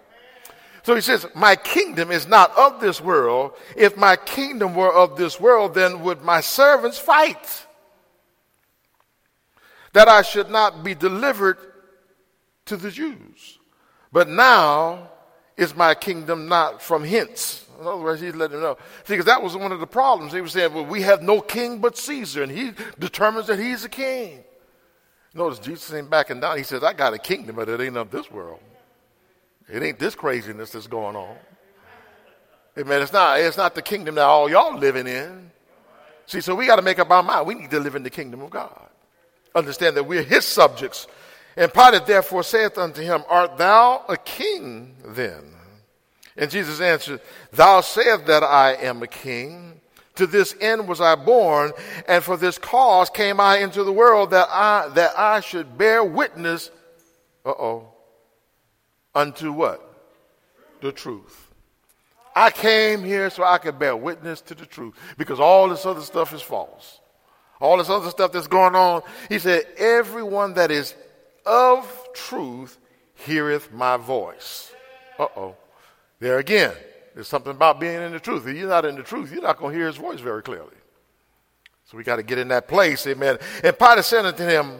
So 0.83 0.95
he 0.95 1.01
says, 1.01 1.25
My 1.35 1.55
kingdom 1.55 2.11
is 2.11 2.27
not 2.27 2.55
of 2.57 2.79
this 2.79 3.01
world. 3.01 3.53
If 3.75 3.97
my 3.97 4.15
kingdom 4.15 4.75
were 4.75 4.93
of 4.93 5.17
this 5.17 5.39
world, 5.39 5.73
then 5.73 6.03
would 6.03 6.21
my 6.21 6.41
servants 6.41 6.99
fight 6.99 7.65
that 9.93 10.07
I 10.07 10.23
should 10.23 10.49
not 10.49 10.83
be 10.83 10.95
delivered 10.95 11.57
to 12.65 12.77
the 12.77 12.91
Jews. 12.91 13.59
But 14.11 14.27
now 14.27 15.09
is 15.55 15.75
my 15.75 15.95
kingdom 15.95 16.47
not 16.47 16.81
from 16.81 17.03
hence. 17.03 17.65
In 17.79 17.87
other 17.87 17.97
words, 17.97 18.21
he's 18.21 18.35
letting 18.35 18.57
them 18.57 18.61
know. 18.61 18.77
See, 19.05 19.13
because 19.13 19.25
that 19.25 19.41
was 19.41 19.55
one 19.55 19.71
of 19.71 19.79
the 19.79 19.87
problems. 19.87 20.33
He 20.33 20.41
was 20.41 20.51
saying, 20.51 20.73
well, 20.73 20.85
we 20.85 21.01
have 21.01 21.21
no 21.21 21.41
king 21.41 21.79
but 21.79 21.97
Caesar, 21.97 22.43
and 22.43 22.51
he 22.51 22.71
determines 22.99 23.47
that 23.47 23.59
he's 23.59 23.83
a 23.83 23.89
king. 23.89 24.43
Notice 25.33 25.59
Jesus 25.59 25.91
ain't 25.93 26.09
backing 26.09 26.39
down. 26.39 26.57
He 26.57 26.63
says, 26.63 26.83
I 26.83 26.93
got 26.93 27.13
a 27.13 27.17
kingdom, 27.17 27.55
but 27.55 27.69
it 27.69 27.81
ain't 27.81 27.97
of 27.97 28.11
this 28.11 28.29
world. 28.29 28.59
It 29.67 29.81
ain't 29.81 29.97
this 29.97 30.13
craziness 30.13 30.71
that's 30.71 30.87
going 30.87 31.15
on. 31.15 31.35
Amen. 32.77 33.01
It's 33.01 33.13
not, 33.13 33.39
it's 33.39 33.57
not 33.57 33.75
the 33.75 33.81
kingdom 33.81 34.15
that 34.15 34.25
all 34.25 34.49
y'all 34.49 34.77
living 34.77 35.07
in. 35.07 35.51
See, 36.25 36.41
so 36.41 36.55
we 36.55 36.65
got 36.65 36.77
to 36.77 36.81
make 36.81 36.99
up 36.99 37.09
our 37.09 37.23
mind. 37.23 37.47
We 37.47 37.55
need 37.55 37.71
to 37.71 37.79
live 37.79 37.95
in 37.95 38.03
the 38.03 38.09
kingdom 38.09 38.41
of 38.41 38.49
God 38.49 38.89
understand 39.55 39.97
that 39.97 40.05
we're 40.05 40.23
his 40.23 40.45
subjects. 40.45 41.07
And 41.55 41.73
Pilate 41.73 42.05
therefore 42.05 42.43
saith 42.43 42.77
unto 42.77 43.01
him, 43.01 43.23
Art 43.27 43.57
thou 43.57 44.05
a 44.09 44.17
king 44.17 44.95
then? 45.05 45.53
And 46.35 46.49
Jesus 46.49 46.81
answered, 46.81 47.21
Thou 47.51 47.81
sayest 47.81 48.25
that 48.25 48.43
I 48.43 48.73
am 48.73 49.03
a 49.03 49.07
king. 49.07 49.81
To 50.15 50.27
this 50.27 50.55
end 50.61 50.87
was 50.87 51.01
I 51.01 51.15
born, 51.15 51.71
and 52.07 52.23
for 52.23 52.37
this 52.37 52.59
cause 52.59 53.09
came 53.09 53.39
I 53.39 53.57
into 53.57 53.83
the 53.83 53.91
world 53.91 54.29
that 54.29 54.47
I 54.51 54.89
that 54.89 55.17
I 55.17 55.39
should 55.39 55.75
bear 55.75 56.03
witness. 56.03 56.69
Uh 57.43 57.49
oh. 57.49 57.87
Unto 59.15 59.51
what? 59.51 59.81
The 60.81 60.91
truth. 60.91 61.51
I 62.35 62.51
came 62.51 63.03
here 63.03 63.31
so 63.31 63.43
I 63.43 63.57
could 63.57 63.79
bear 63.79 63.95
witness 63.95 64.41
to 64.41 64.55
the 64.55 64.67
truth 64.67 64.95
because 65.17 65.39
all 65.39 65.67
this 65.67 65.85
other 65.85 66.01
stuff 66.01 66.31
is 66.31 66.41
false 66.43 66.99
all 67.63 67.77
this 67.77 67.89
other 67.89 68.09
stuff 68.09 68.33
that's 68.33 68.47
going 68.47 68.75
on. 68.75 69.01
He 69.29 69.39
said, 69.39 69.65
Everyone 69.77 70.53
that 70.55 70.69
is 70.69 70.93
of 71.45 72.09
truth 72.13 72.77
heareth 73.15 73.71
my 73.71 73.95
voice. 73.95 74.71
Uh 75.17 75.27
oh. 75.37 75.55
There 76.19 76.39
again, 76.39 76.73
there's 77.13 77.29
something 77.29 77.51
about 77.51 77.79
being 77.79 78.01
in 78.01 78.11
the 78.11 78.19
truth. 78.19 78.45
If 78.45 78.57
you're 78.57 78.67
not 78.67 78.83
in 78.83 78.95
the 78.95 79.03
truth, 79.03 79.31
you're 79.31 79.41
not 79.41 79.57
going 79.57 79.71
to 79.71 79.77
hear 79.77 79.87
his 79.87 79.95
voice 79.95 80.19
very 80.19 80.43
clearly. 80.43 80.75
So 81.85 81.97
we 81.97 82.03
got 82.03 82.17
to 82.17 82.23
get 82.23 82.37
in 82.37 82.49
that 82.49 82.67
place, 82.67 83.07
amen. 83.07 83.37
And 83.63 83.79
Pilate 83.79 84.03
said 84.03 84.25
unto 84.25 84.43
him, 84.43 84.73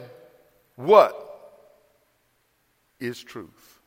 What 0.76 1.16
is 3.00 3.22
truth? 3.22 3.80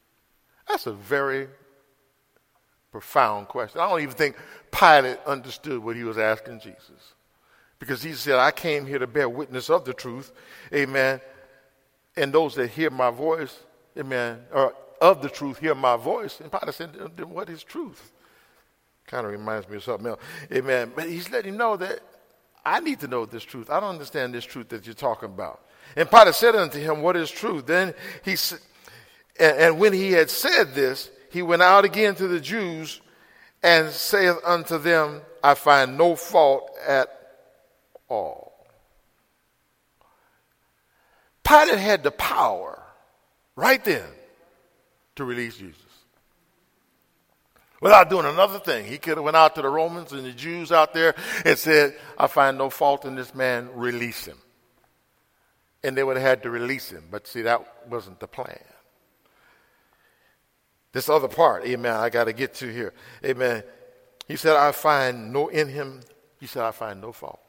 That's 0.68 0.88
a 0.88 0.94
very 0.94 1.48
profound 2.92 3.48
question. 3.48 3.80
I 3.80 3.90
don't 3.90 4.02
even 4.02 4.16
think 4.16 4.38
Pilate 4.72 5.20
understood 5.28 5.84
what 5.84 5.96
he 5.96 6.04
was 6.04 6.18
asking 6.18 6.62
Jesus. 6.62 7.14
Because 7.80 8.02
he 8.02 8.14
said, 8.14 8.36
I 8.36 8.52
came 8.52 8.86
here 8.86 9.00
to 9.00 9.08
bear 9.08 9.30
witness 9.30 9.70
of 9.70 9.86
the 9.86 9.94
truth. 9.94 10.32
Amen. 10.74 11.22
And 12.16 12.34
those 12.34 12.56
that 12.56 12.70
hear 12.70 12.90
my 12.90 13.12
voice, 13.12 13.60
amen, 13.98 14.40
or 14.52 14.74
of 15.00 15.22
the 15.22 15.30
truth 15.30 15.60
hear 15.60 15.76
my 15.76 15.96
voice. 15.96 16.40
And 16.40 16.52
Pilate 16.52 16.74
said, 16.74 16.94
then 17.16 17.30
what 17.30 17.50
is 17.50 17.64
truth? 17.64 18.12
Kind 19.06 19.26
of 19.26 19.32
reminds 19.32 19.70
me 19.70 19.78
of 19.78 19.84
something 19.84 20.08
else. 20.08 20.22
Amen. 20.52 20.92
But 20.96 21.08
he's 21.08 21.30
letting 21.32 21.54
him 21.54 21.58
know 21.58 21.78
that 21.78 22.00
I 22.66 22.80
need 22.80 23.00
to 23.02 23.08
know 23.08 23.26
this 23.26 23.44
truth. 23.44 23.70
I 23.70 23.80
don't 23.80 23.92
understand 23.92 24.34
this 24.34 24.44
truth 24.44 24.70
that 24.70 24.86
you're 24.86 24.96
talking 24.96 25.30
about. 25.30 25.62
And 25.96 26.10
Pilate 26.10 26.36
said 26.36 26.56
unto 26.56 26.80
him, 26.80 27.02
What 27.02 27.16
is 27.16 27.32
truth? 27.32 27.66
Then 27.66 27.94
he 28.26 28.36
said, 28.36 28.60
and 29.40 29.80
when 29.80 29.94
he 29.94 30.12
had 30.12 30.30
said 30.30 30.74
this, 30.74 31.12
he 31.32 31.42
went 31.42 31.62
out 31.62 31.86
again 31.86 32.16
to 32.16 32.28
the 32.28 32.40
Jews 32.40 33.02
and 33.64 33.90
saith 33.92 34.38
unto 34.44 34.78
them, 34.78 35.22
I 35.44 35.54
find 35.54 35.98
no 35.98 36.16
fault 36.16 36.72
at 36.86 37.27
all. 38.08 38.68
Pilate 41.44 41.80
had 41.80 42.04
the 42.04 42.12
power 42.12 42.82
right 43.56 43.84
then 43.84 44.04
to 45.16 45.24
release 45.24 45.58
Jesus. 45.58 45.82
Without 47.80 48.10
doing 48.10 48.26
another 48.26 48.60
thing, 48.60 48.86
he 48.86 48.98
could 48.98 49.18
have 49.18 49.24
went 49.24 49.38
out 49.38 49.56
to 49.56 49.62
the 49.62 49.70
Romans 49.70 50.12
and 50.12 50.26
the 50.26 50.32
Jews 50.32 50.72
out 50.72 50.94
there 50.94 51.14
and 51.46 51.58
said, 51.58 51.96
I 52.18 52.28
find 52.28 52.58
no 52.58 52.70
fault 52.70 53.06
in 53.06 53.16
this 53.16 53.36
man, 53.36 53.70
release 53.74 54.26
him. 54.26 54.38
And 55.84 55.96
they 55.96 56.04
would 56.04 56.18
have 56.18 56.26
had 56.26 56.44
to 56.44 56.50
release 56.50 56.90
him. 56.90 57.04
But 57.12 57.28
see, 57.28 57.44
that 57.44 57.88
wasn't 57.88 58.20
the 58.20 58.28
plan. 58.28 58.60
This 60.92 61.08
other 61.08 61.28
part, 61.28 61.66
amen, 61.66 61.94
I 61.94 62.10
got 62.10 62.24
to 62.24 62.34
get 62.34 62.56
to 62.56 62.74
here. 62.74 62.94
Amen. 63.24 63.62
He 64.28 64.36
said, 64.36 64.56
I 64.56 64.72
find 64.72 65.32
no 65.32 65.48
in 65.48 65.68
him, 65.68 66.02
he 66.40 66.48
said, 66.48 66.64
I 66.64 66.72
find 66.72 67.00
no 67.00 67.12
fault. 67.12 67.40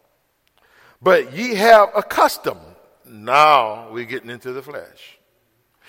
But 1.00 1.32
ye 1.32 1.54
have 1.54 1.90
a 1.94 2.02
custom. 2.02 2.58
Now 3.06 3.90
we're 3.90 4.04
getting 4.04 4.30
into 4.30 4.52
the 4.52 4.62
flesh. 4.62 5.18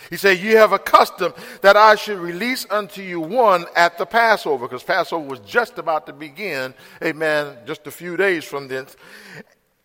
He 0.09 0.17
said, 0.17 0.39
Ye 0.39 0.51
have 0.51 0.71
a 0.71 0.79
custom 0.79 1.33
that 1.61 1.75
I 1.75 1.95
should 1.95 2.19
release 2.19 2.65
unto 2.69 3.01
you 3.01 3.19
one 3.19 3.65
at 3.75 3.97
the 3.97 4.05
Passover, 4.05 4.67
because 4.67 4.83
Passover 4.83 5.27
was 5.27 5.39
just 5.41 5.77
about 5.77 6.05
to 6.07 6.13
begin, 6.13 6.73
amen, 7.03 7.57
just 7.65 7.85
a 7.87 7.91
few 7.91 8.15
days 8.15 8.43
from 8.45 8.67
then. 8.67 8.85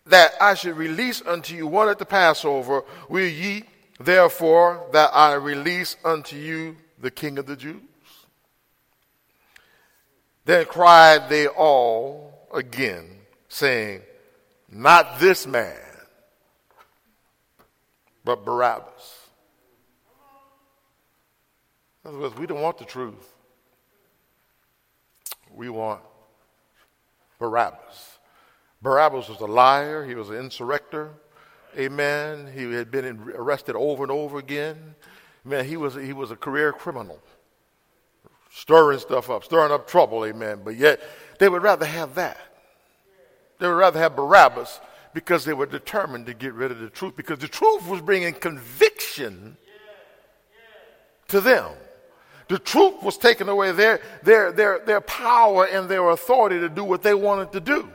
That 0.05 0.33
I 0.39 0.53
should 0.53 0.77
release 0.77 1.21
unto 1.25 1.55
you 1.55 1.67
one 1.67 1.89
at 1.89 1.99
the 1.99 2.05
Passover. 2.05 2.83
Will 3.09 3.27
ye 3.27 3.63
therefore, 3.99 4.87
that 4.93 5.09
I 5.13 5.33
release 5.33 5.97
unto 6.05 6.35
you 6.35 6.77
the 6.99 7.11
king 7.11 7.37
of 7.37 7.45
the 7.45 7.55
Jews? 7.55 7.81
Then 10.45 10.65
cried 10.65 11.27
they 11.27 11.47
all 11.47 12.47
again, 12.53 13.09
saying, 13.49 14.01
Not 14.77 15.19
this 15.19 15.47
man, 15.47 15.79
but 18.25 18.43
Barabbas. 18.43 19.29
In 22.03 22.09
other 22.09 22.19
words, 22.19 22.37
we 22.37 22.45
don't 22.45 22.59
want 22.59 22.77
the 22.77 22.83
truth. 22.83 23.35
We 25.49 25.69
want 25.69 26.01
Barabbas. 27.39 28.17
Barabbas 28.81 29.29
was 29.29 29.39
a 29.39 29.45
liar, 29.45 30.05
he 30.05 30.13
was 30.13 30.29
an 30.29 30.35
insurrector. 30.35 31.11
Amen. 31.77 32.51
He 32.53 32.69
had 32.73 32.91
been 32.91 33.31
arrested 33.33 33.77
over 33.77 34.03
and 34.03 34.11
over 34.11 34.39
again. 34.39 34.95
Man, 35.45 35.63
he 35.63 35.77
was, 35.77 35.95
he 35.95 36.11
was 36.11 36.31
a 36.31 36.35
career 36.35 36.73
criminal 36.73 37.21
stirring 38.51 38.99
stuff 38.99 39.29
up, 39.29 39.45
stirring 39.45 39.71
up 39.71 39.87
trouble, 39.87 40.25
amen. 40.25 40.63
But 40.65 40.75
yet, 40.75 41.01
they 41.39 41.47
would 41.47 41.63
rather 41.63 41.85
have 41.85 42.15
that. 42.15 42.54
They 43.59 43.67
would 43.67 43.73
rather 43.73 43.99
have 43.99 44.15
Barabbas 44.15 44.79
because 45.13 45.45
they 45.45 45.53
were 45.53 45.65
determined 45.65 46.25
to 46.25 46.33
get 46.33 46.53
rid 46.53 46.71
of 46.71 46.79
the 46.79 46.89
truth, 46.89 47.15
because 47.15 47.39
the 47.39 47.47
truth 47.47 47.87
was 47.87 48.01
bringing 48.01 48.33
conviction 48.33 49.57
to 51.29 51.39
them. 51.39 51.71
The 52.47 52.59
truth 52.59 53.01
was 53.01 53.17
taking 53.17 53.47
away 53.47 53.71
their, 53.71 54.01
their, 54.23 54.51
their, 54.51 54.79
their 54.79 55.01
power 55.01 55.65
and 55.65 55.89
their 55.89 56.09
authority 56.09 56.59
to 56.59 56.69
do 56.69 56.83
what 56.83 57.01
they 57.01 57.15
wanted 57.15 57.51
to 57.53 57.59
do. 57.59 57.89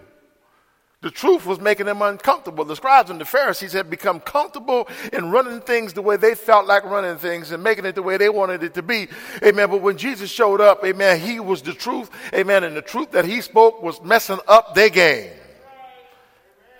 The 1.02 1.10
truth 1.10 1.46
was 1.46 1.60
making 1.60 1.86
them 1.86 2.02
uncomfortable. 2.02 2.64
The 2.64 2.76
scribes 2.76 3.08
and 3.08 3.20
the 3.20 3.24
Pharisees 3.24 3.72
had 3.72 3.88
become 3.88 4.20
comfortable 4.20 4.86
in 5.12 5.30
running 5.30 5.60
things 5.60 5.94
the 5.94 6.02
way 6.02 6.16
they 6.16 6.34
felt 6.34 6.66
like 6.66 6.84
running 6.84 7.16
things 7.16 7.52
and 7.52 7.62
making 7.62 7.86
it 7.86 7.94
the 7.94 8.02
way 8.02 8.18
they 8.18 8.28
wanted 8.28 8.62
it 8.62 8.74
to 8.74 8.82
be. 8.82 9.08
Amen. 9.42 9.70
But 9.70 9.80
when 9.80 9.96
Jesus 9.96 10.30
showed 10.30 10.60
up, 10.60 10.84
amen, 10.84 11.20
he 11.20 11.40
was 11.40 11.62
the 11.62 11.72
truth. 11.72 12.10
Amen. 12.34 12.64
And 12.64 12.76
the 12.76 12.82
truth 12.82 13.12
that 13.12 13.24
he 13.24 13.40
spoke 13.40 13.82
was 13.82 14.02
messing 14.02 14.40
up 14.46 14.74
their 14.74 14.90
game. 14.90 15.30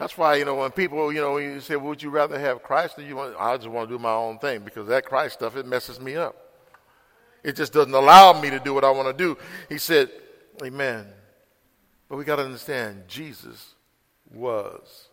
That's 0.00 0.16
why, 0.16 0.36
you 0.36 0.46
know, 0.46 0.54
when 0.54 0.70
people, 0.70 1.12
you 1.12 1.20
know, 1.20 1.36
you 1.36 1.60
say, 1.60 1.76
would 1.76 2.02
you 2.02 2.08
rather 2.08 2.38
have 2.38 2.62
Christ 2.62 2.98
or 2.98 3.02
you 3.02 3.16
want, 3.16 3.36
I 3.38 3.54
just 3.58 3.68
want 3.68 3.86
to 3.90 3.94
do 3.94 4.02
my 4.02 4.14
own 4.14 4.38
thing 4.38 4.62
because 4.62 4.88
that 4.88 5.04
Christ 5.04 5.34
stuff, 5.34 5.56
it 5.56 5.66
messes 5.66 6.00
me 6.00 6.16
up. 6.16 6.34
It 7.44 7.54
just 7.54 7.74
doesn't 7.74 7.92
allow 7.92 8.40
me 8.40 8.48
to 8.48 8.58
do 8.58 8.72
what 8.72 8.82
I 8.82 8.90
want 8.90 9.08
to 9.08 9.24
do. 9.24 9.36
He 9.68 9.76
said, 9.76 10.10
amen. 10.64 11.06
But 12.08 12.16
we 12.16 12.24
got 12.24 12.36
to 12.36 12.44
understand, 12.44 13.08
Jesus 13.08 13.74
was 14.32 15.08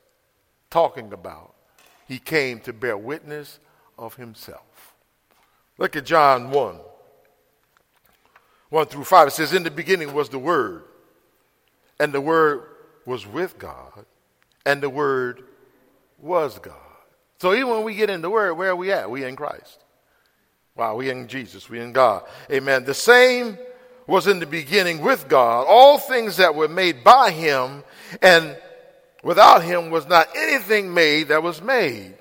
talking 0.69 1.11
about. 1.11 1.53
He 2.07 2.17
came 2.17 2.61
to 2.61 2.71
bear 2.71 2.97
witness 2.97 3.59
of 3.97 4.15
himself. 4.15 4.95
Look 5.77 5.97
at 5.97 6.05
John 6.05 6.49
1 6.49 6.79
1 8.69 8.85
through 8.85 9.03
5. 9.03 9.27
It 9.27 9.31
says, 9.31 9.53
In 9.53 9.63
the 9.63 9.71
beginning 9.71 10.13
was 10.13 10.29
the 10.29 10.39
Word, 10.39 10.85
and 11.99 12.13
the 12.13 12.21
Word 12.21 12.63
was 13.05 13.27
with 13.27 13.57
God, 13.57 14.05
and 14.67 14.83
the 14.83 14.89
Word 14.89 15.43
was 16.19 16.59
God. 16.59 16.75
So 17.39 17.53
even 17.53 17.69
when 17.69 17.83
we 17.83 17.95
get 17.95 18.11
in 18.11 18.21
the 18.21 18.29
Word, 18.29 18.53
where 18.53 18.69
are 18.69 18.75
we 18.75 18.91
at? 18.91 19.09
We 19.09 19.23
in 19.23 19.35
Christ. 19.35 19.83
Wow, 20.75 20.97
we 20.97 21.09
in 21.09 21.27
Jesus, 21.27 21.69
we 21.69 21.79
in 21.79 21.91
God. 21.91 22.23
Amen. 22.51 22.85
The 22.85 22.93
same 22.93 23.57
was 24.05 24.27
in 24.27 24.39
the 24.39 24.45
beginning 24.45 25.01
with 25.01 25.27
God. 25.27 25.65
All 25.67 25.97
things 25.97 26.37
that 26.37 26.53
were 26.53 26.67
made 26.67 27.03
by 27.03 27.31
him, 27.31 27.83
and 28.21 28.55
Without 29.27 29.63
him 29.63 29.89
was 29.89 30.07
not 30.07 30.29
anything 30.35 30.93
made 30.93 31.29
that 31.29 31.43
was 31.43 31.61
made. 31.61 32.13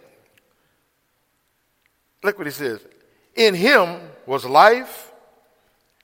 Look 2.22 2.38
what 2.38 2.48
he 2.48 2.52
says. 2.52 2.80
In 3.36 3.54
him 3.54 4.00
was 4.26 4.44
life, 4.44 5.12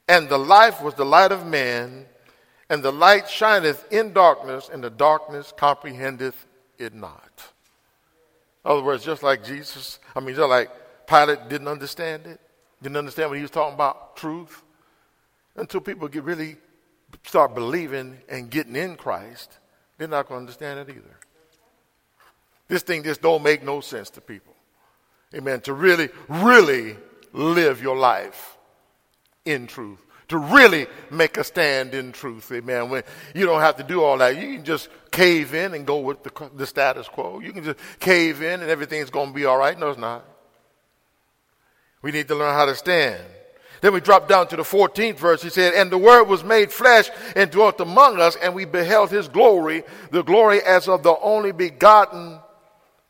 and 0.07 0.28
the 0.28 0.38
life 0.38 0.80
was 0.80 0.95
the 0.95 1.05
light 1.05 1.32
of 1.32 1.47
man, 1.47 2.07
and 2.72 2.82
the 2.82 2.90
light 2.90 3.28
shineth 3.28 3.84
in 3.92 4.12
darkness, 4.12 4.70
and 4.72 4.82
the 4.82 4.90
darkness 4.90 5.52
comprehendeth 5.56 6.46
it 6.78 6.94
not. 6.94 7.52
In 8.64 8.70
other 8.70 8.82
words, 8.82 9.04
just 9.04 9.22
like 9.22 9.44
Jesus, 9.44 9.98
I 10.16 10.20
mean, 10.20 10.34
just 10.34 10.48
like 10.48 10.70
Pilate 11.06 11.48
didn't 11.48 11.68
understand 11.68 12.26
it, 12.26 12.40
didn't 12.82 12.96
understand 12.96 13.30
what 13.30 13.36
he 13.36 13.42
was 13.42 13.50
talking 13.50 13.74
about, 13.74 14.16
truth, 14.16 14.62
until 15.54 15.80
people 15.80 16.08
get 16.08 16.24
really 16.24 16.56
start 17.24 17.54
believing 17.54 18.18
and 18.28 18.50
getting 18.50 18.74
in 18.74 18.96
Christ 18.96 19.58
they're 19.98 20.08
not 20.08 20.28
going 20.28 20.38
to 20.38 20.40
understand 20.40 20.80
it 20.80 20.88
either. 20.88 21.16
This 22.66 22.82
thing 22.82 23.04
just 23.04 23.22
don't 23.22 23.42
make 23.42 23.62
no 23.62 23.80
sense 23.80 24.10
to 24.10 24.20
people. 24.20 24.54
Amen. 25.32 25.60
To 25.60 25.74
really, 25.74 26.08
really 26.28 26.96
live 27.32 27.80
your 27.80 27.96
life 27.96 28.56
in 29.44 29.68
truth. 29.68 30.04
To 30.32 30.38
really 30.38 30.86
make 31.10 31.36
a 31.36 31.44
stand 31.44 31.92
in 31.92 32.10
truth. 32.10 32.50
Amen. 32.50 32.88
When 32.88 33.02
you 33.34 33.44
don't 33.44 33.60
have 33.60 33.76
to 33.76 33.82
do 33.82 34.02
all 34.02 34.16
that. 34.16 34.34
You 34.34 34.56
can 34.56 34.64
just 34.64 34.88
cave 35.10 35.52
in 35.52 35.74
and 35.74 35.86
go 35.86 35.98
with 35.98 36.22
the, 36.22 36.50
the 36.56 36.66
status 36.66 37.06
quo. 37.06 37.40
You 37.40 37.52
can 37.52 37.64
just 37.64 37.78
cave 38.00 38.40
in 38.40 38.62
and 38.62 38.70
everything's 38.70 39.10
going 39.10 39.28
to 39.28 39.34
be 39.34 39.44
all 39.44 39.58
right. 39.58 39.78
No, 39.78 39.90
it's 39.90 39.98
not. 39.98 40.24
We 42.00 42.12
need 42.12 42.28
to 42.28 42.34
learn 42.34 42.54
how 42.54 42.64
to 42.64 42.74
stand. 42.74 43.22
Then 43.82 43.92
we 43.92 44.00
drop 44.00 44.26
down 44.26 44.48
to 44.48 44.56
the 44.56 44.62
14th 44.62 45.18
verse. 45.18 45.42
He 45.42 45.50
said, 45.50 45.74
And 45.74 45.92
the 45.92 45.98
Word 45.98 46.24
was 46.24 46.42
made 46.42 46.72
flesh 46.72 47.10
and 47.36 47.50
dwelt 47.50 47.78
among 47.82 48.18
us, 48.18 48.34
and 48.36 48.54
we 48.54 48.64
beheld 48.64 49.10
his 49.10 49.28
glory, 49.28 49.84
the 50.10 50.22
glory 50.22 50.62
as 50.62 50.88
of 50.88 51.02
the 51.02 51.14
only 51.20 51.52
begotten 51.52 52.40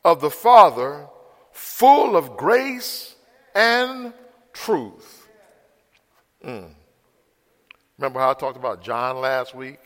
of 0.05 0.21
the 0.21 0.31
Father, 0.31 1.07
full 1.53 2.17
of 2.17 2.37
grace 2.37 3.15
and 3.55 4.13
truth. 4.53 5.29
Mm. 6.45 6.71
Remember 8.03 8.19
how 8.19 8.33
I 8.33 8.35
talked 8.35 8.57
about 8.57 8.83
John 8.83 9.21
last 9.21 9.55
week? 9.55 9.79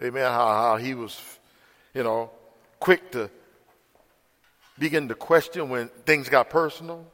Amen. 0.00 0.22
How, 0.22 0.46
how 0.46 0.76
he 0.76 0.94
was, 0.94 1.20
you 1.92 2.04
know, 2.04 2.30
quick 2.78 3.10
to 3.10 3.28
begin 4.78 5.08
to 5.08 5.16
question 5.16 5.68
when 5.68 5.88
things 6.06 6.28
got 6.28 6.50
personal. 6.50 7.04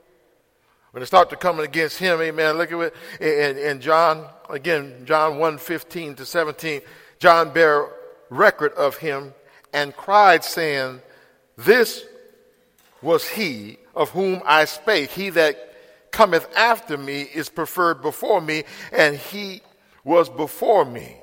When 0.90 1.02
it 1.02 1.06
started 1.06 1.40
coming 1.40 1.64
against 1.64 1.98
him, 1.98 2.20
amen. 2.20 2.58
Look 2.58 2.72
at 2.72 2.78
it 2.78 2.94
And, 3.22 3.56
in 3.56 3.80
John, 3.80 4.26
again, 4.50 5.06
John 5.06 5.38
1 5.38 5.56
15 5.56 6.16
to 6.16 6.26
17. 6.26 6.82
John 7.18 7.50
bare 7.54 7.88
record 8.28 8.74
of 8.74 8.98
him 8.98 9.32
and 9.72 9.96
cried, 9.96 10.44
saying, 10.44 11.00
This 11.56 12.04
was 13.00 13.26
he 13.26 13.78
of 13.96 14.10
whom 14.10 14.42
I 14.44 14.66
spake. 14.66 15.08
He 15.08 15.30
that 15.30 15.56
cometh 16.10 16.46
after 16.54 16.98
me 16.98 17.22
is 17.22 17.48
preferred 17.48 18.02
before 18.02 18.42
me, 18.42 18.64
and 18.92 19.16
he 19.16 19.62
was 20.04 20.28
before 20.28 20.84
me. 20.84 21.16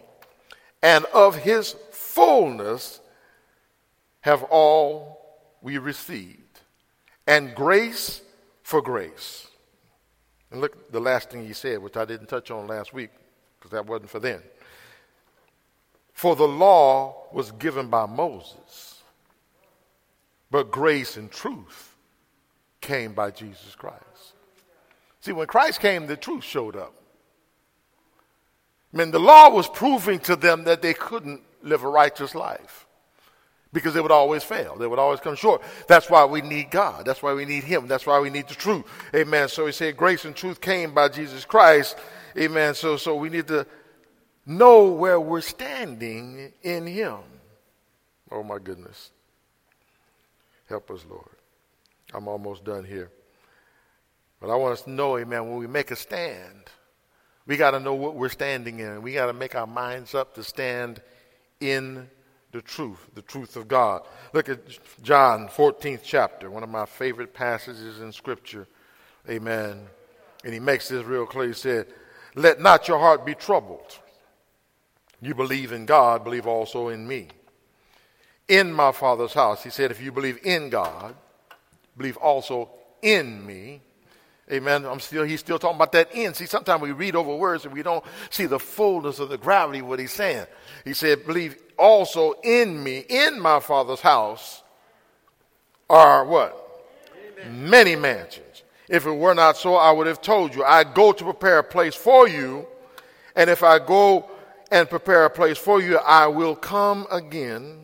And 0.83 1.05
of 1.13 1.35
his 1.35 1.75
fullness 1.91 2.99
have 4.21 4.43
all 4.43 5.21
we 5.61 5.77
received, 5.77 6.59
and 7.27 7.53
grace 7.53 8.21
for 8.63 8.81
grace. 8.81 9.47
And 10.51 10.59
look, 10.59 10.91
the 10.91 10.99
last 10.99 11.29
thing 11.29 11.45
he 11.45 11.53
said, 11.53 11.81
which 11.81 11.97
I 11.97 12.05
didn't 12.05 12.27
touch 12.27 12.51
on 12.51 12.67
last 12.67 12.93
week, 12.93 13.11
because 13.57 13.71
that 13.71 13.85
wasn't 13.85 14.09
for 14.09 14.19
then. 14.19 14.41
For 16.13 16.35
the 16.35 16.47
law 16.47 17.27
was 17.31 17.51
given 17.51 17.87
by 17.87 18.05
Moses, 18.05 19.03
but 20.49 20.71
grace 20.71 21.17
and 21.17 21.31
truth 21.31 21.95
came 22.81 23.13
by 23.13 23.31
Jesus 23.31 23.75
Christ. 23.75 24.33
See, 25.21 25.31
when 25.31 25.47
Christ 25.47 25.79
came, 25.79 26.07
the 26.07 26.17
truth 26.17 26.43
showed 26.43 26.75
up. 26.75 26.93
I 28.93 28.97
mean, 28.97 29.11
the 29.11 29.19
law 29.19 29.49
was 29.49 29.67
proving 29.67 30.19
to 30.21 30.35
them 30.35 30.65
that 30.65 30.81
they 30.81 30.93
couldn't 30.93 31.41
live 31.61 31.83
a 31.83 31.87
righteous 31.87 32.35
life 32.35 32.85
because 33.73 33.93
they 33.93 34.01
would 34.01 34.11
always 34.11 34.43
fail. 34.43 34.75
They 34.75 34.87
would 34.87 34.99
always 34.99 35.21
come 35.21 35.35
short. 35.35 35.61
That's 35.87 36.09
why 36.09 36.25
we 36.25 36.41
need 36.41 36.71
God. 36.71 37.05
That's 37.05 37.23
why 37.23 37.33
we 37.33 37.45
need 37.45 37.63
Him. 37.63 37.87
That's 37.87 38.05
why 38.05 38.19
we 38.19 38.29
need 38.29 38.47
the 38.47 38.55
truth. 38.55 38.83
Amen. 39.15 39.47
So 39.47 39.65
he 39.65 39.71
said, 39.71 39.95
grace 39.95 40.25
and 40.25 40.35
truth 40.35 40.59
came 40.59 40.93
by 40.93 41.07
Jesus 41.07 41.45
Christ. 41.45 41.97
Amen. 42.37 42.73
So, 42.75 42.97
so 42.97 43.15
we 43.15 43.29
need 43.29 43.47
to 43.47 43.65
know 44.45 44.87
where 44.87 45.19
we're 45.19 45.41
standing 45.41 46.51
in 46.61 46.85
Him. 46.85 47.19
Oh 48.29 48.43
my 48.43 48.59
goodness. 48.59 49.11
Help 50.67 50.91
us, 50.91 51.05
Lord. 51.09 51.25
I'm 52.13 52.27
almost 52.27 52.63
done 52.63 52.83
here. 52.83 53.09
But 54.39 54.49
I 54.49 54.55
want 54.55 54.73
us 54.73 54.81
to 54.83 54.89
know, 54.89 55.17
amen, 55.17 55.49
when 55.49 55.59
we 55.59 55.67
make 55.67 55.91
a 55.91 55.95
stand, 55.95 56.65
we 57.47 57.57
got 57.57 57.71
to 57.71 57.79
know 57.79 57.93
what 57.93 58.15
we're 58.15 58.29
standing 58.29 58.79
in. 58.79 59.01
We 59.01 59.13
got 59.13 59.27
to 59.27 59.33
make 59.33 59.55
our 59.55 59.67
minds 59.67 60.15
up 60.15 60.35
to 60.35 60.43
stand 60.43 61.01
in 61.59 62.09
the 62.51 62.61
truth, 62.61 62.99
the 63.15 63.21
truth 63.21 63.55
of 63.55 63.67
God. 63.67 64.01
Look 64.33 64.49
at 64.49 64.59
John 65.01 65.47
14th 65.47 66.01
chapter, 66.03 66.49
one 66.49 66.63
of 66.63 66.69
my 66.69 66.85
favorite 66.85 67.33
passages 67.33 67.99
in 68.01 68.11
Scripture. 68.11 68.67
Amen. 69.29 69.87
And 70.43 70.53
he 70.53 70.59
makes 70.59 70.89
this 70.89 71.05
real 71.05 71.25
clear. 71.25 71.47
He 71.47 71.53
said, 71.53 71.87
Let 72.35 72.59
not 72.59 72.87
your 72.87 72.99
heart 72.99 73.25
be 73.25 73.35
troubled. 73.35 73.99
You 75.21 75.35
believe 75.35 75.71
in 75.71 75.85
God, 75.85 76.23
believe 76.23 76.47
also 76.47 76.87
in 76.89 77.07
me. 77.07 77.27
In 78.47 78.73
my 78.73 78.91
Father's 78.91 79.33
house, 79.33 79.63
he 79.63 79.69
said, 79.69 79.91
if 79.91 80.01
you 80.01 80.11
believe 80.11 80.39
in 80.43 80.69
God, 80.69 81.15
believe 81.95 82.17
also 82.17 82.69
in 83.01 83.45
me. 83.45 83.81
Amen. 84.51 84.85
I'm 84.85 84.99
still, 84.99 85.23
he's 85.23 85.39
still 85.39 85.57
talking 85.57 85.77
about 85.77 85.93
that 85.93 86.13
in. 86.13 86.33
See, 86.33 86.45
sometimes 86.45 86.81
we 86.81 86.91
read 86.91 87.15
over 87.15 87.35
words 87.35 87.63
and 87.63 87.73
we 87.73 87.83
don't 87.83 88.03
see 88.29 88.47
the 88.47 88.59
fullness 88.59 89.19
of 89.19 89.29
the 89.29 89.37
gravity 89.37 89.79
of 89.79 89.87
what 89.87 89.99
he's 89.99 90.11
saying. 90.11 90.45
He 90.83 90.93
said, 90.93 91.25
believe 91.25 91.57
also 91.77 92.33
in 92.43 92.83
me, 92.83 93.05
in 93.07 93.39
my 93.39 93.59
father's 93.61 94.01
house 94.01 94.61
are 95.89 96.25
what? 96.25 96.57
Many 97.49 97.95
mansions. 97.95 98.63
If 98.89 99.05
it 99.05 99.11
were 99.11 99.33
not 99.33 99.55
so, 99.55 99.75
I 99.75 99.91
would 99.91 100.07
have 100.07 100.21
told 100.21 100.53
you. 100.53 100.65
I 100.65 100.83
go 100.83 101.13
to 101.13 101.23
prepare 101.23 101.59
a 101.59 101.63
place 101.63 101.95
for 101.95 102.27
you. 102.27 102.67
And 103.37 103.49
if 103.49 103.63
I 103.63 103.79
go 103.79 104.29
and 104.69 104.89
prepare 104.89 105.23
a 105.25 105.29
place 105.29 105.57
for 105.57 105.81
you, 105.81 105.97
I 105.97 106.27
will 106.27 106.55
come 106.55 107.07
again 107.09 107.80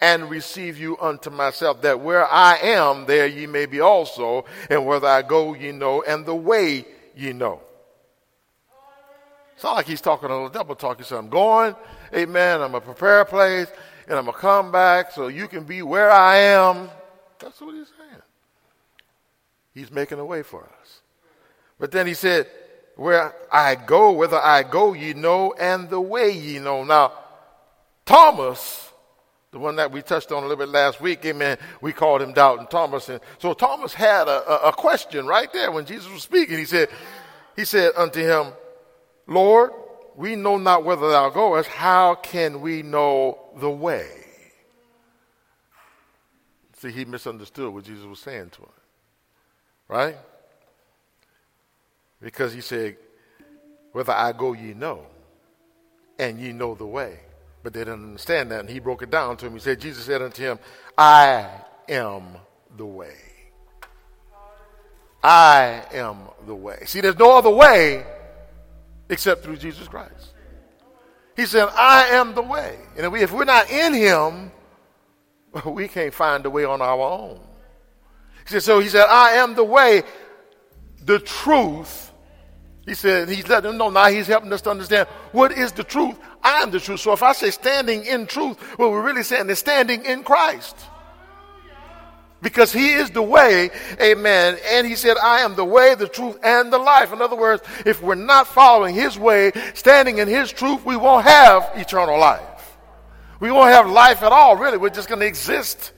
and 0.00 0.30
receive 0.30 0.78
you 0.78 0.96
unto 0.98 1.30
myself, 1.30 1.82
that 1.82 2.00
where 2.00 2.26
I 2.26 2.56
am, 2.56 3.06
there 3.06 3.26
ye 3.26 3.46
may 3.46 3.66
be 3.66 3.80
also, 3.80 4.46
and 4.70 4.86
whether 4.86 5.06
I 5.06 5.22
go, 5.22 5.54
ye 5.54 5.72
know, 5.72 6.02
and 6.02 6.24
the 6.24 6.34
way 6.34 6.86
ye 7.14 7.32
know. 7.32 7.60
It's 9.54 9.64
not 9.64 9.74
like 9.74 9.86
he's 9.86 10.00
talking 10.00 10.30
a 10.30 10.32
little 10.32 10.48
double 10.48 10.74
talk. 10.74 10.96
He 10.96 11.04
said, 11.04 11.18
I'm 11.18 11.28
going, 11.28 11.76
amen, 12.14 12.62
I'm 12.62 12.70
going 12.70 12.80
to 12.80 12.86
prepare 12.86 13.20
a 13.20 13.24
place, 13.26 13.68
and 14.08 14.16
I'm 14.16 14.24
going 14.24 14.34
to 14.34 14.40
come 14.40 14.72
back 14.72 15.12
so 15.12 15.28
you 15.28 15.48
can 15.48 15.64
be 15.64 15.82
where 15.82 16.10
I 16.10 16.36
am. 16.36 16.88
That's 17.38 17.60
what 17.60 17.74
he's 17.74 17.88
saying. 17.88 18.22
He's 19.74 19.90
making 19.90 20.18
a 20.18 20.24
way 20.24 20.42
for 20.42 20.62
us. 20.62 21.00
But 21.78 21.90
then 21.90 22.06
he 22.06 22.14
said, 22.14 22.46
Where 22.96 23.34
I 23.52 23.74
go, 23.74 24.12
whether 24.12 24.38
I 24.38 24.62
go, 24.62 24.94
ye 24.94 25.12
know, 25.12 25.54
and 25.58 25.90
the 25.90 26.00
way 26.00 26.30
ye 26.30 26.58
know. 26.58 26.82
Now, 26.84 27.12
Thomas, 28.06 28.89
the 29.52 29.58
one 29.58 29.76
that 29.76 29.90
we 29.90 30.00
touched 30.00 30.30
on 30.30 30.44
a 30.44 30.46
little 30.46 30.64
bit 30.64 30.68
last 30.68 31.00
week, 31.00 31.24
amen, 31.24 31.58
we 31.80 31.92
called 31.92 32.22
him 32.22 32.32
Doubting 32.32 32.68
Thomas. 32.68 33.08
And 33.08 33.20
so 33.38 33.52
Thomas 33.52 33.92
had 33.92 34.28
a, 34.28 34.48
a, 34.48 34.68
a 34.68 34.72
question 34.72 35.26
right 35.26 35.52
there 35.52 35.72
when 35.72 35.86
Jesus 35.86 36.10
was 36.10 36.22
speaking. 36.22 36.56
He 36.56 36.64
said, 36.64 36.88
He 37.56 37.64
said 37.64 37.92
unto 37.96 38.20
him, 38.20 38.52
Lord, 39.26 39.72
we 40.14 40.36
know 40.36 40.56
not 40.56 40.84
whither 40.84 41.10
thou 41.10 41.30
goest. 41.30 41.68
How 41.68 42.14
can 42.14 42.60
we 42.60 42.82
know 42.82 43.38
the 43.56 43.70
way? 43.70 44.08
See, 46.76 46.92
he 46.92 47.04
misunderstood 47.04 47.74
what 47.74 47.84
Jesus 47.84 48.04
was 48.04 48.20
saying 48.20 48.50
to 48.50 48.62
him. 48.62 48.68
Right? 49.88 50.16
Because 52.22 52.52
he 52.52 52.60
said, 52.60 52.96
Whether 53.90 54.12
I 54.12 54.30
go, 54.30 54.52
ye 54.52 54.74
know, 54.74 55.06
and 56.20 56.38
ye 56.38 56.52
know 56.52 56.76
the 56.76 56.86
way. 56.86 57.18
But 57.62 57.74
they 57.74 57.80
didn't 57.80 58.04
understand 58.04 58.50
that, 58.50 58.60
and 58.60 58.70
he 58.70 58.78
broke 58.78 59.02
it 59.02 59.10
down 59.10 59.36
to 59.38 59.46
him. 59.46 59.52
He 59.52 59.58
said, 59.58 59.80
Jesus 59.80 60.04
said 60.04 60.22
unto 60.22 60.42
him, 60.42 60.58
I 60.96 61.48
am 61.88 62.24
the 62.76 62.86
way. 62.86 63.16
I 65.22 65.82
am 65.92 66.16
the 66.46 66.54
way. 66.54 66.78
See, 66.86 67.00
there's 67.00 67.18
no 67.18 67.36
other 67.36 67.50
way 67.50 68.04
except 69.10 69.42
through 69.42 69.58
Jesus 69.58 69.86
Christ. 69.88 70.34
He 71.36 71.46
said, 71.46 71.68
I 71.74 72.08
am 72.08 72.34
the 72.34 72.42
way. 72.42 72.78
And 72.96 73.14
if 73.16 73.32
we're 73.32 73.44
not 73.44 73.70
in 73.70 73.92
him, 73.92 74.52
we 75.66 75.88
can't 75.88 76.14
find 76.14 76.44
the 76.44 76.50
way 76.50 76.64
on 76.64 76.80
our 76.80 77.00
own. 77.00 77.40
He 78.46 78.52
said, 78.52 78.62
so 78.62 78.80
he 78.80 78.88
said, 78.88 79.06
I 79.06 79.32
am 79.32 79.54
the 79.54 79.64
way, 79.64 80.02
the 81.04 81.18
truth. 81.18 82.12
He 82.86 82.94
said, 82.94 83.28
he's 83.28 83.48
letting 83.48 83.70
them 83.70 83.78
know 83.78 83.90
now 83.90 84.08
he's 84.08 84.26
helping 84.26 84.52
us 84.52 84.62
to 84.62 84.70
understand 84.70 85.08
what 85.32 85.52
is 85.52 85.72
the 85.72 85.84
truth. 85.84 86.18
I 86.42 86.62
am 86.62 86.70
the 86.70 86.80
truth. 86.80 87.00
So 87.00 87.12
if 87.12 87.22
I 87.22 87.32
say 87.32 87.50
standing 87.50 88.04
in 88.04 88.26
truth, 88.26 88.60
what 88.78 88.90
we're 88.90 89.04
really 89.04 89.22
saying 89.22 89.48
is 89.50 89.58
standing 89.58 90.04
in 90.04 90.22
Christ. 90.22 90.76
Because 92.42 92.72
he 92.72 92.92
is 92.92 93.10
the 93.10 93.22
way, 93.22 93.70
amen. 94.00 94.56
And 94.70 94.86
he 94.86 94.96
said, 94.96 95.18
I 95.22 95.40
am 95.40 95.56
the 95.56 95.64
way, 95.64 95.94
the 95.94 96.08
truth, 96.08 96.38
and 96.42 96.72
the 96.72 96.78
life. 96.78 97.12
In 97.12 97.20
other 97.20 97.36
words, 97.36 97.62
if 97.84 98.02
we're 98.02 98.14
not 98.14 98.46
following 98.46 98.94
his 98.94 99.18
way, 99.18 99.52
standing 99.74 100.18
in 100.18 100.26
his 100.26 100.50
truth, 100.50 100.84
we 100.86 100.96
won't 100.96 101.26
have 101.26 101.70
eternal 101.74 102.18
life. 102.18 102.78
We 103.40 103.50
won't 103.50 103.70
have 103.72 103.90
life 103.90 104.22
at 104.22 104.32
all, 104.32 104.56
really. 104.56 104.78
We're 104.78 104.88
just 104.88 105.08
going 105.08 105.20
to 105.20 105.26
exist 105.26 105.92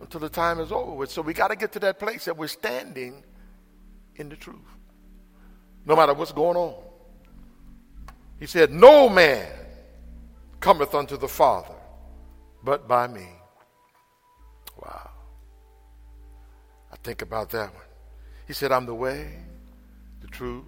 until 0.00 0.20
the 0.20 0.30
time 0.30 0.60
is 0.60 0.72
over 0.72 0.92
with. 0.92 1.10
So 1.10 1.20
we 1.20 1.34
got 1.34 1.48
to 1.48 1.56
get 1.56 1.72
to 1.72 1.78
that 1.80 1.98
place 1.98 2.24
that 2.24 2.38
we're 2.38 2.48
standing 2.48 3.22
in 4.16 4.30
the 4.30 4.36
truth, 4.36 4.56
no 5.84 5.94
matter 5.94 6.14
what's 6.14 6.32
going 6.32 6.56
on. 6.56 6.74
He 8.40 8.46
said, 8.46 8.72
No 8.72 9.08
man 9.08 9.46
cometh 10.58 10.94
unto 10.94 11.16
the 11.16 11.28
Father 11.28 11.74
but 12.62 12.88
by 12.88 13.06
me. 13.06 13.28
Wow. 14.80 15.10
I 16.92 16.96
think 17.02 17.22
about 17.22 17.50
that 17.50 17.72
one. 17.74 17.84
He 18.46 18.52
said, 18.52 18.72
I'm 18.72 18.86
the 18.86 18.94
way, 18.94 19.38
the 20.20 20.26
truth, 20.26 20.64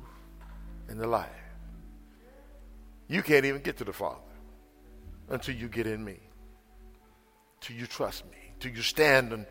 and 0.88 1.00
the 1.00 1.06
life. 1.06 1.28
You 3.08 3.22
can't 3.22 3.44
even 3.44 3.62
get 3.62 3.78
to 3.78 3.84
the 3.84 3.92
Father 3.92 4.20
until 5.28 5.54
you 5.54 5.68
get 5.68 5.86
in 5.86 6.04
me, 6.04 6.18
till 7.60 7.76
you 7.76 7.86
trust 7.86 8.24
me, 8.26 8.38
till 8.60 8.70
you 8.70 8.82
stand 8.82 9.32
in, 9.32 9.46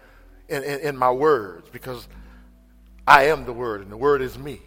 in, 0.48 0.64
in 0.64 0.98
my 0.98 1.12
words, 1.12 1.70
because 1.70 2.08
I 3.06 3.26
am 3.26 3.46
the 3.46 3.54
Word, 3.54 3.82
and 3.82 3.92
the 3.92 3.98
Word 3.98 4.22
is 4.22 4.38
me. 4.38 4.62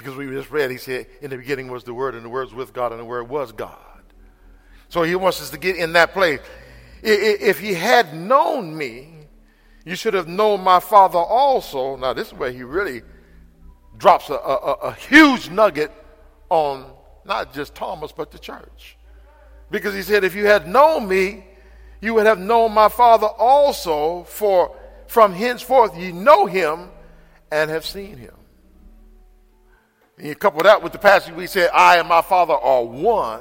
Because 0.00 0.16
we 0.16 0.26
just 0.28 0.50
read, 0.50 0.70
he 0.70 0.78
said, 0.78 1.08
in 1.20 1.28
the 1.28 1.36
beginning 1.36 1.70
was 1.70 1.84
the 1.84 1.92
Word, 1.92 2.14
and 2.14 2.24
the 2.24 2.30
Word 2.30 2.46
was 2.46 2.54
with 2.54 2.72
God, 2.72 2.90
and 2.90 2.98
the 2.98 3.04
Word 3.04 3.28
was 3.28 3.52
God. 3.52 3.76
So 4.88 5.02
he 5.02 5.14
wants 5.14 5.42
us 5.42 5.50
to 5.50 5.58
get 5.58 5.76
in 5.76 5.92
that 5.92 6.14
place. 6.14 6.40
If 7.02 7.60
he 7.60 7.74
had 7.74 8.14
known 8.14 8.74
me, 8.74 9.10
you 9.84 9.96
should 9.96 10.14
have 10.14 10.26
known 10.26 10.62
my 10.62 10.80
Father 10.80 11.18
also. 11.18 11.96
Now, 11.96 12.14
this 12.14 12.28
is 12.28 12.32
where 12.32 12.50
he 12.50 12.62
really 12.62 13.02
drops 13.98 14.30
a, 14.30 14.36
a, 14.36 14.72
a 14.84 14.92
huge 14.94 15.50
nugget 15.50 15.92
on 16.48 16.90
not 17.26 17.52
just 17.52 17.74
Thomas, 17.74 18.10
but 18.10 18.30
the 18.30 18.38
church. 18.38 18.96
Because 19.70 19.94
he 19.94 20.00
said, 20.00 20.24
if 20.24 20.34
you 20.34 20.46
had 20.46 20.66
known 20.66 21.06
me, 21.06 21.44
you 22.00 22.14
would 22.14 22.24
have 22.24 22.38
known 22.38 22.72
my 22.72 22.88
Father 22.88 23.26
also, 23.26 24.24
for 24.24 24.74
from 25.08 25.34
henceforth 25.34 25.94
ye 25.94 26.10
know 26.10 26.46
him 26.46 26.88
and 27.52 27.68
have 27.68 27.84
seen 27.84 28.16
him. 28.16 28.32
And 30.20 30.28
you 30.28 30.34
couple 30.34 30.62
that 30.64 30.82
with 30.82 30.92
the 30.92 30.98
passage 30.98 31.34
we 31.34 31.46
said, 31.46 31.70
I 31.72 31.96
and 31.96 32.06
my 32.06 32.20
Father 32.20 32.52
are 32.52 32.84
one. 32.84 33.40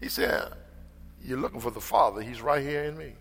He 0.00 0.08
said, 0.08 0.52
You're 1.24 1.40
looking 1.40 1.58
for 1.58 1.72
the 1.72 1.80
Father. 1.80 2.22
He's 2.22 2.40
right 2.40 2.62
here 2.62 2.84
in 2.84 2.96
me. 2.96 3.14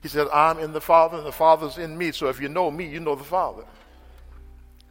He 0.00 0.08
said, 0.08 0.26
I'm 0.32 0.58
in 0.58 0.72
the 0.72 0.80
Father, 0.80 1.18
and 1.18 1.26
the 1.26 1.32
Father's 1.32 1.76
in 1.76 1.98
me. 1.98 2.12
So 2.12 2.28
if 2.28 2.40
you 2.40 2.48
know 2.48 2.70
me, 2.70 2.88
you 2.88 3.00
know 3.00 3.14
the 3.14 3.24
Father. 3.24 3.64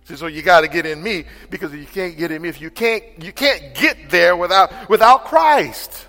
See, 0.03 0.16
so 0.16 0.28
you 0.28 0.43
got 0.43 0.62
to 0.62 0.68
get 0.68 0.86
in 0.86 1.01
me 1.01 1.26
because 1.49 1.74
you 1.74 1.88
can't 1.88 2.16
get 2.16 2.30
in 2.30 2.39
me 2.39 2.49
if 2.49 2.62
you 2.62 2.70
can't 2.70 3.03
you 3.24 3.34
can't 3.34 3.74
get 3.74 4.12
there 4.12 4.36
without 4.36 4.88
without 4.88 5.26
Christ. 5.26 6.06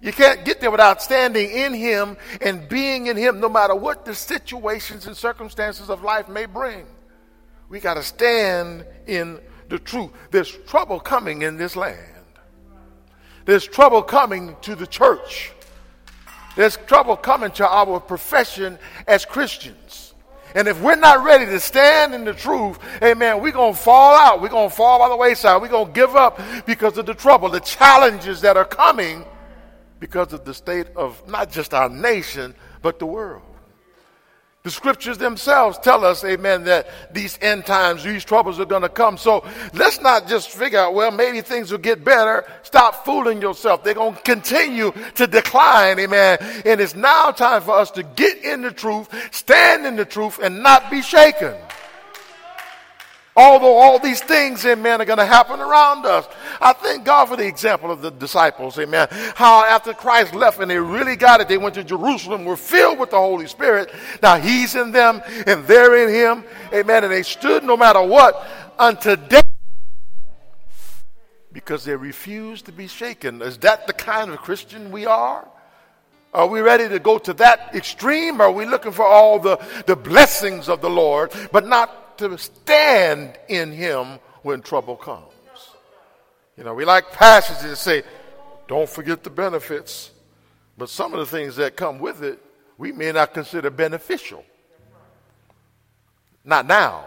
You 0.00 0.12
can't 0.12 0.44
get 0.44 0.60
there 0.60 0.72
without 0.72 1.00
standing 1.00 1.48
in 1.48 1.74
him 1.74 2.16
and 2.40 2.68
being 2.68 3.06
in 3.06 3.16
him 3.16 3.38
no 3.38 3.48
matter 3.48 3.76
what 3.76 4.04
the 4.04 4.16
situations 4.16 5.06
and 5.06 5.16
circumstances 5.16 5.90
of 5.90 6.02
life 6.02 6.28
may 6.28 6.46
bring. 6.46 6.86
We 7.72 7.80
got 7.80 7.94
to 7.94 8.02
stand 8.02 8.84
in 9.06 9.40
the 9.70 9.78
truth. 9.78 10.10
There's 10.30 10.50
trouble 10.50 11.00
coming 11.00 11.40
in 11.40 11.56
this 11.56 11.74
land. 11.74 11.98
There's 13.46 13.66
trouble 13.66 14.02
coming 14.02 14.54
to 14.60 14.74
the 14.74 14.86
church. 14.86 15.52
There's 16.54 16.76
trouble 16.76 17.16
coming 17.16 17.50
to 17.52 17.66
our 17.66 17.98
profession 17.98 18.78
as 19.06 19.24
Christians. 19.24 20.12
And 20.54 20.68
if 20.68 20.82
we're 20.82 20.96
not 20.96 21.24
ready 21.24 21.46
to 21.46 21.58
stand 21.58 22.14
in 22.14 22.26
the 22.26 22.34
truth, 22.34 22.78
amen, 23.02 23.40
we're 23.40 23.52
going 23.52 23.72
to 23.72 23.80
fall 23.80 24.16
out. 24.16 24.42
We're 24.42 24.50
going 24.50 24.68
to 24.68 24.76
fall 24.76 24.98
by 24.98 25.08
the 25.08 25.16
wayside. 25.16 25.62
We're 25.62 25.68
going 25.68 25.86
to 25.86 25.92
give 25.94 26.14
up 26.14 26.38
because 26.66 26.98
of 26.98 27.06
the 27.06 27.14
trouble, 27.14 27.48
the 27.48 27.60
challenges 27.60 28.42
that 28.42 28.58
are 28.58 28.66
coming 28.66 29.24
because 29.98 30.34
of 30.34 30.44
the 30.44 30.52
state 30.52 30.88
of 30.94 31.26
not 31.26 31.50
just 31.50 31.72
our 31.72 31.88
nation, 31.88 32.54
but 32.82 32.98
the 32.98 33.06
world. 33.06 33.51
The 34.62 34.70
scriptures 34.70 35.18
themselves 35.18 35.76
tell 35.78 36.04
us, 36.04 36.22
amen, 36.22 36.64
that 36.64 36.86
these 37.12 37.36
end 37.42 37.66
times, 37.66 38.04
these 38.04 38.24
troubles 38.24 38.60
are 38.60 38.64
going 38.64 38.82
to 38.82 38.88
come. 38.88 39.16
So 39.16 39.44
let's 39.72 40.00
not 40.00 40.28
just 40.28 40.50
figure 40.50 40.78
out, 40.78 40.94
well, 40.94 41.10
maybe 41.10 41.40
things 41.40 41.72
will 41.72 41.78
get 41.78 42.04
better. 42.04 42.44
Stop 42.62 43.04
fooling 43.04 43.42
yourself. 43.42 43.82
They're 43.82 43.94
going 43.94 44.14
to 44.14 44.22
continue 44.22 44.92
to 45.16 45.26
decline, 45.26 45.98
amen. 45.98 46.38
And 46.64 46.80
it's 46.80 46.94
now 46.94 47.32
time 47.32 47.62
for 47.62 47.72
us 47.72 47.90
to 47.92 48.04
get 48.04 48.38
in 48.44 48.62
the 48.62 48.70
truth, 48.70 49.08
stand 49.34 49.84
in 49.84 49.96
the 49.96 50.04
truth, 50.04 50.38
and 50.40 50.62
not 50.62 50.92
be 50.92 51.02
shaken. 51.02 51.56
Although 53.34 53.78
all 53.78 53.98
these 53.98 54.20
things, 54.20 54.64
amen, 54.66 55.00
are 55.00 55.06
going 55.06 55.18
to 55.18 55.24
happen 55.24 55.58
around 55.58 56.04
us. 56.04 56.28
I 56.60 56.74
thank 56.74 57.04
God 57.04 57.26
for 57.26 57.36
the 57.36 57.46
example 57.46 57.90
of 57.90 58.02
the 58.02 58.10
disciples, 58.10 58.78
amen. 58.78 59.08
How 59.34 59.64
after 59.64 59.94
Christ 59.94 60.34
left 60.34 60.60
and 60.60 60.70
they 60.70 60.78
really 60.78 61.16
got 61.16 61.40
it, 61.40 61.48
they 61.48 61.56
went 61.56 61.74
to 61.76 61.84
Jerusalem, 61.84 62.44
were 62.44 62.58
filled 62.58 62.98
with 62.98 63.10
the 63.10 63.16
Holy 63.16 63.46
Spirit. 63.46 63.90
Now 64.22 64.36
He's 64.36 64.74
in 64.74 64.92
them 64.92 65.22
and 65.46 65.66
they're 65.66 66.06
in 66.06 66.14
Him, 66.14 66.44
amen. 66.74 67.04
And 67.04 67.12
they 67.12 67.22
stood 67.22 67.64
no 67.64 67.74
matter 67.74 68.02
what 68.02 68.46
unto 68.78 69.16
death 69.16 69.44
because 71.52 71.84
they 71.84 71.96
refused 71.96 72.66
to 72.66 72.72
be 72.72 72.86
shaken. 72.86 73.40
Is 73.40 73.56
that 73.58 73.86
the 73.86 73.92
kind 73.94 74.30
of 74.30 74.38
Christian 74.38 74.90
we 74.90 75.06
are? 75.06 75.48
Are 76.34 76.46
we 76.46 76.60
ready 76.60 76.88
to 76.88 76.98
go 76.98 77.18
to 77.18 77.32
that 77.34 77.74
extreme? 77.74 78.40
Are 78.40 78.50
we 78.50 78.64
looking 78.64 78.92
for 78.92 79.06
all 79.06 79.38
the, 79.38 79.58
the 79.86 79.96
blessings 79.96 80.68
of 80.68 80.80
the 80.80 80.88
Lord, 80.88 81.30
but 81.50 81.66
not 81.66 82.01
to 82.28 82.38
stand 82.38 83.38
in 83.48 83.72
Him 83.72 84.18
when 84.42 84.62
trouble 84.62 84.96
comes? 84.96 85.26
You 86.56 86.64
know, 86.64 86.74
we 86.74 86.84
like 86.84 87.12
passages 87.12 87.62
that 87.62 87.76
say, 87.76 88.02
don't 88.68 88.88
forget 88.88 89.24
the 89.24 89.30
benefits, 89.30 90.10
but 90.76 90.88
some 90.88 91.12
of 91.12 91.20
the 91.20 91.26
things 91.26 91.56
that 91.56 91.76
come 91.76 91.98
with 91.98 92.22
it, 92.22 92.38
we 92.78 92.92
may 92.92 93.12
not 93.12 93.34
consider 93.34 93.70
beneficial. 93.70 94.44
Not 96.44 96.66
now, 96.66 97.06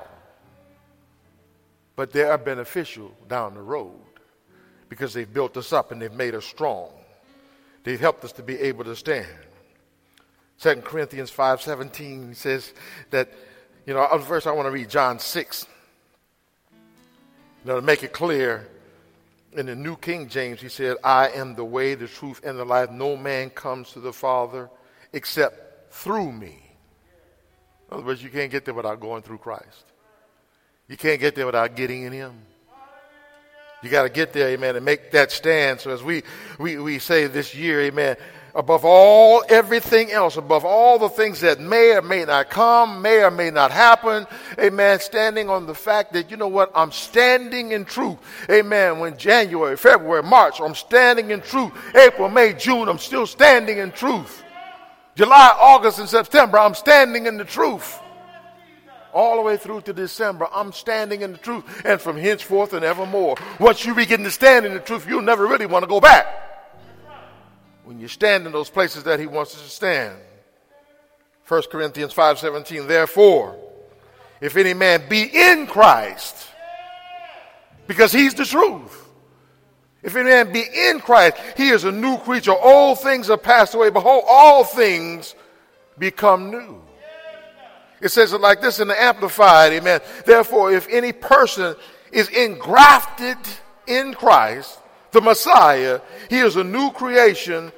but 1.95 2.11
they 2.11 2.23
are 2.23 2.37
beneficial 2.37 3.11
down 3.27 3.53
the 3.53 3.61
road 3.61 3.99
because 4.89 5.13
they've 5.13 5.31
built 5.31 5.57
us 5.57 5.73
up 5.73 5.91
and 5.91 6.01
they've 6.01 6.11
made 6.11 6.35
us 6.35 6.45
strong. 6.45 6.89
They've 7.83 7.99
helped 7.99 8.23
us 8.23 8.31
to 8.33 8.43
be 8.43 8.59
able 8.59 8.83
to 8.85 8.95
stand. 8.95 9.27
2 10.61 10.77
Corinthians 10.77 11.31
5.17 11.31 12.35
says 12.35 12.73
that, 13.11 13.29
you 13.85 13.93
know, 13.93 14.07
first 14.19 14.47
I 14.47 14.51
want 14.51 14.67
to 14.67 14.71
read 14.71 14.89
John 14.89 15.19
6. 15.19 15.67
You 16.71 16.77
know, 17.71 17.75
to 17.79 17.81
make 17.81 18.03
it 18.03 18.13
clear, 18.13 18.67
in 19.53 19.65
the 19.67 19.75
New 19.75 19.95
King 19.95 20.27
James, 20.27 20.61
he 20.61 20.69
said, 20.69 20.97
I 21.03 21.29
am 21.29 21.55
the 21.55 21.65
way, 21.65 21.95
the 21.95 22.07
truth, 22.07 22.41
and 22.43 22.59
the 22.59 22.65
life. 22.65 22.91
No 22.91 23.15
man 23.15 23.49
comes 23.49 23.91
to 23.91 23.99
the 23.99 24.13
Father 24.13 24.69
except 25.13 25.93
through 25.93 26.31
me. 26.31 26.61
In 27.89 27.97
other 27.97 28.03
words, 28.03 28.23
you 28.23 28.29
can't 28.29 28.51
get 28.51 28.65
there 28.65 28.73
without 28.73 28.99
going 28.99 29.21
through 29.21 29.37
Christ. 29.37 29.85
You 30.87 30.97
can't 30.97 31.19
get 31.19 31.35
there 31.35 31.45
without 31.45 31.75
getting 31.75 32.03
in 32.03 32.11
Him. 32.11 32.33
You 33.81 33.89
got 33.89 34.03
to 34.03 34.09
get 34.09 34.33
there, 34.33 34.49
amen, 34.49 34.75
and 34.75 34.83
make 34.83 35.11
that 35.11 35.31
stand. 35.31 35.79
So 35.79 35.91
as 35.91 36.01
we, 36.01 36.23
we, 36.57 36.77
we 36.77 36.97
say 36.97 37.27
this 37.27 37.53
year, 37.53 37.81
amen, 37.81 38.17
above 38.55 38.85
all 38.85 39.43
everything 39.49 40.11
else, 40.11 40.37
above 40.37 40.63
all 40.63 40.97
the 40.97 41.09
things 41.09 41.41
that 41.41 41.59
may 41.59 41.91
or 41.91 42.01
may 42.01 42.23
not 42.23 42.49
come, 42.49 43.01
may 43.01 43.21
or 43.21 43.29
may 43.29 43.51
not 43.51 43.69
happen, 43.69 44.25
amen, 44.57 44.99
standing 44.99 45.49
on 45.49 45.67
the 45.67 45.75
fact 45.75 46.13
that, 46.13 46.31
you 46.31 46.37
know 46.37 46.47
what, 46.47 46.71
I'm 46.73 46.91
standing 46.91 47.73
in 47.73 47.83
truth. 47.83 48.17
Amen. 48.49 48.99
When 48.99 49.17
January, 49.17 49.75
February, 49.75 50.23
March, 50.23 50.61
I'm 50.61 50.75
standing 50.75 51.31
in 51.31 51.41
truth. 51.41 51.73
April, 51.93 52.29
May, 52.29 52.53
June, 52.53 52.87
I'm 52.87 52.97
still 52.97 53.27
standing 53.27 53.77
in 53.79 53.91
truth. 53.91 54.43
July, 55.15 55.55
August, 55.61 55.99
and 55.99 56.09
September, 56.09 56.57
I'm 56.57 56.75
standing 56.75 57.25
in 57.25 57.37
the 57.37 57.45
truth 57.45 57.99
all 59.13 59.37
the 59.37 59.41
way 59.41 59.55
through 59.55 59.79
to 59.79 59.93
December, 59.93 60.45
I'm 60.53 60.73
standing 60.73 61.21
in 61.21 61.31
the 61.31 61.37
truth. 61.37 61.83
And 61.85 62.01
from 62.01 62.17
henceforth 62.17 62.73
and 62.73 62.83
evermore, 62.83 63.37
once 63.61 63.85
you 63.85 63.95
begin 63.95 64.23
to 64.25 64.31
stand 64.31 64.65
in 64.65 64.73
the 64.73 64.79
truth, 64.81 65.07
you'll 65.07 65.21
never 65.21 65.47
really 65.47 65.65
want 65.65 65.83
to 65.83 65.87
go 65.87 66.01
back. 66.01 66.44
When 67.85 67.99
you 67.99 68.07
stand 68.07 68.45
in 68.45 68.51
those 68.51 68.69
places 68.69 69.03
that 69.03 69.19
he 69.19 69.27
wants 69.27 69.55
us 69.55 69.63
to 69.63 69.69
stand. 69.69 70.15
1 71.47 71.63
Corinthians 71.71 72.13
5:17 72.13 72.87
Therefore 72.87 73.55
if 74.41 74.57
any 74.57 74.73
man 74.73 75.03
be 75.07 75.23
in 75.23 75.65
Christ 75.67 76.35
because 77.87 78.11
he's 78.11 78.33
the 78.33 78.45
truth 78.45 79.07
if 80.03 80.15
any 80.15 80.29
man 80.29 80.51
be 80.51 80.63
in 80.89 80.99
Christ 80.99 81.37
he 81.55 81.69
is 81.69 81.83
a 81.83 81.91
new 81.91 82.17
creature 82.17 82.51
all 82.51 82.95
things 82.95 83.29
are 83.29 83.37
passed 83.37 83.75
away 83.75 83.91
behold 83.91 84.23
all 84.27 84.63
things 84.63 85.35
become 85.97 86.49
new 86.49 86.81
it 88.01 88.09
says 88.09 88.33
it 88.33 88.41
like 88.41 88.61
this 88.61 88.79
in 88.79 88.87
the 88.87 89.01
Amplified, 89.01 89.73
amen. 89.73 90.01
Therefore, 90.25 90.71
if 90.71 90.87
any 90.89 91.11
person 91.11 91.75
is 92.11 92.29
engrafted 92.29 93.37
in 93.87 94.13
Christ, 94.13 94.79
the 95.15 95.21
Messiah, 95.21 96.01
he 96.29 96.39
is 96.39 96.57
a 96.57 96.63
new 96.63 96.91
creation, 96.91 97.71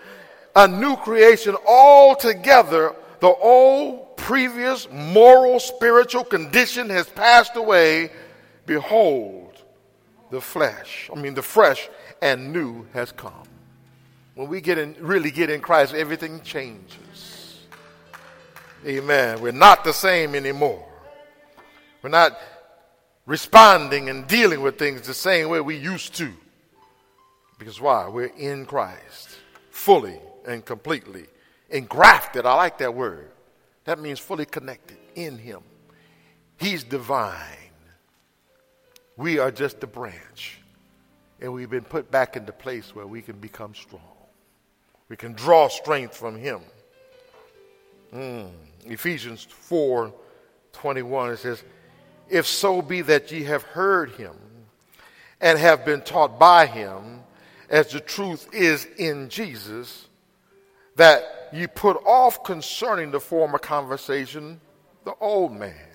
a 0.55 0.67
new 0.67 0.95
creation 0.95 1.55
altogether. 1.67 2.95
The 3.19 3.27
old, 3.27 4.17
previous 4.17 4.87
moral, 4.91 5.59
spiritual 5.59 6.23
condition 6.23 6.89
has 6.89 7.07
passed 7.07 7.55
away. 7.55 8.09
Behold, 8.65 9.55
the 10.31 10.41
flesh, 10.41 11.11
I 11.15 11.21
mean, 11.21 11.35
the 11.35 11.43
fresh 11.43 11.87
and 12.23 12.51
new 12.51 12.87
has 12.93 13.11
come. 13.11 13.47
When 14.33 14.47
we 14.47 14.59
get 14.59 14.79
in, 14.79 14.95
really 14.99 15.29
get 15.29 15.51
in 15.51 15.61
Christ, 15.61 15.93
everything 15.93 16.41
changes. 16.41 17.65
Amen. 18.85 19.41
We're 19.41 19.51
not 19.51 19.83
the 19.83 19.93
same 19.93 20.33
anymore. 20.33 20.87
We're 22.01 22.09
not 22.09 22.35
responding 23.27 24.09
and 24.09 24.27
dealing 24.27 24.61
with 24.61 24.79
things 24.79 25.01
the 25.05 25.13
same 25.13 25.49
way 25.49 25.61
we 25.61 25.77
used 25.77 26.15
to. 26.15 26.33
Because 27.57 27.81
why? 27.81 28.07
We're 28.07 28.31
in 28.37 28.65
Christ, 28.65 29.29
fully 29.71 30.19
and 30.45 30.63
completely. 30.63 31.25
Engrafted, 31.69 32.45
I 32.45 32.53
like 32.53 32.77
that 32.79 32.93
word. 32.93 33.31
That 33.85 33.99
means 33.99 34.19
fully 34.19 34.45
connected 34.45 34.97
in 35.15 35.37
Him. 35.37 35.61
He's 36.57 36.83
divine. 36.83 37.35
We 39.15 39.39
are 39.39 39.51
just 39.51 39.83
a 39.83 39.87
branch. 39.87 40.59
And 41.41 41.53
we've 41.53 41.69
been 41.69 41.83
put 41.83 42.09
back 42.09 42.35
into 42.35 42.51
place 42.51 42.95
where 42.95 43.07
we 43.07 43.21
can 43.21 43.37
become 43.37 43.75
strong. 43.75 44.01
We 45.09 45.15
can 45.15 45.33
draw 45.33 45.67
strength 45.67 46.15
from 46.15 46.35
Him. 46.37 46.61
Mm. 48.13 48.49
Ephesians 48.85 49.43
4 49.49 50.13
21, 50.73 51.31
it 51.31 51.37
says, 51.37 51.63
If 52.29 52.45
so 52.45 52.81
be 52.81 53.01
that 53.01 53.31
ye 53.31 53.43
have 53.43 53.63
heard 53.63 54.11
him 54.11 54.35
and 55.41 55.57
have 55.57 55.83
been 55.85 56.01
taught 56.01 56.39
by 56.39 56.67
him, 56.67 57.21
as 57.69 57.91
the 57.91 57.99
truth 57.99 58.47
is 58.53 58.85
in 58.97 59.29
Jesus, 59.29 60.07
that 60.95 61.49
ye 61.53 61.67
put 61.67 61.97
off 62.05 62.43
concerning 62.43 63.11
the 63.11 63.19
former 63.19 63.57
conversation 63.57 64.59
the 65.03 65.13
old 65.21 65.53
man, 65.53 65.87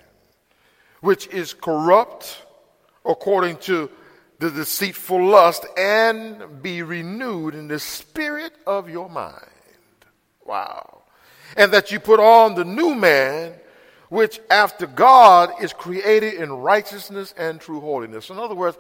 which 1.01 1.27
is 1.29 1.53
corrupt 1.53 2.45
according 3.05 3.57
to 3.59 3.91
the 4.39 4.51
deceitful 4.51 5.25
lust, 5.25 5.67
and 5.77 6.63
be 6.63 6.83
renewed 6.83 7.55
in 7.55 7.69
the 7.69 7.79
spirit 7.79 8.53
of 8.67 8.89
your 8.89 9.09
mind. 9.09 9.47
Wow 10.45 11.03
and 11.57 11.73
that 11.73 11.91
you 11.91 12.01
put 12.01 12.21
on 12.21 12.55
the 12.55 12.65
new 12.65 12.95
man, 12.95 13.55
which 14.09 14.41
after 14.51 14.87
God 14.87 15.53
is 15.63 15.73
created 15.73 16.35
in 16.35 16.53
righteousness 16.53 17.35
and 17.37 17.61
true 17.61 17.81
holiness. 17.81 18.31
In 18.31 18.39
other 18.39 18.55
words, 18.55 18.77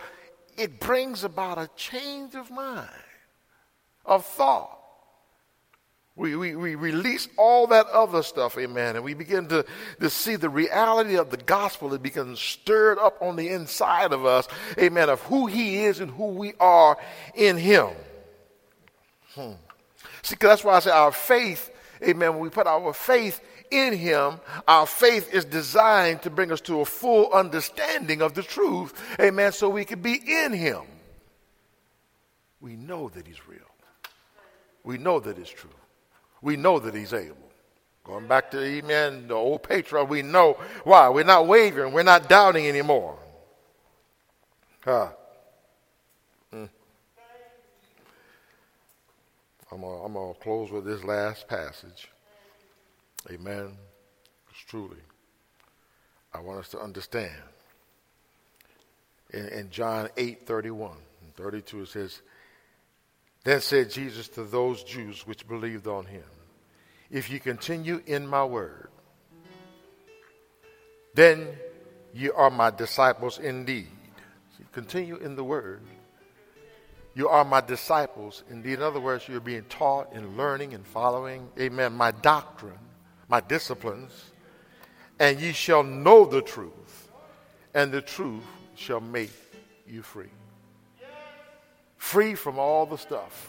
it 0.56 0.80
brings 0.80 1.24
about 1.24 1.58
a 1.58 1.68
change 1.76 2.34
of 2.34 2.50
mind, 2.50 2.88
of 4.04 4.24
thought. 4.24 4.78
We, 6.14 6.36
we, 6.36 6.54
we 6.56 6.74
release 6.74 7.26
all 7.38 7.68
that 7.68 7.86
other 7.86 8.22
stuff, 8.22 8.58
amen, 8.58 8.96
and 8.96 9.04
we 9.04 9.14
begin 9.14 9.48
to, 9.48 9.64
to 10.00 10.10
see 10.10 10.36
the 10.36 10.50
reality 10.50 11.16
of 11.16 11.30
the 11.30 11.38
gospel 11.38 11.94
It 11.94 12.02
becomes 12.02 12.38
stirred 12.38 12.98
up 12.98 13.16
on 13.22 13.36
the 13.36 13.48
inside 13.48 14.12
of 14.12 14.26
us, 14.26 14.46
amen, 14.78 15.08
of 15.08 15.22
who 15.22 15.46
he 15.46 15.84
is 15.84 16.00
and 16.00 16.10
who 16.10 16.26
we 16.26 16.52
are 16.60 16.98
in 17.34 17.56
him. 17.56 17.88
Hmm. 19.34 19.52
See, 20.20 20.36
that's 20.38 20.62
why 20.62 20.74
I 20.74 20.80
say 20.80 20.90
our 20.90 21.12
faith 21.12 21.70
amen, 22.02 22.34
when 22.34 22.40
we 22.40 22.50
put 22.50 22.66
our 22.66 22.92
faith 22.92 23.40
in 23.72 23.94
him, 23.94 24.40
our 24.68 24.86
faith 24.86 25.32
is 25.32 25.44
designed 25.44 26.22
to 26.22 26.30
bring 26.30 26.52
us 26.52 26.60
to 26.62 26.80
a 26.80 26.84
full 26.84 27.32
understanding 27.32 28.22
of 28.22 28.34
the 28.34 28.42
truth, 28.42 28.92
amen, 29.20 29.52
so 29.52 29.68
we 29.68 29.84
can 29.84 30.00
be 30.00 30.14
in 30.14 30.52
him. 30.52 30.82
We 32.60 32.76
know 32.76 33.08
that 33.08 33.26
he's 33.26 33.48
real. 33.48 33.60
We 34.84 34.98
know 34.98 35.20
that 35.20 35.38
it's 35.38 35.50
true. 35.50 35.70
We 36.40 36.56
know 36.56 36.78
that 36.78 36.94
he's 36.94 37.12
able. 37.12 37.36
Going 38.04 38.26
back 38.26 38.50
to, 38.50 38.60
amen, 38.60 39.28
the 39.28 39.34
old 39.34 39.62
patriarch, 39.62 40.08
we 40.08 40.22
know 40.22 40.56
why. 40.82 41.08
We're 41.08 41.24
not 41.24 41.46
wavering. 41.46 41.92
We're 41.92 42.02
not 42.02 42.28
doubting 42.28 42.66
anymore. 42.66 43.16
Huh. 44.84 45.08
Mm. 46.52 46.68
I'm 49.70 49.80
going 49.80 50.34
to 50.34 50.40
close 50.40 50.72
with 50.72 50.84
this 50.84 51.04
last 51.04 51.46
passage. 51.46 52.08
Amen. 53.30 53.76
Because 54.44 54.62
truly, 54.66 54.98
I 56.32 56.40
want 56.40 56.60
us 56.60 56.68
to 56.70 56.80
understand. 56.80 57.32
In, 59.32 59.48
in 59.48 59.70
John 59.70 60.08
8 60.16 60.46
31 60.46 60.96
and 61.22 61.34
32, 61.36 61.82
it 61.82 61.88
says, 61.88 62.22
Then 63.44 63.60
said 63.60 63.90
Jesus 63.90 64.28
to 64.30 64.44
those 64.44 64.82
Jews 64.84 65.26
which 65.26 65.46
believed 65.46 65.86
on 65.86 66.06
him, 66.06 66.24
If 67.10 67.30
you 67.30 67.40
continue 67.40 68.02
in 68.06 68.26
my 68.26 68.44
word, 68.44 68.88
then 71.14 71.46
ye 72.14 72.30
are 72.30 72.50
my 72.50 72.70
disciples 72.70 73.38
indeed. 73.38 73.88
See, 74.56 74.64
continue 74.72 75.16
in 75.16 75.36
the 75.36 75.44
word 75.44 75.82
you 77.14 77.28
are 77.28 77.44
my 77.44 77.60
disciples. 77.60 78.42
Indeed, 78.50 78.74
in 78.74 78.82
other 78.82 79.00
words, 79.00 79.28
you're 79.28 79.40
being 79.40 79.64
taught 79.68 80.12
and 80.12 80.36
learning 80.36 80.72
and 80.74 80.86
following, 80.86 81.48
amen, 81.58 81.92
my 81.92 82.10
doctrine, 82.10 82.78
my 83.32 83.40
disciplines. 83.40 84.30
And 85.18 85.40
ye 85.40 85.52
shall 85.52 85.82
know 85.82 86.26
the 86.26 86.42
truth, 86.42 87.10
and 87.74 87.90
the 87.90 88.02
truth 88.02 88.44
shall 88.76 89.00
make 89.00 89.32
you 89.86 90.02
free. 90.02 90.30
Free 91.96 92.34
from 92.34 92.58
all 92.58 92.84
the 92.84 92.98
stuff, 92.98 93.48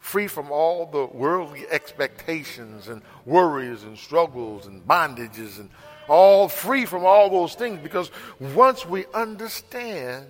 free 0.00 0.26
from 0.26 0.50
all 0.50 0.86
the 0.86 1.06
worldly 1.06 1.66
expectations 1.70 2.88
and 2.88 3.02
worries 3.24 3.84
and 3.84 3.96
struggles 3.96 4.66
and 4.66 4.86
bondages 4.86 5.60
and 5.60 5.70
all 6.08 6.48
free 6.48 6.84
from 6.86 7.04
all 7.04 7.30
those 7.30 7.54
things 7.54 7.78
because 7.82 8.10
once 8.40 8.86
we 8.86 9.04
understand 9.12 10.26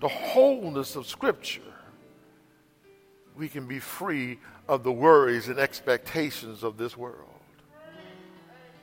the 0.00 0.08
wholeness 0.08 0.96
of 0.96 1.06
Scripture, 1.06 1.60
we 3.36 3.48
can 3.48 3.66
be 3.66 3.78
free 3.78 4.38
of 4.68 4.82
the 4.82 4.92
worries 4.92 5.48
and 5.48 5.58
expectations 5.58 6.62
of 6.64 6.76
this 6.76 6.96
world. 6.96 7.33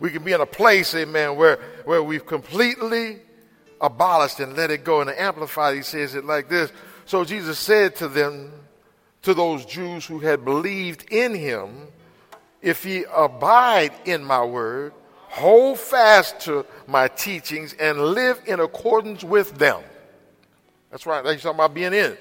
We 0.02 0.10
can 0.10 0.24
be 0.24 0.34
in 0.34 0.42
a 0.42 0.48
place, 0.48 0.96
amen, 0.96 1.36
where, 1.36 1.60
where 1.86 2.02
we've 2.02 2.26
completely 2.26 3.20
abolished 3.80 4.40
and 4.40 4.58
let 4.58 4.72
it 4.72 4.84
go. 4.84 5.00
And 5.00 5.10
the 5.10 5.22
Amplified, 5.22 5.76
he 5.76 5.84
says 5.84 6.16
it 6.16 6.26
like 6.26 6.50
this. 6.50 6.72
So 7.06 7.24
Jesus 7.24 7.60
said 7.60 7.96
to 7.98 8.08
them, 8.08 8.52
to 9.22 9.36
those 9.36 9.64
Jews 9.64 10.04
who 10.04 10.18
had 10.18 10.44
believed 10.44 11.12
in 11.12 11.36
him, 11.36 11.88
if 12.64 12.84
ye 12.84 13.06
abide 13.16 13.92
in 14.06 14.24
my 14.24 14.44
word, 14.44 14.94
hold 15.18 15.78
fast 15.78 16.40
to 16.42 16.66
my 16.88 17.08
teachings, 17.08 17.74
and 17.74 18.00
live 18.00 18.42
in 18.48 18.60
accordance 18.60 19.24
with 19.24 19.56
them. 19.60 19.84
That's 20.90 21.06
right. 21.06 21.24
That's 21.24 21.44
talking 21.44 21.60
about 21.60 21.76
being 21.76 21.94
in. 21.94 22.18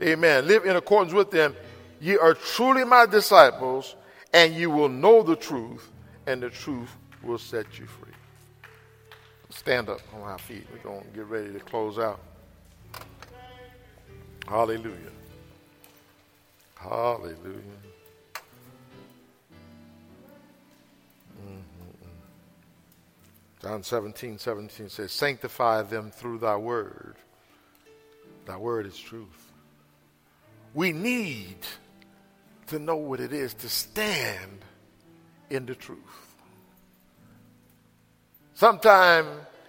Amen. 0.00 0.46
Live 0.46 0.64
in 0.64 0.76
accordance 0.76 1.12
with 1.12 1.32
them. 1.32 1.56
Ye 2.00 2.16
are 2.16 2.34
truly 2.34 2.84
my 2.84 3.06
disciples, 3.06 3.96
and 4.32 4.54
you 4.54 4.70
will 4.70 4.88
know 4.88 5.24
the 5.24 5.34
truth, 5.34 5.90
and 6.24 6.40
the 6.40 6.50
truth 6.50 6.96
will 7.22 7.38
set 7.38 7.78
you 7.78 7.86
free. 7.86 8.12
Stand 9.50 9.88
up 9.88 10.00
on 10.14 10.22
our 10.22 10.38
feet. 10.38 10.66
We're 10.72 10.78
going 10.78 11.04
to 11.04 11.10
get 11.10 11.26
ready 11.26 11.52
to 11.52 11.60
close 11.60 11.98
out. 11.98 12.20
Hallelujah. 14.46 14.94
Hallelujah. 16.74 17.34
Mm-hmm. 21.42 22.08
John 23.62 23.82
17, 23.82 24.38
17 24.38 24.88
says, 24.88 25.12
Sanctify 25.12 25.82
them 25.82 26.10
through 26.10 26.38
thy 26.38 26.56
word. 26.56 27.16
Thy 28.46 28.56
word 28.56 28.86
is 28.86 28.96
truth. 28.96 29.52
We 30.74 30.92
need 30.92 31.58
to 32.68 32.78
know 32.78 32.96
what 32.96 33.20
it 33.20 33.32
is 33.32 33.54
to 33.54 33.68
stand 33.68 34.64
in 35.50 35.66
the 35.66 35.74
truth. 35.74 36.27
Sometimes 38.58 39.28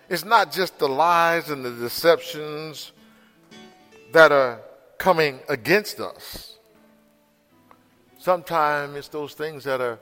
it's 0.10 0.26
not 0.26 0.52
just 0.52 0.80
the 0.80 0.90
lies 0.90 1.52
and 1.52 1.64
the 1.64 1.70
deceptions 1.70 2.92
that 4.14 4.32
are 4.32 4.62
coming 4.98 5.40
against 5.48 6.00
us. 6.00 6.58
Sometimes 8.18 8.96
it's 8.96 9.08
those 9.10 9.36
things 9.36 9.64
that 9.66 9.80
are 9.80 10.00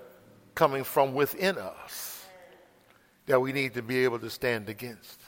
coming 0.56 0.86
from 0.86 1.14
within 1.14 1.58
us 1.58 2.26
that 3.26 3.42
we 3.42 3.52
need 3.52 3.74
to 3.74 3.82
be 3.82 4.06
able 4.06 4.20
to 4.20 4.30
stand 4.30 4.70
against 4.70 5.20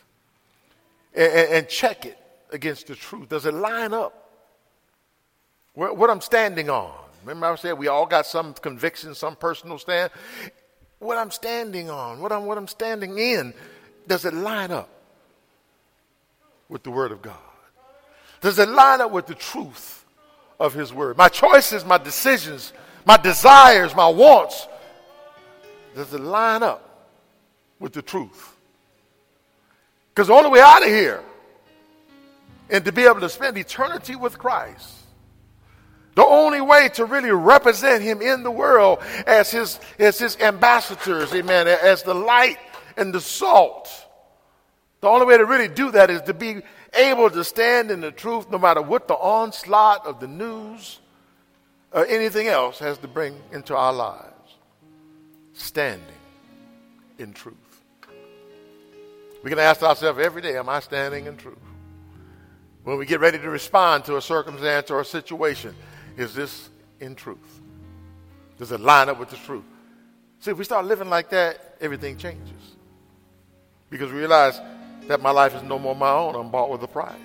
and, 1.14 1.34
and 1.34 1.68
check 1.68 2.06
it 2.06 2.18
against 2.54 2.88
the 2.88 2.96
truth. 2.96 3.28
Does 3.28 3.46
it 3.46 3.54
line 3.54 3.94
up? 3.94 4.32
What 5.74 6.10
I'm 6.10 6.22
standing 6.22 6.70
on. 6.70 6.94
Remember, 7.26 7.48
I 7.48 7.56
said 7.56 7.78
we 7.78 7.90
all 7.90 8.06
got 8.06 8.26
some 8.26 8.54
conviction, 8.54 9.14
some 9.14 9.36
personal 9.36 9.78
stand 9.78 10.12
what 11.00 11.18
I'm 11.18 11.32
standing 11.32 11.90
on, 11.90 12.20
what 12.20 12.32
I'm, 12.32 12.46
what 12.46 12.58
I'm 12.58 12.68
standing 12.68 13.18
in, 13.18 13.54
does 14.08 14.26
it 14.26 14.34
line 14.34 14.72
up 14.72 14.90
with 16.68 16.84
the 16.84 16.92
Word 16.92 17.12
of 17.12 17.22
God? 17.22 17.36
Does 18.42 18.60
it 18.60 18.70
line 18.70 19.02
up 19.02 19.12
with 19.12 19.26
the 19.26 19.36
truth 19.36 20.06
of 20.60 20.74
His 20.74 20.94
Word? 20.94 21.18
My 21.18 21.30
choices, 21.30 21.86
my 21.86 21.98
decisions, 21.98 22.74
my 23.06 23.18
desires, 23.18 23.96
my 23.96 24.08
wants, 24.08 24.68
does 25.96 26.14
it 26.14 26.22
line 26.22 26.64
up 26.64 27.08
with 27.80 27.94
the 27.94 28.02
truth? 28.02 28.56
Because 30.14 30.28
the 30.28 30.34
only 30.34 30.50
way 30.50 30.60
out 30.62 30.84
of 30.84 30.90
here 30.90 31.24
and 32.70 32.84
to 32.86 32.92
be 32.92 33.04
able 33.04 33.22
to 33.22 33.30
spend 33.30 33.58
eternity 33.58 34.16
with 34.16 34.38
Christ 34.38 34.99
the 36.20 36.26
only 36.26 36.60
way 36.60 36.90
to 36.90 37.06
really 37.06 37.32
represent 37.32 38.04
him 38.04 38.22
in 38.22 38.44
the 38.44 38.52
world 38.52 39.00
as 39.26 39.52
his, 39.52 39.80
as 39.98 40.20
his 40.20 40.36
ambassadors, 40.42 41.34
amen, 41.34 41.66
as 41.66 42.04
the 42.04 42.14
light 42.14 42.58
and 42.98 43.14
the 43.14 43.22
salt. 43.22 43.88
The 45.00 45.08
only 45.08 45.26
way 45.26 45.38
to 45.38 45.46
really 45.46 45.70
do 45.70 45.92
that 45.92 46.10
is 46.10 46.22
to 46.24 46.34
be 46.34 46.62
able 46.94 47.30
to 47.30 47.46
stand 47.46 47.90
in 47.90 48.02
the 48.02 48.12
truth 48.12 48.52
no 48.52 48.58
matter 48.58 48.82
what 48.82 49.08
the 49.08 49.14
onslaught 49.14 50.06
of 50.06 50.20
the 50.20 50.28
news 50.28 51.00
or 51.94 52.06
anything 52.06 52.48
else 52.48 52.80
has 52.80 52.98
to 52.98 53.08
bring 53.08 53.40
into 53.54 53.74
our 53.74 53.94
lives. 53.94 54.58
Standing 55.54 56.04
in 57.18 57.32
truth. 57.32 57.56
We 59.42 59.50
can 59.50 59.60
ask 59.60 59.82
ourselves 59.82 60.20
every 60.20 60.42
day, 60.42 60.58
am 60.58 60.68
I 60.68 60.82
standing 60.82 61.28
in 61.28 61.38
truth? 61.38 61.56
When 62.84 62.98
we 62.98 63.06
get 63.06 63.22
ready 63.22 63.40
to 63.40 63.50
respond 63.50 64.04
to 64.06 64.18
a 64.18 64.22
circumstance 64.22 64.92
or 64.92 65.00
a 65.00 65.06
situation, 65.06 65.74
is 66.18 66.34
this 66.34 66.70
in 67.00 67.16
truth? 67.16 67.62
Does 68.58 68.72
it 68.72 68.80
line 68.80 69.10
up 69.10 69.20
with 69.20 69.30
the 69.30 69.38
truth? 69.38 69.64
See, 70.40 70.52
if 70.52 70.58
we 70.58 70.64
start 70.64 70.86
living 70.86 71.10
like 71.10 71.30
that, 71.30 71.78
everything 71.82 72.18
changes. 72.18 72.76
Because 73.90 74.12
we 74.12 74.20
realize 74.20 74.60
that 75.08 75.22
my 75.22 75.32
life 75.32 75.56
is 75.56 75.64
no 75.64 75.80
more 75.80 75.96
my 75.96 76.12
own. 76.12 76.36
I'm 76.36 76.50
bought 76.50 76.70
with 76.70 76.84
a 76.84 76.88
price. 76.88 77.16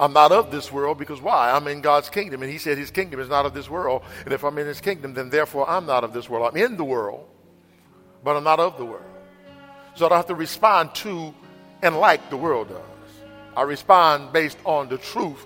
I'm 0.00 0.12
not 0.12 0.30
of 0.30 0.50
this 0.50 0.70
world 0.70 0.96
because 0.96 1.20
why? 1.20 1.50
I'm 1.50 1.66
in 1.66 1.80
God's 1.80 2.08
kingdom. 2.08 2.42
And 2.42 2.50
He 2.50 2.58
said 2.58 2.78
His 2.78 2.90
kingdom 2.90 3.20
is 3.20 3.28
not 3.28 3.46
of 3.46 3.54
this 3.54 3.68
world. 3.68 4.02
And 4.24 4.32
if 4.32 4.44
I'm 4.44 4.56
in 4.58 4.66
His 4.66 4.80
kingdom, 4.80 5.14
then 5.14 5.28
therefore 5.28 5.68
I'm 5.68 5.86
not 5.86 6.04
of 6.04 6.12
this 6.12 6.28
world. 6.28 6.48
I'm 6.48 6.56
in 6.62 6.76
the 6.76 6.84
world, 6.84 7.26
but 8.22 8.36
I'm 8.36 8.44
not 8.44 8.60
of 8.60 8.78
the 8.78 8.84
world. 8.84 9.02
So 9.96 10.06
I 10.06 10.08
don't 10.10 10.18
have 10.18 10.26
to 10.26 10.34
respond 10.34 10.94
to 10.96 11.34
and 11.82 11.96
like 11.96 12.30
the 12.30 12.36
world 12.36 12.68
does. 12.68 12.80
I 13.56 13.62
respond 13.62 14.32
based 14.32 14.58
on 14.64 14.88
the 14.88 14.98
truth 14.98 15.44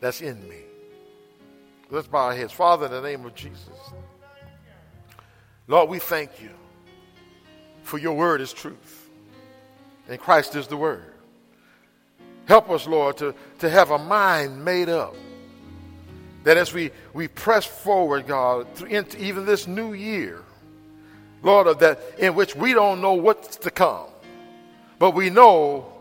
that's 0.00 0.20
in 0.20 0.48
me. 0.48 0.58
Let's 1.92 2.08
bow 2.08 2.28
our 2.28 2.34
heads. 2.34 2.52
Father, 2.52 2.86
in 2.86 2.92
the 2.92 3.02
name 3.02 3.26
of 3.26 3.34
Jesus. 3.34 3.68
Lord, 5.68 5.90
we 5.90 5.98
thank 5.98 6.40
you 6.40 6.48
for 7.82 7.98
your 7.98 8.14
word 8.14 8.40
is 8.40 8.50
truth. 8.50 9.10
And 10.08 10.18
Christ 10.18 10.56
is 10.56 10.66
the 10.66 10.76
word. 10.76 11.12
Help 12.46 12.70
us, 12.70 12.86
Lord, 12.86 13.18
to, 13.18 13.34
to 13.58 13.68
have 13.68 13.90
a 13.90 13.98
mind 13.98 14.64
made 14.64 14.88
up. 14.88 15.14
That 16.44 16.56
as 16.56 16.72
we, 16.72 16.92
we 17.12 17.28
press 17.28 17.66
forward, 17.66 18.26
God, 18.26 18.66
into 18.84 19.22
even 19.22 19.44
this 19.44 19.66
new 19.66 19.92
year, 19.92 20.42
Lord, 21.42 21.66
of 21.66 21.78
that 21.80 22.00
in 22.18 22.34
which 22.34 22.56
we 22.56 22.72
don't 22.72 23.02
know 23.02 23.14
what's 23.14 23.56
to 23.56 23.70
come, 23.70 24.06
but 24.98 25.10
we 25.10 25.28
know 25.28 25.92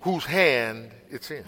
whose 0.00 0.26
hand 0.26 0.90
it's 1.08 1.30
in. 1.30 1.44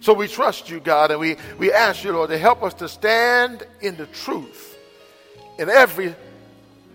So 0.00 0.14
we 0.14 0.28
trust 0.28 0.70
you, 0.70 0.80
God, 0.80 1.10
and 1.10 1.20
we, 1.20 1.36
we 1.58 1.72
ask 1.72 2.02
you, 2.04 2.12
Lord, 2.12 2.30
to 2.30 2.38
help 2.38 2.62
us 2.62 2.74
to 2.74 2.88
stand 2.88 3.66
in 3.82 3.96
the 3.96 4.06
truth 4.06 4.78
in 5.58 5.68
every 5.68 6.14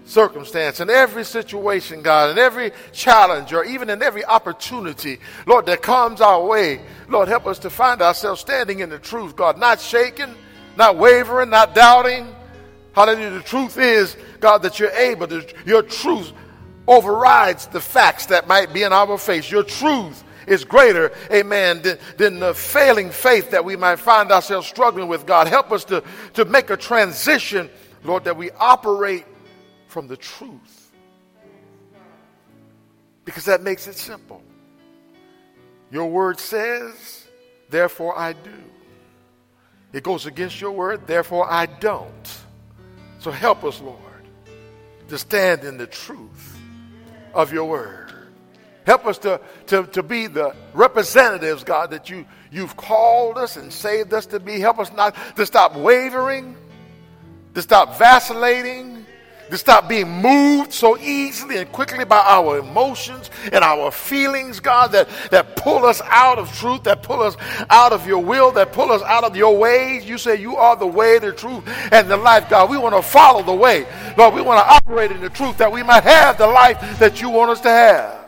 circumstance, 0.05 0.79
in 0.79 0.89
every 0.89 1.23
situation, 1.23 2.01
God, 2.01 2.31
in 2.31 2.39
every 2.39 2.71
challenge, 2.91 3.53
or 3.53 3.63
even 3.63 3.91
in 3.91 4.01
every 4.01 4.25
opportunity, 4.25 5.19
Lord, 5.45 5.67
that 5.67 5.83
comes 5.83 6.19
our 6.19 6.43
way. 6.43 6.81
Lord, 7.07 7.27
help 7.27 7.45
us 7.45 7.59
to 7.59 7.69
find 7.69 8.01
ourselves 8.01 8.41
standing 8.41 8.79
in 8.79 8.89
the 8.89 8.99
truth, 8.99 9.35
God, 9.35 9.59
not 9.59 9.79
shaking, 9.79 10.33
not 10.75 10.97
wavering, 10.97 11.51
not 11.51 11.75
doubting. 11.75 12.27
Hallelujah. 12.93 13.31
The 13.31 13.41
truth 13.41 13.77
is, 13.77 14.17
God, 14.39 14.63
that 14.63 14.79
you're 14.79 14.89
able 14.91 15.27
to, 15.27 15.45
your 15.65 15.83
truth 15.83 16.31
overrides 16.87 17.67
the 17.67 17.81
facts 17.81 18.27
that 18.27 18.47
might 18.47 18.73
be 18.73 18.83
in 18.83 18.93
our 18.93 19.17
face. 19.17 19.49
Your 19.51 19.63
truth 19.63 20.23
is 20.47 20.63
greater, 20.63 21.11
amen, 21.31 21.81
than, 21.81 21.97
than 22.17 22.39
the 22.39 22.53
failing 22.53 23.09
faith 23.09 23.51
that 23.51 23.65
we 23.65 23.75
might 23.75 23.97
find 23.97 24.31
ourselves 24.31 24.67
struggling 24.67 25.07
with. 25.07 25.25
God, 25.25 25.47
help 25.47 25.71
us 25.71 25.85
to, 25.85 26.03
to 26.33 26.45
make 26.45 26.69
a 26.69 26.77
transition, 26.77 27.69
Lord, 28.03 28.25
that 28.25 28.37
we 28.37 28.51
operate 28.51 29.25
from 29.87 30.07
the 30.07 30.17
truth. 30.17 30.91
Because 33.23 33.45
that 33.45 33.63
makes 33.63 33.87
it 33.87 33.95
simple. 33.95 34.43
Your 35.91 36.07
word 36.07 36.39
says, 36.39 37.27
therefore 37.69 38.17
I 38.17 38.33
do. 38.33 38.63
It 39.93 40.03
goes 40.03 40.25
against 40.25 40.59
your 40.59 40.71
word, 40.71 41.07
therefore 41.07 41.49
I 41.49 41.67
don't. 41.67 42.37
So 43.19 43.31
help 43.31 43.63
us, 43.63 43.79
Lord, 43.81 43.99
to 45.07 45.17
stand 45.17 45.63
in 45.63 45.77
the 45.77 45.87
truth 45.87 46.59
of 47.33 47.53
your 47.53 47.65
word. 47.65 48.04
Help 48.85 49.05
us 49.07 49.17
to, 49.19 49.41
to, 49.67 49.85
to 49.87 50.03
be 50.03 50.27
the 50.27 50.55
representatives, 50.73 51.63
God, 51.63 51.91
that 51.91 52.09
you, 52.09 52.25
you've 52.51 52.77
called 52.77 53.37
us 53.37 53.57
and 53.57 53.73
saved 53.73 54.13
us 54.13 54.27
to 54.27 54.39
be. 54.39 54.59
Help 54.59 54.79
us 54.79 54.93
not 54.93 55.15
to 55.35 55.45
stop 55.45 55.75
wavering, 55.75 56.55
to 57.55 57.61
stop 57.63 57.97
vacillating, 57.97 59.05
to 59.49 59.57
stop 59.57 59.87
being 59.87 60.09
moved 60.21 60.71
so 60.71 60.97
easily 60.99 61.57
and 61.57 61.71
quickly 61.71 62.05
by 62.05 62.19
our 62.19 62.59
emotions 62.59 63.29
and 63.51 63.63
our 63.63 63.89
feelings, 63.91 64.59
God, 64.59 64.91
that, 64.91 65.07
that 65.31 65.55
pull 65.55 65.85
us 65.85 66.01
out 66.05 66.37
of 66.37 66.51
truth, 66.55 66.83
that 66.83 67.01
pull 67.01 67.21
us 67.21 67.35
out 67.69 67.91
of 67.91 68.05
your 68.07 68.23
will, 68.23 68.51
that 68.51 68.71
pull 68.71 68.91
us 68.91 69.01
out 69.03 69.23
of 69.23 69.35
your 69.35 69.57
ways. 69.57 70.07
You 70.07 70.17
say 70.17 70.39
you 70.39 70.55
are 70.57 70.75
the 70.75 70.87
way, 70.87 71.17
the 71.19 71.31
truth, 71.31 71.63
and 71.91 72.09
the 72.09 72.17
life, 72.17 72.49
God. 72.49 72.69
We 72.69 72.77
want 72.77 72.95
to 72.95 73.01
follow 73.01 73.41
the 73.41 73.55
way. 73.55 73.87
Lord, 74.17 74.33
we 74.35 74.41
want 74.41 74.59
to 74.59 74.71
operate 74.71 75.11
in 75.11 75.21
the 75.21 75.29
truth 75.29 75.57
that 75.57 75.71
we 75.71 75.81
might 75.81 76.03
have 76.03 76.37
the 76.37 76.47
life 76.47 76.99
that 76.99 77.21
you 77.21 77.29
want 77.29 77.51
us 77.51 77.61
to 77.61 77.69
have. 77.69 78.24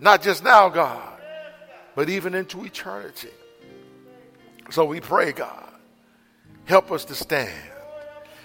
Not 0.00 0.22
just 0.22 0.42
now, 0.42 0.68
God, 0.68 1.12
but 1.94 2.08
even 2.08 2.34
into 2.34 2.64
eternity. 2.64 3.28
So 4.70 4.84
we 4.84 5.00
pray, 5.00 5.32
God, 5.32 5.68
help 6.64 6.90
us 6.90 7.04
to 7.06 7.14
stand 7.14 7.70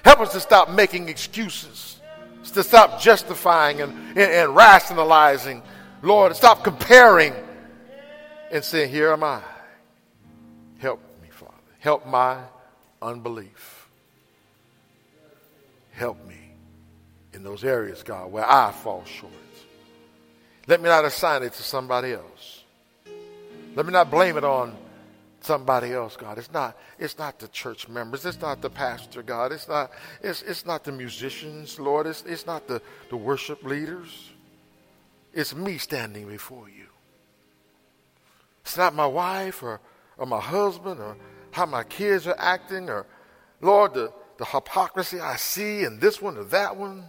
Help 0.06 0.20
us 0.20 0.34
to 0.34 0.40
stop 0.40 0.70
making 0.70 1.10
excuses, 1.10 2.00
to 2.54 2.62
stop 2.62 3.02
justifying 3.02 3.82
and, 3.82 3.92
and, 4.10 4.20
and 4.20 4.56
rationalizing. 4.56 5.64
Lord, 6.04 6.36
stop 6.36 6.64
comparing 6.64 7.34
and 8.52 8.64
saying, 8.64 8.92
Here 8.92 9.12
am 9.12 9.24
I. 9.24 9.42
Help 10.78 11.02
me, 11.24 11.30
Father. 11.32 11.54
Help 11.80 12.06
my 12.06 12.38
unbelief. 13.02 13.90
Help 15.94 16.24
me 16.28 16.52
in 17.34 17.44
those 17.44 17.64
areas, 17.64 18.04
God, 18.04 18.32
where 18.32 18.48
I 18.48 18.72
fall 18.72 19.04
short. 19.06 19.34
Let 20.68 20.82
me 20.82 20.90
not 20.90 21.06
assign 21.06 21.44
it 21.44 21.54
to 21.54 21.64
somebody 21.64 22.14
else. 22.14 22.64
Let 23.76 23.86
me 23.86 23.92
not 23.92 24.10
blame 24.10 24.38
it 24.38 24.44
on 24.44 24.76
somebody 25.42 25.94
else, 25.94 26.16
God. 26.18 26.38
It's 26.38 26.52
not, 26.52 26.78
it's 26.98 27.18
not 27.20 27.40
the 27.40 27.48
church 27.50 27.88
members. 27.88 28.26
It's 28.26 28.42
not 28.42 28.62
the 28.62 28.70
pastor, 28.70 29.22
God. 29.22 29.52
It's 29.52 29.68
not, 29.68 29.92
it's, 30.22 30.42
it's 30.42 30.66
not 30.66 30.84
the 30.84 30.92
musicians, 30.92 31.80
Lord. 31.80 32.08
It's, 32.08 32.24
it's 32.24 32.46
not 32.46 32.68
the, 32.68 32.82
the 33.10 33.18
worship 33.18 33.64
leaders. 33.64 34.32
It's 35.34 35.54
me 35.54 35.78
standing 35.78 36.28
before 36.28 36.68
you. 36.70 36.88
It's 38.62 38.78
not 38.78 38.96
my 38.96 39.06
wife 39.06 39.62
or, 39.62 39.80
or 40.18 40.26
my 40.26 40.40
husband 40.40 41.00
or 41.00 41.16
how 41.52 41.66
my 41.66 41.84
kids 41.84 42.26
are 42.26 42.36
acting 42.40 42.90
or, 42.90 43.06
Lord, 43.62 43.94
the, 43.94 44.12
the 44.38 44.46
hypocrisy 44.46 45.20
I 45.20 45.36
see 45.36 45.84
in 45.84 46.00
this 46.00 46.22
one 46.22 46.38
or 46.38 46.46
that 46.46 46.76
one. 46.76 47.06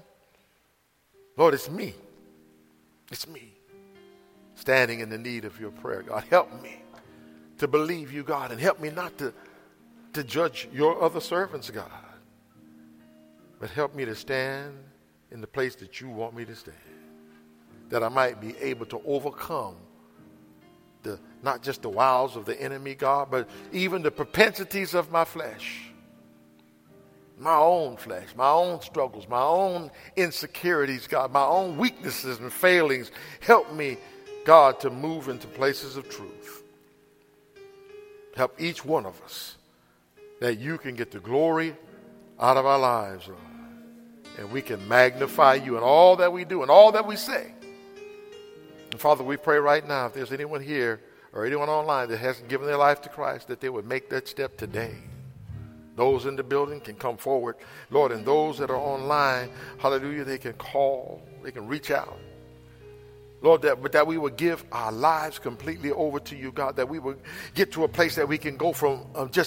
Lord, 1.36 1.54
it's 1.54 1.70
me. 1.70 1.94
It's 3.10 3.28
me 3.28 3.52
standing 4.54 5.00
in 5.00 5.08
the 5.08 5.18
need 5.18 5.44
of 5.44 5.60
your 5.60 5.70
prayer. 5.70 6.02
God, 6.02 6.24
help 6.28 6.62
me 6.62 6.82
to 7.58 7.68
believe 7.68 8.12
you, 8.12 8.22
God, 8.22 8.50
and 8.50 8.60
help 8.60 8.80
me 8.80 8.90
not 8.90 9.16
to, 9.18 9.32
to 10.12 10.24
judge 10.24 10.68
your 10.72 11.02
other 11.02 11.20
servants, 11.20 11.70
God, 11.70 11.90
but 13.60 13.70
help 13.70 13.94
me 13.94 14.04
to 14.04 14.14
stand 14.14 14.74
in 15.30 15.40
the 15.40 15.46
place 15.46 15.74
that 15.76 16.00
you 16.00 16.08
want 16.08 16.34
me 16.34 16.44
to 16.44 16.54
stand, 16.54 16.76
that 17.88 18.02
I 18.02 18.08
might 18.08 18.40
be 18.40 18.56
able 18.58 18.86
to 18.86 19.00
overcome 19.06 19.76
the, 21.02 21.18
not 21.42 21.62
just 21.62 21.82
the 21.82 21.88
wiles 21.88 22.36
of 22.36 22.44
the 22.44 22.60
enemy, 22.60 22.94
God, 22.94 23.30
but 23.30 23.48
even 23.72 24.02
the 24.02 24.10
propensities 24.10 24.94
of 24.94 25.10
my 25.10 25.24
flesh. 25.24 25.90
My 27.38 27.56
own 27.56 27.96
flesh, 27.96 28.28
my 28.34 28.48
own 28.48 28.80
struggles, 28.80 29.28
my 29.28 29.42
own 29.42 29.90
insecurities, 30.16 31.06
God, 31.06 31.32
my 31.32 31.44
own 31.44 31.76
weaknesses 31.76 32.38
and 32.38 32.50
failings. 32.50 33.10
Help 33.40 33.72
me, 33.74 33.98
God, 34.46 34.80
to 34.80 34.90
move 34.90 35.28
into 35.28 35.46
places 35.46 35.96
of 35.96 36.08
truth. 36.08 36.62
Help 38.34 38.60
each 38.60 38.84
one 38.84 39.04
of 39.04 39.20
us 39.22 39.56
that 40.40 40.58
you 40.58 40.78
can 40.78 40.94
get 40.94 41.10
the 41.10 41.20
glory 41.20 41.76
out 42.40 42.56
of 42.56 42.64
our 42.64 42.78
lives, 42.78 43.28
Lord. 43.28 43.40
And 44.38 44.50
we 44.50 44.60
can 44.62 44.86
magnify 44.88 45.54
you 45.54 45.76
in 45.76 45.82
all 45.82 46.16
that 46.16 46.32
we 46.32 46.44
do 46.44 46.62
and 46.62 46.70
all 46.70 46.92
that 46.92 47.06
we 47.06 47.16
say. 47.16 47.52
And 48.90 49.00
Father, 49.00 49.24
we 49.24 49.36
pray 49.36 49.58
right 49.58 49.86
now 49.86 50.06
if 50.06 50.14
there's 50.14 50.32
anyone 50.32 50.62
here 50.62 51.00
or 51.32 51.44
anyone 51.44 51.68
online 51.68 52.08
that 52.08 52.18
hasn't 52.18 52.48
given 52.48 52.66
their 52.66 52.76
life 52.76 53.02
to 53.02 53.08
Christ, 53.08 53.48
that 53.48 53.60
they 53.60 53.68
would 53.68 53.86
make 53.86 54.08
that 54.10 54.28
step 54.28 54.56
today. 54.56 54.94
Those 55.96 56.26
in 56.26 56.36
the 56.36 56.42
building 56.42 56.80
can 56.80 56.94
come 56.94 57.16
forward, 57.16 57.56
Lord, 57.90 58.12
and 58.12 58.24
those 58.24 58.58
that 58.58 58.70
are 58.70 58.76
online, 58.76 59.50
hallelujah, 59.78 60.24
they 60.24 60.38
can 60.38 60.52
call, 60.52 61.22
they 61.42 61.50
can 61.50 61.66
reach 61.66 61.90
out. 61.90 62.18
Lord, 63.42 63.62
that, 63.62 63.82
but 63.82 63.92
that 63.92 64.06
we 64.06 64.18
would 64.18 64.36
give 64.36 64.64
our 64.72 64.90
lives 64.90 65.38
completely 65.38 65.92
over 65.92 66.18
to 66.20 66.36
you, 66.36 66.52
God, 66.52 66.76
that 66.76 66.88
we 66.88 66.98
would 66.98 67.18
get 67.54 67.72
to 67.72 67.84
a 67.84 67.88
place 67.88 68.16
that 68.16 68.28
we 68.28 68.38
can 68.38 68.56
go 68.56 68.72
from 68.72 69.06
um, 69.14 69.30
just 69.30 69.44